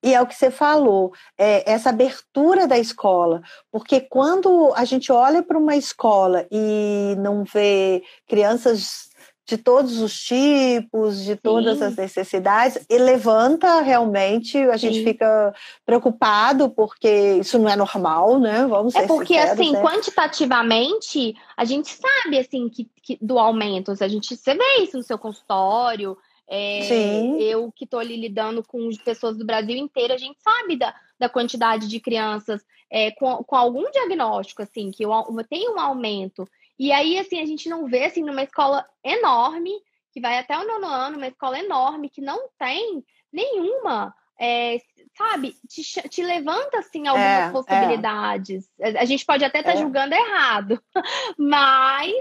e 0.03 0.15
é 0.15 0.21
o 0.21 0.27
que 0.27 0.35
você 0.35 0.51
falou, 0.51 1.13
é 1.37 1.71
essa 1.71 1.91
abertura 1.91 2.67
da 2.67 2.79
escola, 2.79 3.43
porque 3.71 4.01
quando 4.01 4.73
a 4.75 4.85
gente 4.85 5.13
olha 5.13 5.43
para 5.43 5.59
uma 5.59 5.77
escola 5.77 6.47
e 6.51 7.15
não 7.19 7.45
vê 7.45 8.03
crianças 8.27 9.11
de 9.51 9.59
todos 9.59 10.01
os 10.01 10.17
tipos, 10.23 11.25
de 11.25 11.35
todas 11.35 11.79
Sim. 11.79 11.85
as 11.85 11.97
necessidades, 11.97 12.87
e 12.89 12.99
levanta 12.99 13.81
realmente, 13.81 14.57
a 14.57 14.79
Sim. 14.79 14.93
gente 14.93 15.05
fica 15.05 15.53
preocupado, 15.85 16.71
porque 16.71 17.39
isso 17.41 17.59
não 17.59 17.69
é 17.69 17.75
normal, 17.75 18.39
né? 18.39 18.65
Vamos 18.69 18.95
É 18.95 19.09
porque, 19.09 19.35
sinceros, 19.35 19.53
assim, 19.53 19.73
né? 19.73 19.83
quantitativamente, 19.83 21.35
a 21.57 21.65
gente 21.65 21.91
sabe, 21.91 22.39
assim, 22.39 22.69
que, 22.69 22.89
que, 23.03 23.19
do 23.21 23.41
aumento, 23.41 23.93
a 24.01 24.09
gente, 24.09 24.37
você 24.37 24.55
vê 24.55 24.85
isso 24.85 24.97
no 24.97 25.03
seu 25.03 25.19
consultório, 25.19 26.17
é, 26.53 27.41
eu 27.41 27.71
que 27.71 27.85
estou 27.85 28.01
ali 28.01 28.17
lidando 28.17 28.63
com 28.65 28.91
pessoas 29.05 29.37
do 29.37 29.47
Brasil 29.47 29.77
inteiro, 29.77 30.13
a 30.13 30.19
gente 30.19 30.37
sabe 30.43 30.77
da, 30.77 30.93
da 31.19 31.29
quantidade 31.29 31.87
de 31.87 32.01
crianças 32.01 32.61
é, 32.91 33.13
com, 33.13 33.45
com 33.45 33.55
algum 33.55 33.89
diagnóstico, 33.91 34.63
assim, 34.63 34.91
que 34.91 35.05
tem 35.49 35.71
um 35.71 35.79
aumento. 35.79 36.49
E 36.77 36.91
aí, 36.91 37.19
assim, 37.19 37.41
a 37.41 37.47
gente 37.47 37.69
não 37.69 37.87
vê, 37.87 38.07
assim, 38.07 38.23
numa 38.23 38.43
escola 38.43 38.85
enorme, 39.05 39.71
que 40.13 40.21
vai 40.21 40.39
até 40.39 40.59
o 40.59 40.67
nono 40.67 40.87
ano, 40.87 41.19
uma 41.19 41.29
escola 41.29 41.59
enorme, 41.59 42.11
que 42.11 42.21
não 42.21 42.49
tem 42.59 43.05
nenhuma, 43.33 44.13
é, 44.41 44.79
sabe, 45.17 45.55
te, 45.69 45.83
te, 46.09 46.23
levanta, 46.23 46.79
assim, 46.79 47.07
algumas 47.07 47.29
é, 47.29 47.47
é. 47.47 47.51
possibilidades. 47.51 48.69
A 48.99 49.05
gente 49.05 49.25
pode 49.25 49.45
até 49.45 49.61
estar 49.61 49.73
tá 49.73 49.79
é. 49.79 49.83
julgando 49.83 50.15
errado, 50.15 50.83
mas 51.39 52.13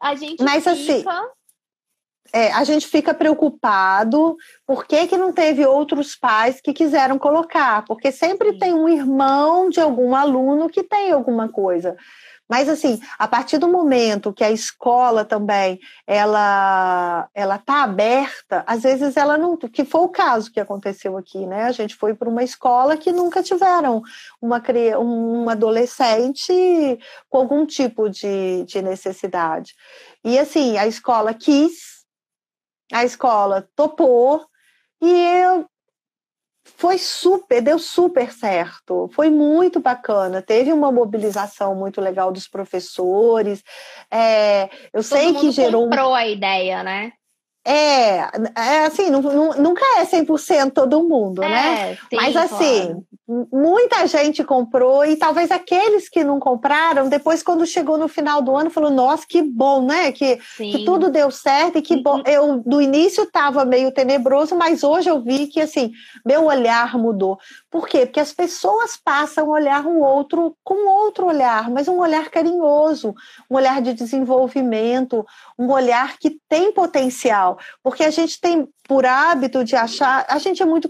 a 0.00 0.16
gente 0.16 0.42
mas, 0.42 0.66
assim, 0.66 0.98
fica... 0.98 1.10
Assim, 1.10 1.28
é, 2.32 2.52
a 2.52 2.64
gente 2.64 2.86
fica 2.86 3.14
preocupado 3.14 4.36
por 4.66 4.86
que, 4.86 5.06
que 5.06 5.16
não 5.16 5.32
teve 5.32 5.66
outros 5.66 6.16
pais 6.16 6.60
que 6.60 6.72
quiseram 6.72 7.18
colocar, 7.18 7.84
porque 7.84 8.12
sempre 8.12 8.58
tem 8.58 8.74
um 8.74 8.88
irmão 8.88 9.68
de 9.68 9.80
algum 9.80 10.14
aluno 10.14 10.68
que 10.68 10.82
tem 10.82 11.12
alguma 11.12 11.48
coisa. 11.48 11.96
Mas 12.48 12.68
assim, 12.68 13.00
a 13.18 13.26
partir 13.26 13.58
do 13.58 13.68
momento 13.68 14.32
que 14.32 14.44
a 14.44 14.50
escola 14.50 15.24
também 15.24 15.80
ela 16.06 17.28
ela 17.34 17.58
tá 17.58 17.82
aberta, 17.82 18.62
às 18.66 18.82
vezes 18.82 19.16
ela 19.16 19.36
não, 19.36 19.56
que 19.56 19.84
foi 19.84 20.02
o 20.02 20.08
caso 20.08 20.52
que 20.52 20.60
aconteceu 20.60 21.16
aqui, 21.16 21.44
né? 21.44 21.64
A 21.64 21.72
gente 21.72 21.96
foi 21.96 22.14
para 22.14 22.28
uma 22.28 22.44
escola 22.44 22.96
que 22.96 23.10
nunca 23.10 23.42
tiveram 23.42 24.00
uma 24.40 24.62
um 25.00 25.48
adolescente 25.48 26.52
com 27.28 27.38
algum 27.38 27.66
tipo 27.66 28.08
de, 28.08 28.64
de 28.64 28.80
necessidade. 28.80 29.74
E 30.24 30.38
assim, 30.38 30.78
a 30.78 30.86
escola 30.86 31.34
quis, 31.34 31.95
a 32.92 33.04
escola 33.04 33.68
topou, 33.74 34.46
e 35.00 35.10
eu, 35.10 35.66
foi 36.64 36.98
super, 36.98 37.62
deu 37.62 37.78
super 37.78 38.32
certo, 38.32 39.08
foi 39.12 39.30
muito 39.30 39.80
bacana. 39.80 40.42
Teve 40.42 40.72
uma 40.72 40.90
mobilização 40.90 41.74
muito 41.74 42.00
legal 42.00 42.32
dos 42.32 42.48
professores. 42.48 43.62
É, 44.10 44.64
eu 44.92 45.02
Todo 45.02 45.04
sei 45.04 45.34
que 45.34 45.50
gerou. 45.50 45.84
comprou 45.84 46.14
a 46.14 46.26
ideia, 46.26 46.82
né? 46.82 47.12
É, 47.64 48.18
é 48.56 48.84
assim, 48.86 49.10
não, 49.10 49.20
não, 49.20 49.52
nunca 49.54 49.84
é 49.98 50.04
100% 50.04 50.72
todo 50.72 51.02
mundo, 51.02 51.42
é, 51.42 51.48
né? 51.48 51.96
Sim, 51.96 52.16
Mas 52.16 52.36
assim, 52.36 52.86
claro. 52.86 53.06
Muita 53.28 54.06
gente 54.06 54.44
comprou 54.44 55.04
e 55.04 55.16
talvez 55.16 55.50
aqueles 55.50 56.08
que 56.08 56.22
não 56.22 56.38
compraram, 56.38 57.08
depois 57.08 57.42
quando 57.42 57.66
chegou 57.66 57.98
no 57.98 58.06
final 58.06 58.40
do 58.40 58.56
ano, 58.56 58.70
falou, 58.70 58.90
nossa, 58.90 59.26
que 59.28 59.42
bom, 59.42 59.84
né? 59.84 60.12
Que, 60.12 60.38
que 60.56 60.84
tudo 60.84 61.10
deu 61.10 61.30
certo 61.30 61.78
e 61.78 61.82
que 61.82 61.96
bom. 61.96 62.18
Uhum. 62.18 62.22
Eu, 62.24 62.62
do 62.64 62.80
início 62.80 63.24
estava 63.24 63.64
meio 63.64 63.90
tenebroso, 63.90 64.54
mas 64.56 64.84
hoje 64.84 65.10
eu 65.10 65.20
vi 65.20 65.48
que, 65.48 65.60
assim, 65.60 65.92
meu 66.24 66.44
olhar 66.44 66.96
mudou. 66.96 67.38
Por 67.76 67.86
quê? 67.86 68.06
Porque 68.06 68.20
as 68.20 68.32
pessoas 68.32 68.96
passam 68.96 69.44
a 69.44 69.50
olhar 69.50 69.84
o 69.84 70.00
outro 70.00 70.56
com 70.64 70.88
outro 70.88 71.26
olhar, 71.26 71.68
mas 71.68 71.86
um 71.86 71.98
olhar 71.98 72.30
carinhoso, 72.30 73.14
um 73.50 73.54
olhar 73.54 73.82
de 73.82 73.92
desenvolvimento, 73.92 75.26
um 75.58 75.70
olhar 75.70 76.16
que 76.16 76.40
tem 76.48 76.72
potencial. 76.72 77.58
Porque 77.82 78.02
a 78.02 78.08
gente 78.08 78.40
tem 78.40 78.66
por 78.88 79.04
hábito 79.04 79.62
de 79.62 79.76
achar. 79.76 80.24
A 80.26 80.38
gente 80.38 80.62
é 80.62 80.64
muito 80.64 80.88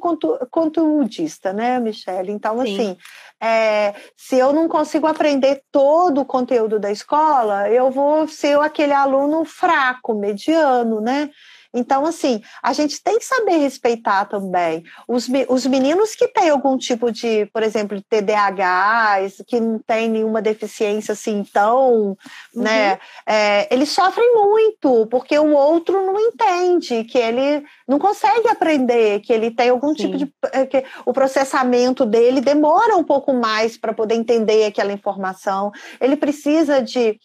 conteudista, 0.49 1.53
né, 1.53 1.81
Michelle? 1.81 2.31
Então, 2.31 2.63
Sim. 2.63 2.75
assim. 2.75 2.99
É, 3.43 3.93
se 4.17 4.37
eu 4.37 4.53
não 4.53 4.69
consigo 4.69 5.09
aprender 5.09 5.65
todo 5.73 6.21
o 6.21 6.25
conteúdo 6.25 6.79
da 6.79 6.93
escola, 6.93 7.69
eu 7.69 7.91
vou 7.91 8.29
ser 8.29 8.57
aquele 8.61 8.93
aluno 8.93 9.45
fraco, 9.45 10.15
mediano, 10.15 11.01
né? 11.01 11.31
Então, 11.77 12.07
assim, 12.07 12.41
a 12.63 12.73
gente 12.73 13.03
tem 13.03 13.19
que 13.19 13.25
saber 13.25 13.59
respeitar 13.59 14.25
também. 14.25 14.83
Os, 15.07 15.29
os 15.49 15.67
meninos 15.67 16.15
que 16.15 16.27
têm 16.27 16.49
algum 16.49 16.79
tipo 16.79 17.13
de, 17.13 17.45
por 17.53 17.63
exemplo, 17.63 18.03
TDAH, 18.09 19.19
que 19.47 19.61
não 19.61 19.79
tem 19.79 20.09
nenhuma 20.09 20.41
deficiência 20.41 21.13
assim 21.13 21.45
tão, 21.53 21.91
uhum. 21.93 22.17
né? 22.55 22.99
É, 23.27 23.73
eles 23.73 23.91
sofrem 23.91 24.35
muito, 24.35 25.07
porque 25.07 25.39
o 25.39 25.53
outro 25.53 26.05
não 26.05 26.19
entende, 26.19 27.05
que 27.05 27.19
ele 27.19 27.63
não 27.87 27.99
consegue 27.99 28.49
aprender, 28.49 29.21
que 29.21 29.33
ele 29.33 29.51
tem 29.51 29.69
algum 29.69 29.95
Sim. 29.95 29.97
tipo 29.97 30.17
de. 30.17 30.33
É, 30.53 30.65
que 30.65 30.83
o 31.05 31.13
processamento 31.13 32.07
dele 32.07 32.41
demora 32.41 32.97
um 32.97 33.05
pouco 33.05 33.35
mais 33.35 33.77
para 33.77 33.93
poder 33.93 34.15
entender 34.15 34.65
aquela 34.65 34.93
informação. 34.93 35.71
Ele 36.01 36.17
precisa 36.17 36.81
de 36.81 37.19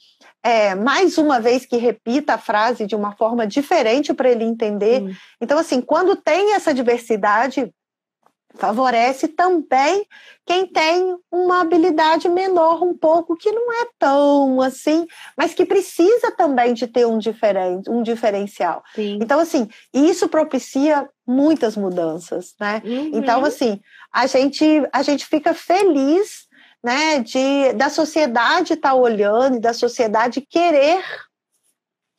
é, 0.44 0.76
mais 0.76 1.18
uma 1.18 1.40
vez 1.40 1.66
que 1.66 1.78
repita 1.78 2.34
a 2.34 2.38
frase 2.38 2.86
de 2.88 2.96
uma 2.96 3.16
forma 3.16 3.46
diferente 3.46 4.14
para 4.14 4.30
ele 4.30 4.44
entender. 4.44 5.04
Hum. 5.04 5.14
Então, 5.40 5.58
assim, 5.58 5.82
quando 5.82 6.16
tem 6.16 6.54
essa 6.54 6.74
diversidade, 6.74 7.72
favorece 8.56 9.28
também 9.28 10.06
quem 10.46 10.66
tem 10.66 11.16
uma 11.32 11.62
habilidade 11.62 12.28
menor 12.28 12.84
um 12.84 12.98
pouco, 12.98 13.38
que 13.38 13.52
não 13.52 13.72
é 13.72 13.88
tão 13.98 14.62
assim, 14.62 15.08
mas 15.38 15.54
que 15.54 15.66
precisa 15.66 16.32
também 16.32 16.74
de 16.74 16.88
ter 16.88 17.06
um, 17.06 17.18
diferente, 17.18 17.90
um 17.90 18.02
diferencial. 18.02 18.84
Sim. 18.96 19.20
Então, 19.22 19.40
assim, 19.40 19.70
isso 19.94 20.28
propicia 20.28 21.08
muitas 21.26 21.78
mudanças, 21.78 22.54
né? 22.60 22.82
Uhum. 22.84 23.12
Então, 23.14 23.46
assim, 23.46 23.80
a 24.12 24.28
gente, 24.28 24.66
a 24.92 25.02
gente 25.04 25.26
fica 25.26 25.54
feliz 25.54 26.50
né, 26.84 27.20
de 27.20 27.74
da 27.74 27.90
sociedade 27.90 28.74
estar 28.74 28.90
tá 28.90 28.96
olhando 28.96 29.58
e 29.58 29.62
da 29.62 29.74
sociedade 29.74 30.42
querer 30.42 31.04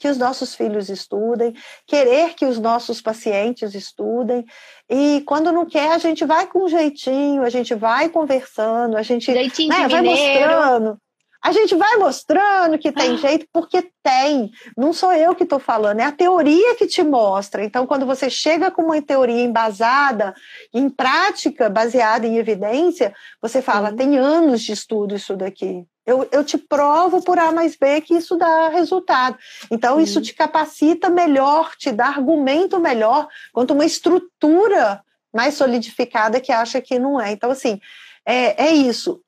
que 0.02 0.08
os 0.08 0.18
nossos 0.18 0.52
filhos 0.52 0.88
estudem, 0.88 1.54
querer 1.86 2.34
que 2.34 2.44
os 2.44 2.58
nossos 2.58 3.00
pacientes 3.00 3.72
estudem. 3.72 4.44
E 4.90 5.22
quando 5.24 5.52
não 5.52 5.64
quer, 5.64 5.92
a 5.92 5.98
gente 5.98 6.24
vai 6.24 6.44
com 6.48 6.64
um 6.64 6.68
jeitinho, 6.68 7.42
a 7.44 7.48
gente 7.48 7.72
vai 7.72 8.08
conversando, 8.08 8.96
a 8.96 9.02
gente 9.02 9.30
né, 9.68 9.86
vai 9.88 10.02
mostrando. 10.02 10.98
A 11.42 11.50
gente 11.50 11.74
vai 11.74 11.96
mostrando 11.96 12.78
que 12.78 12.92
tem 12.92 13.14
ah. 13.14 13.16
jeito, 13.16 13.46
porque 13.52 13.90
tem. 14.00 14.52
Não 14.76 14.92
sou 14.92 15.12
eu 15.12 15.34
que 15.34 15.42
estou 15.42 15.58
falando, 15.58 15.98
é 15.98 16.04
a 16.04 16.12
teoria 16.12 16.76
que 16.76 16.86
te 16.86 17.02
mostra. 17.02 17.64
Então, 17.64 17.84
quando 17.84 18.06
você 18.06 18.30
chega 18.30 18.70
com 18.70 18.82
uma 18.82 19.02
teoria 19.02 19.42
embasada, 19.42 20.34
em 20.72 20.88
prática, 20.88 21.68
baseada 21.68 22.26
em 22.26 22.36
evidência, 22.36 23.12
você 23.40 23.60
fala: 23.60 23.92
tem 23.92 24.16
anos 24.16 24.62
de 24.62 24.72
estudo 24.72 25.16
isso 25.16 25.36
daqui. 25.36 25.84
Eu, 26.06 26.28
eu 26.30 26.44
te 26.44 26.58
provo 26.58 27.22
por 27.22 27.38
A 27.38 27.50
mais 27.52 27.76
B 27.76 28.00
que 28.00 28.14
isso 28.14 28.36
dá 28.36 28.68
resultado. 28.68 29.36
Então, 29.70 30.00
isso 30.00 30.20
te 30.20 30.34
capacita 30.34 31.08
melhor, 31.08 31.72
te 31.76 31.90
dá 31.90 32.06
argumento 32.06 32.78
melhor, 32.78 33.26
quanto 33.52 33.74
uma 33.74 33.84
estrutura 33.84 35.02
mais 35.32 35.54
solidificada 35.54 36.40
que 36.40 36.52
acha 36.52 36.80
que 36.80 36.98
não 36.98 37.20
é. 37.20 37.32
Então, 37.32 37.50
assim, 37.50 37.80
é, 38.26 38.66
é 38.66 38.72
isso. 38.72 39.20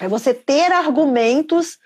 É 0.00 0.08
você 0.08 0.32
ter 0.32 0.72
argumentos 0.72 1.78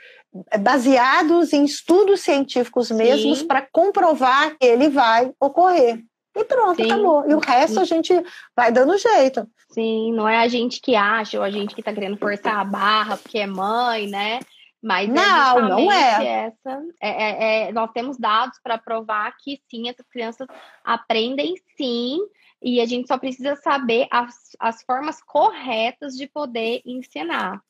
baseados 0.61 1.53
em 1.53 1.65
estudos 1.65 2.21
científicos 2.21 2.91
mesmos 2.91 3.43
para 3.43 3.67
comprovar 3.71 4.57
que 4.59 4.67
ele 4.67 4.89
vai 4.89 5.33
ocorrer. 5.39 6.03
E 6.35 6.45
pronto, 6.45 6.83
Sim. 6.83 6.91
acabou. 6.91 7.29
E 7.29 7.35
o 7.35 7.39
resto 7.39 7.79
a 7.79 7.85
gente 7.85 8.15
vai 8.57 8.73
dando 8.73 8.97
jeito. 8.97 9.47
Sim, 9.71 10.13
não 10.13 10.27
é 10.27 10.39
a 10.39 10.49
gente 10.49 10.81
que 10.81 10.95
acha 10.95 11.39
ou 11.39 11.45
a 11.45 11.51
gente 11.51 11.75
que 11.75 11.83
está 11.83 11.93
querendo 11.93 12.17
forçar 12.17 12.59
a 12.59 12.65
barra 12.65 13.19
porque 13.19 13.39
é 13.39 13.47
mãe, 13.47 14.07
né? 14.07 14.41
Mas 14.83 15.09
não, 15.09 15.59
é 15.59 15.69
não 15.69 15.93
é. 15.93 16.47
Essa, 16.47 16.83
é, 17.01 17.11
é, 17.11 17.69
é 17.69 17.73
nós 17.73 17.93
temos 17.93 18.19
dados 18.19 18.59
para 18.63 18.79
provar 18.79 19.33
que 19.39 19.61
sim, 19.71 19.89
essas 19.89 20.07
crianças 20.09 20.49
aprendem 20.83 21.55
sim, 21.77 22.19
e 22.61 22.81
a 22.81 22.87
gente 22.87 23.09
só 23.09 23.19
precisa 23.19 23.55
saber 23.57 24.07
as, 24.11 24.35
as 24.59 24.83
formas 24.83 25.23
corretas 25.23 26.15
de 26.15 26.27
poder 26.27 26.81
ensinar. 26.85 27.61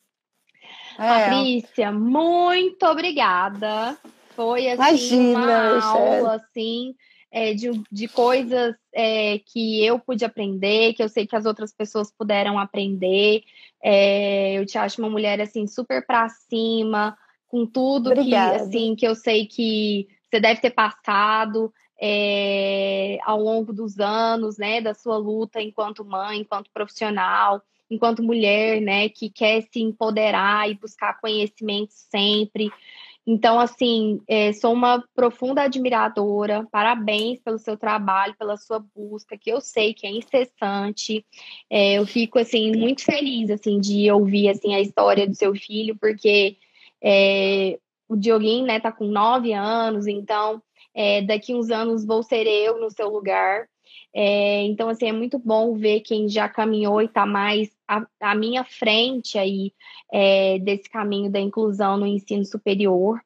É. 0.99 1.09
Patrícia, 1.09 1.93
muito 1.93 2.85
obrigada. 2.87 3.97
Foi 4.35 4.69
assim 4.69 5.31
Imagina, 5.33 5.75
uma 5.75 5.85
aula 5.85 6.35
assim 6.37 6.95
é, 7.31 7.55
de, 7.55 7.71
de 7.91 8.09
coisas 8.09 8.75
é, 8.95 9.39
que 9.39 9.85
eu 9.85 9.99
pude 9.99 10.25
aprender, 10.25 10.93
que 10.93 11.03
eu 11.03 11.09
sei 11.09 11.27
que 11.27 11.35
as 11.35 11.47
outras 11.47 11.73
pessoas 11.73 12.13
puderam 12.13 12.59
aprender. 12.59 13.43
É, 13.83 14.53
eu 14.53 14.67
te 14.67 14.77
acho 14.77 15.01
uma 15.01 15.11
mulher 15.11 15.41
assim 15.41 15.67
super 15.67 16.07
para 16.07 16.29
cima, 16.29 17.17
com 17.49 17.67
tudo 17.67 18.11
Obrigada. 18.11 18.57
que 18.59 18.63
assim 18.63 18.95
que 18.95 19.07
eu 19.07 19.15
sei 19.15 19.47
que 19.47 20.07
você 20.31 20.41
deve 20.41 20.61
ter 20.61 20.71
passado 20.71 21.73
é, 22.01 23.19
ao 23.23 23.41
longo 23.41 23.73
dos 23.73 23.99
anos, 23.99 24.59
né, 24.59 24.81
da 24.81 24.93
sua 24.93 25.17
luta 25.17 25.61
enquanto 25.61 26.05
mãe, 26.05 26.41
enquanto 26.41 26.71
profissional, 26.73 27.63
enquanto 27.93 28.23
mulher, 28.23 28.81
né, 28.81 29.09
que 29.11 29.29
quer 29.29 29.63
se 29.63 29.81
empoderar 29.81 30.71
e 30.71 30.75
buscar 30.75 31.21
conhecimento 31.21 31.91
sempre. 31.93 32.71
Então, 33.25 33.61
assim, 33.61 34.21
é, 34.27 34.53
sou 34.53 34.73
uma 34.73 35.05
profunda 35.15 35.63
admiradora. 35.63 36.67
Parabéns 36.73 37.39
pelo 37.41 37.59
seu 37.59 37.77
trabalho, 37.77 38.35
pela 38.37 38.57
sua 38.57 38.85
busca, 38.95 39.37
que 39.39 39.51
eu 39.51 39.61
sei 39.61 39.95
que 39.95 40.07
é 40.07 40.11
incessante. 40.11 41.25
É, 41.71 41.95
eu 41.99 42.07
fico 42.07 42.39
assim 42.39 42.73
muito 42.73 43.05
feliz 43.05 43.51
assim 43.51 43.79
de 43.79 44.11
ouvir 44.11 44.49
assim 44.49 44.75
a 44.75 44.81
história 44.81 45.29
do 45.29 45.35
seu 45.35 45.55
filho, 45.55 45.97
porque 46.01 46.57
é, 47.01 47.79
o 48.09 48.17
Dioguinho, 48.17 48.67
né, 48.67 48.81
tá 48.81 48.91
com 48.91 49.05
nove 49.07 49.53
anos, 49.53 50.07
então 50.07 50.63
é, 50.95 51.23
daqui 51.23 51.55
uns 51.55 51.71
anos 51.71 52.05
vou 52.05 52.23
ser 52.23 52.47
eu 52.47 52.81
no 52.81 52.91
seu 52.91 53.09
lugar. 53.09 53.69
É, 54.15 54.63
então, 54.65 54.89
assim, 54.89 55.09
é 55.09 55.13
muito 55.13 55.39
bom 55.39 55.75
ver 55.75 56.01
quem 56.01 56.29
já 56.29 56.49
caminhou 56.49 57.01
e 57.01 57.07
está 57.07 57.25
mais 57.25 57.71
à, 58.21 58.35
minha 58.35 58.65
frente 58.65 59.39
aí 59.39 59.73
é, 60.13 60.59
desse 60.59 60.89
caminho 60.89 61.31
da 61.31 61.41
inclusão 61.41 61.97
no 61.97 62.07
ensino 62.07 62.45
superior. 62.45 63.21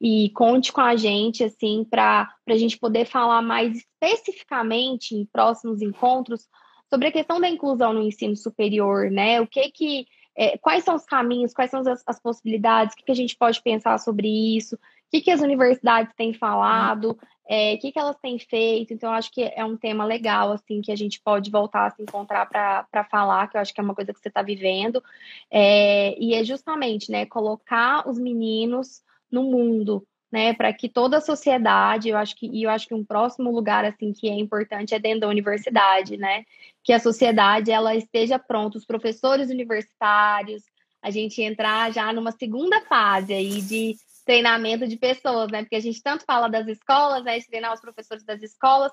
E 0.00 0.30
conte 0.30 0.72
com 0.72 0.80
a 0.80 0.96
gente, 0.96 1.44
assim, 1.44 1.86
para 1.88 2.28
a 2.48 2.56
gente 2.56 2.76
poder 2.76 3.06
falar 3.06 3.40
mais 3.40 3.78
especificamente 3.78 5.14
em 5.14 5.24
próximos 5.24 5.80
encontros 5.80 6.48
sobre 6.90 7.08
a 7.08 7.12
questão 7.12 7.40
da 7.40 7.48
inclusão 7.48 7.92
no 7.92 8.02
ensino 8.02 8.36
superior, 8.36 9.10
né? 9.10 9.40
O 9.40 9.46
que 9.46 9.70
que 9.70 10.06
é, 10.36 10.56
quais 10.58 10.84
são 10.84 10.94
os 10.94 11.04
caminhos, 11.04 11.52
quais 11.52 11.70
são 11.70 11.80
as, 11.80 12.02
as 12.06 12.20
possibilidades, 12.20 12.94
o 12.94 12.96
que, 12.96 13.04
que, 13.04 13.12
a 13.12 13.16
gente 13.16 13.36
pode 13.36 13.62
pensar 13.62 13.98
sobre 13.98 14.28
isso, 14.28 14.78
que, 15.12 15.20
que 15.20 15.30
as 15.30 15.42
universidades 15.42 16.14
têm 16.16 16.32
falado, 16.32 17.18
é, 17.46 17.74
o 17.74 17.78
que, 17.78 17.92
que 17.92 17.98
elas 17.98 18.16
têm 18.16 18.38
feito. 18.38 18.94
Então, 18.94 19.12
acho 19.12 19.30
que 19.30 19.42
é 19.42 19.62
um 19.62 19.76
tema 19.76 20.06
legal, 20.06 20.52
assim, 20.52 20.80
que 20.80 20.90
a 20.90 20.96
gente 20.96 21.20
pode 21.20 21.50
voltar 21.50 21.86
a 21.86 21.90
se 21.90 22.02
encontrar 22.02 22.46
para 22.46 23.04
falar, 23.10 23.46
que 23.48 23.58
eu 23.58 23.60
acho 23.60 23.74
que 23.74 23.80
é 23.80 23.84
uma 23.84 23.94
coisa 23.94 24.10
que 24.10 24.18
você 24.18 24.28
está 24.28 24.40
vivendo. 24.40 25.04
É, 25.50 26.18
e 26.18 26.32
é 26.34 26.42
justamente, 26.42 27.10
né, 27.10 27.26
colocar 27.26 28.08
os 28.08 28.18
meninos 28.18 29.02
no 29.30 29.42
mundo, 29.42 30.06
né, 30.30 30.54
para 30.54 30.72
que 30.72 30.88
toda 30.88 31.18
a 31.18 31.20
sociedade, 31.20 32.08
eu 32.08 32.16
acho 32.16 32.34
que 32.34 32.46
e 32.46 32.62
eu 32.62 32.70
acho 32.70 32.88
que 32.88 32.94
um 32.94 33.04
próximo 33.04 33.50
lugar 33.50 33.84
assim 33.84 34.14
que 34.14 34.30
é 34.30 34.34
importante 34.34 34.94
é 34.94 34.98
dentro 34.98 35.20
da 35.20 35.28
universidade, 35.28 36.16
né, 36.16 36.44
que 36.82 36.92
a 36.92 36.98
sociedade 36.98 37.70
ela 37.70 37.94
esteja 37.94 38.38
pronta, 38.38 38.78
os 38.78 38.86
professores 38.86 39.50
universitários, 39.50 40.62
a 41.02 41.10
gente 41.10 41.42
entrar 41.42 41.92
já 41.92 42.12
numa 42.14 42.32
segunda 42.32 42.80
fase 42.82 43.34
aí 43.34 43.60
de 43.60 43.94
treinamento 44.24 44.86
de 44.86 44.96
pessoas, 44.96 45.50
né? 45.50 45.62
Porque 45.62 45.76
a 45.76 45.80
gente 45.80 46.02
tanto 46.02 46.24
fala 46.24 46.48
das 46.48 46.66
escolas, 46.66 47.24
né? 47.24 47.38
De 47.38 47.46
treinar 47.46 47.72
os 47.72 47.80
professores 47.80 48.24
das 48.24 48.42
escolas, 48.42 48.92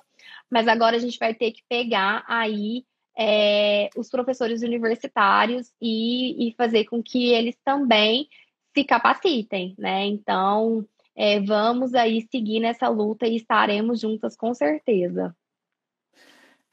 mas 0.50 0.68
agora 0.68 0.96
a 0.96 1.00
gente 1.00 1.18
vai 1.18 1.34
ter 1.34 1.52
que 1.52 1.64
pegar 1.68 2.24
aí 2.28 2.86
é, 3.18 3.90
os 3.98 4.10
professores 4.10 4.62
universitários 4.62 5.74
e, 5.82 6.48
e, 6.48 6.54
fazer 6.56 6.86
com 6.86 7.04
que 7.04 7.34
eles 7.34 7.58
também 7.66 8.28
se 8.74 8.84
capacitem, 8.84 9.76
né? 9.78 10.06
Então, 10.06 10.86
é, 11.16 11.40
vamos 11.42 11.94
aí 11.94 12.26
seguir 12.32 12.62
nessa 12.62 12.88
luta 12.88 13.28
e 13.28 13.36
estaremos 13.36 14.00
juntas 14.00 14.38
com 14.38 14.54
certeza. 14.54 15.36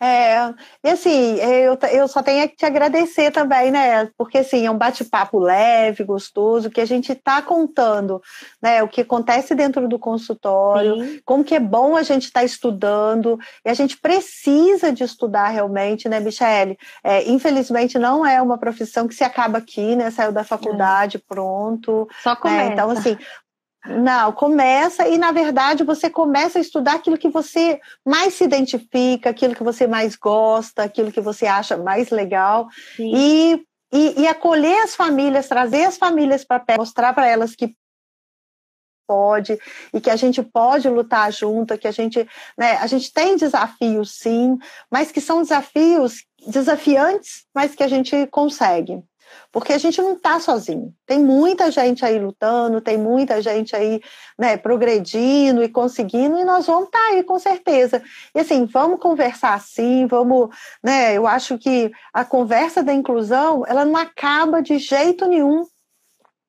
É, 0.00 0.52
e 0.84 0.90
assim, 0.90 1.36
eu, 1.36 1.78
eu 1.90 2.06
só 2.06 2.22
tenho 2.22 2.46
que 2.48 2.56
te 2.56 2.66
agradecer 2.66 3.30
também, 3.30 3.70
né? 3.70 4.10
Porque 4.18 4.38
assim, 4.38 4.66
é 4.66 4.70
um 4.70 4.76
bate-papo 4.76 5.38
leve, 5.38 6.04
gostoso, 6.04 6.70
que 6.70 6.82
a 6.82 6.84
gente 6.84 7.12
está 7.12 7.40
contando, 7.40 8.20
né? 8.60 8.82
O 8.82 8.88
que 8.88 9.00
acontece 9.00 9.54
dentro 9.54 9.88
do 9.88 9.98
consultório, 9.98 11.02
Sim. 11.02 11.20
como 11.24 11.42
que 11.42 11.54
é 11.54 11.60
bom 11.60 11.96
a 11.96 12.02
gente 12.02 12.24
estar 12.24 12.40
tá 12.40 12.46
estudando, 12.46 13.38
e 13.64 13.70
a 13.70 13.74
gente 13.74 13.96
precisa 13.96 14.92
de 14.92 15.02
estudar 15.02 15.48
realmente, 15.48 16.10
né, 16.10 16.20
Michele? 16.20 16.76
É, 17.02 17.26
infelizmente 17.30 17.98
não 17.98 18.24
é 18.24 18.40
uma 18.42 18.58
profissão 18.58 19.08
que 19.08 19.14
se 19.14 19.24
acaba 19.24 19.58
aqui, 19.58 19.96
né? 19.96 20.10
Saiu 20.10 20.32
da 20.32 20.44
faculdade, 20.44 21.16
é. 21.16 21.20
pronto. 21.26 22.06
Só 22.22 22.36
começa. 22.36 22.66
Né? 22.66 22.72
Então, 22.72 22.90
assim, 22.90 23.16
não, 23.88 24.32
começa 24.32 25.08
e, 25.08 25.18
na 25.18 25.32
verdade, 25.32 25.84
você 25.84 26.10
começa 26.10 26.58
a 26.58 26.60
estudar 26.60 26.94
aquilo 26.94 27.18
que 27.18 27.28
você 27.28 27.80
mais 28.04 28.34
se 28.34 28.44
identifica, 28.44 29.30
aquilo 29.30 29.54
que 29.54 29.62
você 29.62 29.86
mais 29.86 30.16
gosta, 30.16 30.82
aquilo 30.82 31.12
que 31.12 31.20
você 31.20 31.46
acha 31.46 31.76
mais 31.76 32.10
legal. 32.10 32.68
E, 32.98 33.62
e, 33.92 34.22
e, 34.22 34.26
acolher 34.26 34.82
as 34.82 34.94
famílias, 34.94 35.48
trazer 35.48 35.84
as 35.84 35.96
famílias 35.96 36.44
para 36.44 36.60
perto, 36.60 36.80
mostrar 36.80 37.12
para 37.12 37.26
elas 37.26 37.54
que 37.54 37.74
pode 39.06 39.58
e 39.94 40.00
que 40.00 40.10
a 40.10 40.16
gente 40.16 40.42
pode 40.42 40.88
lutar 40.88 41.32
junto, 41.32 41.78
que 41.78 41.86
a 41.86 41.92
gente, 41.92 42.28
né, 42.58 42.72
a 42.78 42.86
gente 42.86 43.12
tem 43.12 43.36
desafios 43.36 44.18
sim, 44.18 44.58
mas 44.90 45.12
que 45.12 45.20
são 45.20 45.42
desafios 45.42 46.24
desafiantes, 46.46 47.44
mas 47.54 47.74
que 47.74 47.82
a 47.82 47.88
gente 47.88 48.26
consegue. 48.28 49.02
Porque 49.52 49.72
a 49.72 49.78
gente 49.78 50.00
não 50.00 50.14
está 50.14 50.38
sozinho. 50.40 50.94
Tem 51.06 51.18
muita 51.18 51.70
gente 51.70 52.04
aí 52.04 52.18
lutando, 52.18 52.80
tem 52.80 52.98
muita 52.98 53.40
gente 53.40 53.74
aí 53.74 54.00
né, 54.38 54.56
progredindo 54.56 55.62
e 55.62 55.68
conseguindo, 55.68 56.38
e 56.38 56.44
nós 56.44 56.66
vamos 56.66 56.86
estar 56.86 56.98
tá 56.98 57.04
aí 57.12 57.22
com 57.22 57.38
certeza. 57.38 58.02
E 58.34 58.40
assim, 58.40 58.66
vamos 58.66 59.00
conversar 59.00 59.54
assim, 59.54 60.06
vamos, 60.06 60.48
né? 60.82 61.14
Eu 61.14 61.26
acho 61.26 61.58
que 61.58 61.90
a 62.12 62.24
conversa 62.24 62.82
da 62.82 62.92
inclusão, 62.92 63.64
ela 63.66 63.84
não 63.84 63.96
acaba 63.96 64.62
de 64.62 64.78
jeito 64.78 65.26
nenhum 65.26 65.64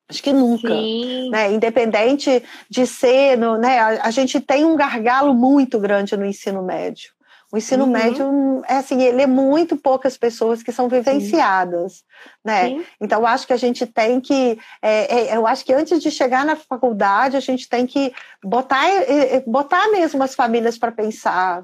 Acho 0.09 0.23
que 0.23 0.31
nunca, 0.31 0.69
né? 1.29 1.51
Independente 1.51 2.41
de 2.69 2.87
ser, 2.87 3.37
no, 3.37 3.57
né? 3.57 3.77
A, 3.77 4.07
a, 4.07 4.11
gente 4.11 4.39
tem 4.39 4.63
um 4.63 4.77
gargalo 4.77 5.33
muito 5.33 5.77
grande 5.79 6.15
no 6.15 6.25
ensino 6.25 6.63
médio. 6.63 7.11
O 7.51 7.57
ensino 7.57 7.85
uhum. 7.85 7.91
médio 7.91 8.61
é 8.67 8.75
assim, 8.75 9.01
ele 9.01 9.21
é 9.21 9.27
muito 9.27 9.77
poucas 9.77 10.17
pessoas 10.17 10.61
que 10.61 10.71
são 10.71 10.89
vivenciadas, 10.89 11.93
Sim. 11.93 12.03
né? 12.43 12.67
Sim. 12.67 12.85
Então 12.99 13.21
eu 13.21 13.27
acho 13.27 13.47
que 13.47 13.53
a 13.53 13.57
gente 13.57 13.85
tem 13.85 14.19
que, 14.19 14.59
é, 14.81 15.29
é, 15.29 15.37
eu 15.37 15.47
acho 15.47 15.63
que 15.63 15.71
antes 15.71 16.01
de 16.01 16.11
chegar 16.11 16.45
na 16.45 16.57
faculdade 16.57 17.37
a 17.37 17.39
gente 17.39 17.69
tem 17.69 17.87
que 17.87 18.13
botar, 18.43 18.85
é, 18.85 19.35
é, 19.35 19.43
botar 19.47 19.89
mesmo 19.91 20.21
as 20.21 20.35
famílias 20.35 20.77
para 20.77 20.91
pensar, 20.91 21.63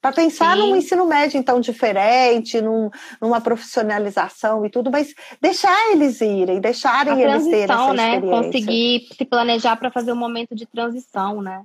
para 0.00 0.12
pensar 0.12 0.56
Sim. 0.56 0.60
num 0.60 0.76
ensino 0.76 1.04
médio 1.06 1.38
então 1.38 1.60
diferente, 1.60 2.60
num, 2.60 2.88
numa 3.20 3.40
profissionalização 3.40 4.64
e 4.64 4.70
tudo, 4.70 4.92
mas 4.92 5.12
deixar 5.40 5.90
eles 5.90 6.20
irem, 6.20 6.60
deixarem 6.60 7.20
eles 7.20 7.44
terem 7.44 7.64
essa 7.64 7.92
né? 7.92 8.14
experiência. 8.14 8.42
Conseguir 8.44 9.08
se 9.12 9.24
planejar 9.24 9.74
para 9.76 9.90
fazer 9.90 10.12
um 10.12 10.16
momento 10.16 10.54
de 10.54 10.66
transição, 10.66 11.42
né? 11.42 11.64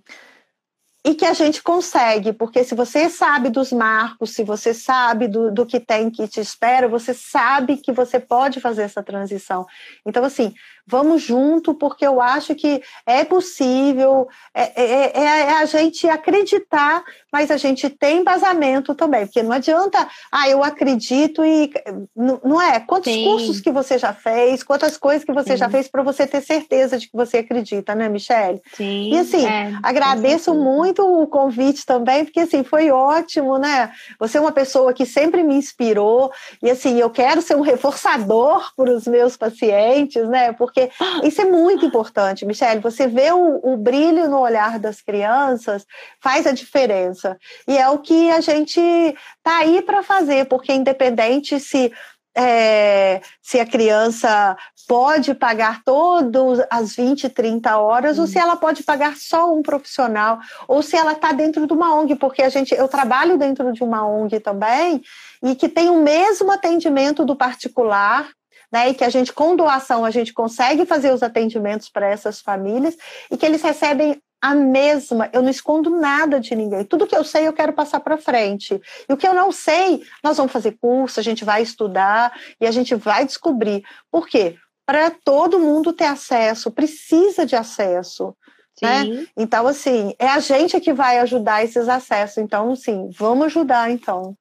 E 1.05 1.13
que 1.13 1.23
a 1.23 1.33
gente 1.33 1.61
consegue, 1.61 2.33
porque 2.33 2.63
se 2.63 2.73
você 2.73 3.07
sabe 3.11 3.51
dos 3.51 3.71
marcos, 3.71 4.31
se 4.31 4.43
você 4.43 4.73
sabe 4.73 5.27
do, 5.27 5.51
do 5.51 5.63
que 5.63 5.79
tem 5.79 6.09
que 6.09 6.27
te 6.27 6.39
espera, 6.39 6.87
você 6.87 7.13
sabe 7.13 7.77
que 7.77 7.91
você 7.91 8.19
pode 8.19 8.59
fazer 8.59 8.81
essa 8.81 9.03
transição. 9.03 9.67
Então, 10.03 10.25
assim, 10.25 10.51
vamos 10.87 11.21
junto, 11.21 11.73
porque 11.73 12.05
eu 12.05 12.21
acho 12.21 12.53
que 12.53 12.81
é 13.05 13.23
possível, 13.23 14.27
é, 14.53 14.81
é, 14.81 15.11
é, 15.13 15.23
é, 15.23 15.49
a 15.57 15.65
gente 15.65 16.07
acreditar, 16.07 17.03
mas 17.31 17.49
a 17.49 17.57
gente 17.57 17.89
tem 17.89 18.19
embasamento 18.19 18.93
também, 18.93 19.25
porque 19.25 19.41
não 19.41 19.51
adianta, 19.51 20.07
ah, 20.31 20.47
eu 20.47 20.63
acredito 20.63 21.43
e 21.43 21.71
não 22.15 22.61
é. 22.61 22.79
Quantos 22.79 23.11
Sim. 23.11 23.25
cursos 23.25 23.59
que 23.59 23.71
você 23.71 23.97
já 23.97 24.13
fez, 24.13 24.63
quantas 24.63 24.97
coisas 24.97 25.23
que 25.23 25.33
você 25.33 25.51
Sim. 25.51 25.57
já 25.57 25.69
fez 25.69 25.87
para 25.87 26.03
você 26.03 26.27
ter 26.27 26.41
certeza 26.41 26.97
de 26.97 27.07
que 27.07 27.15
você 27.15 27.39
acredita, 27.39 27.95
né, 27.95 28.07
Michelle? 28.07 28.61
Sim. 28.73 29.13
E 29.13 29.19
assim, 29.19 29.45
é, 29.45 29.73
agradeço 29.81 30.53
muito 30.53 31.01
o 31.01 31.27
convite 31.27 31.85
também, 31.85 32.25
porque 32.25 32.41
assim, 32.41 32.63
foi 32.63 32.91
ótimo, 32.91 33.57
né? 33.57 33.91
Você 34.19 34.37
é 34.37 34.41
uma 34.41 34.51
pessoa 34.51 34.93
que 34.93 35.05
sempre 35.05 35.43
me 35.43 35.55
inspirou, 35.55 36.31
e 36.61 36.69
assim, 36.69 36.99
eu 36.99 37.09
quero 37.09 37.41
ser 37.41 37.55
um 37.55 37.61
reforçador 37.61 38.71
para 38.77 38.91
os 38.91 39.07
meus 39.07 39.35
pacientes, 39.35 40.27
né? 40.29 40.53
Porque 40.53 40.74
porque 40.75 40.91
isso 41.23 41.41
é 41.41 41.45
muito 41.45 41.85
importante, 41.85 42.45
Michelle. 42.45 42.81
Você 42.81 43.07
vê 43.07 43.31
o, 43.31 43.61
o 43.63 43.77
brilho 43.77 44.29
no 44.29 44.39
olhar 44.39 44.77
das 44.77 45.01
crianças 45.01 45.85
faz 46.19 46.45
a 46.45 46.51
diferença. 46.51 47.37
E 47.65 47.77
é 47.77 47.87
o 47.87 47.99
que 47.99 48.29
a 48.29 48.41
gente 48.41 48.79
está 48.79 49.59
aí 49.59 49.81
para 49.81 50.03
fazer, 50.03 50.45
porque 50.45 50.73
independente 50.73 51.57
se 51.61 51.93
é, 52.37 53.21
se 53.41 53.61
a 53.61 53.65
criança 53.65 54.57
pode 54.89 55.33
pagar 55.33 55.81
todas 55.85 56.67
as 56.69 56.93
20, 56.93 57.29
30 57.29 57.77
horas, 57.77 58.19
ou 58.19 58.27
se 58.27 58.37
ela 58.37 58.57
pode 58.57 58.83
pagar 58.83 59.15
só 59.15 59.53
um 59.53 59.61
profissional, 59.61 60.39
ou 60.67 60.81
se 60.81 60.97
ela 60.97 61.13
está 61.13 61.31
dentro 61.31 61.65
de 61.65 61.71
uma 61.71 61.95
ONG, 61.95 62.15
porque 62.15 62.43
a 62.43 62.49
gente, 62.49 62.75
eu 62.75 62.89
trabalho 62.89 63.37
dentro 63.37 63.71
de 63.71 63.81
uma 63.81 64.05
ONG 64.05 64.41
também, 64.41 65.01
e 65.41 65.55
que 65.55 65.69
tem 65.69 65.89
o 65.89 66.01
mesmo 66.01 66.51
atendimento 66.51 67.23
do 67.23 67.37
particular, 67.37 68.27
né, 68.75 68.89
e 68.89 68.93
que 68.93 69.05
a 69.05 69.09
gente, 69.09 69.31
com 69.31 69.55
doação, 69.55 70.03
a 70.03 70.11
gente 70.11 70.33
consegue 70.33 70.85
fazer 70.85 71.13
os 71.13 71.23
atendimentos 71.23 71.87
para 71.87 72.09
essas 72.09 72.41
famílias, 72.41 72.97
e 73.31 73.37
que 73.37 73.45
eles 73.45 73.61
recebem 73.61 74.21
a 74.41 74.53
mesma, 74.53 75.29
eu 75.31 75.41
não 75.41 75.49
escondo 75.49 75.89
nada 75.89 76.41
de 76.41 76.53
ninguém. 76.53 76.83
Tudo 76.83 77.07
que 77.07 77.15
eu 77.15 77.23
sei, 77.23 77.47
eu 77.47 77.53
quero 77.53 77.71
passar 77.71 78.01
para 78.01 78.17
frente. 78.17 78.79
E 79.07 79.13
o 79.13 79.15
que 79.15 79.25
eu 79.25 79.33
não 79.33 79.49
sei, 79.49 80.03
nós 80.21 80.35
vamos 80.35 80.51
fazer 80.51 80.73
curso, 80.73 81.21
a 81.21 81.23
gente 81.23 81.45
vai 81.45 81.61
estudar 81.61 82.37
e 82.59 82.67
a 82.67 82.71
gente 82.71 82.93
vai 82.95 83.25
descobrir. 83.25 83.81
Por 84.11 84.27
quê? 84.27 84.57
Para 84.85 85.09
todo 85.09 85.57
mundo 85.57 85.93
ter 85.93 86.05
acesso, 86.05 86.69
precisa 86.69 87.45
de 87.45 87.55
acesso. 87.55 88.35
Né? 88.81 89.25
Então, 89.37 89.65
assim, 89.67 90.13
é 90.19 90.27
a 90.27 90.39
gente 90.39 90.81
que 90.81 90.91
vai 90.91 91.19
ajudar 91.19 91.63
esses 91.63 91.87
acessos. 91.87 92.39
Então, 92.39 92.75
sim, 92.75 93.09
vamos 93.17 93.45
ajudar, 93.45 93.89
então. 93.89 94.35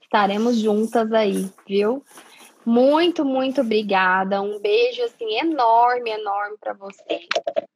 Estaremos 0.00 0.56
juntas 0.56 1.12
aí, 1.12 1.50
viu? 1.66 2.02
Muito, 2.66 3.24
muito 3.24 3.60
obrigada. 3.60 4.42
Um 4.42 4.58
beijo 4.58 5.02
assim 5.04 5.38
enorme, 5.38 6.10
enorme 6.10 6.56
para 6.60 6.72
você. 6.72 7.26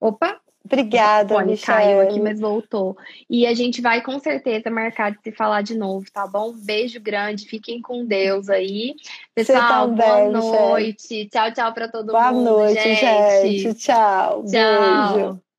Opa, 0.01 0.41
Obrigada, 0.63 1.35
o 1.35 1.59
caiu 1.59 2.01
aqui, 2.01 2.21
mas 2.21 2.39
voltou. 2.39 2.97
E 3.29 3.47
a 3.47 3.55
gente 3.55 3.81
vai 3.81 4.03
com 4.03 4.19
certeza 4.21 4.71
marcar 4.71 5.11
de 5.11 5.19
se 5.23 5.33
falar 5.33 5.63
de 5.63 5.77
novo, 5.77 6.07
tá 6.13 6.27
bom? 6.27 6.53
Beijo 6.53 7.01
grande, 7.01 7.47
fiquem 7.47 7.81
com 7.81 8.05
Deus 8.05 8.49
aí. 8.49 8.95
Pessoal, 9.35 9.89
boa 9.89 10.29
noite. 10.29 11.29
Tchau, 11.29 11.53
tchau 11.53 11.73
para 11.73 11.89
todo 11.89 12.13
boa 12.13 12.31
mundo. 12.31 12.51
Boa 12.51 12.67
noite, 12.67 12.83
gente. 12.95 13.63
gente. 13.63 13.75
Tchau. 13.79 14.45
Tchau. 14.45 15.15
Beijo. 15.15 15.50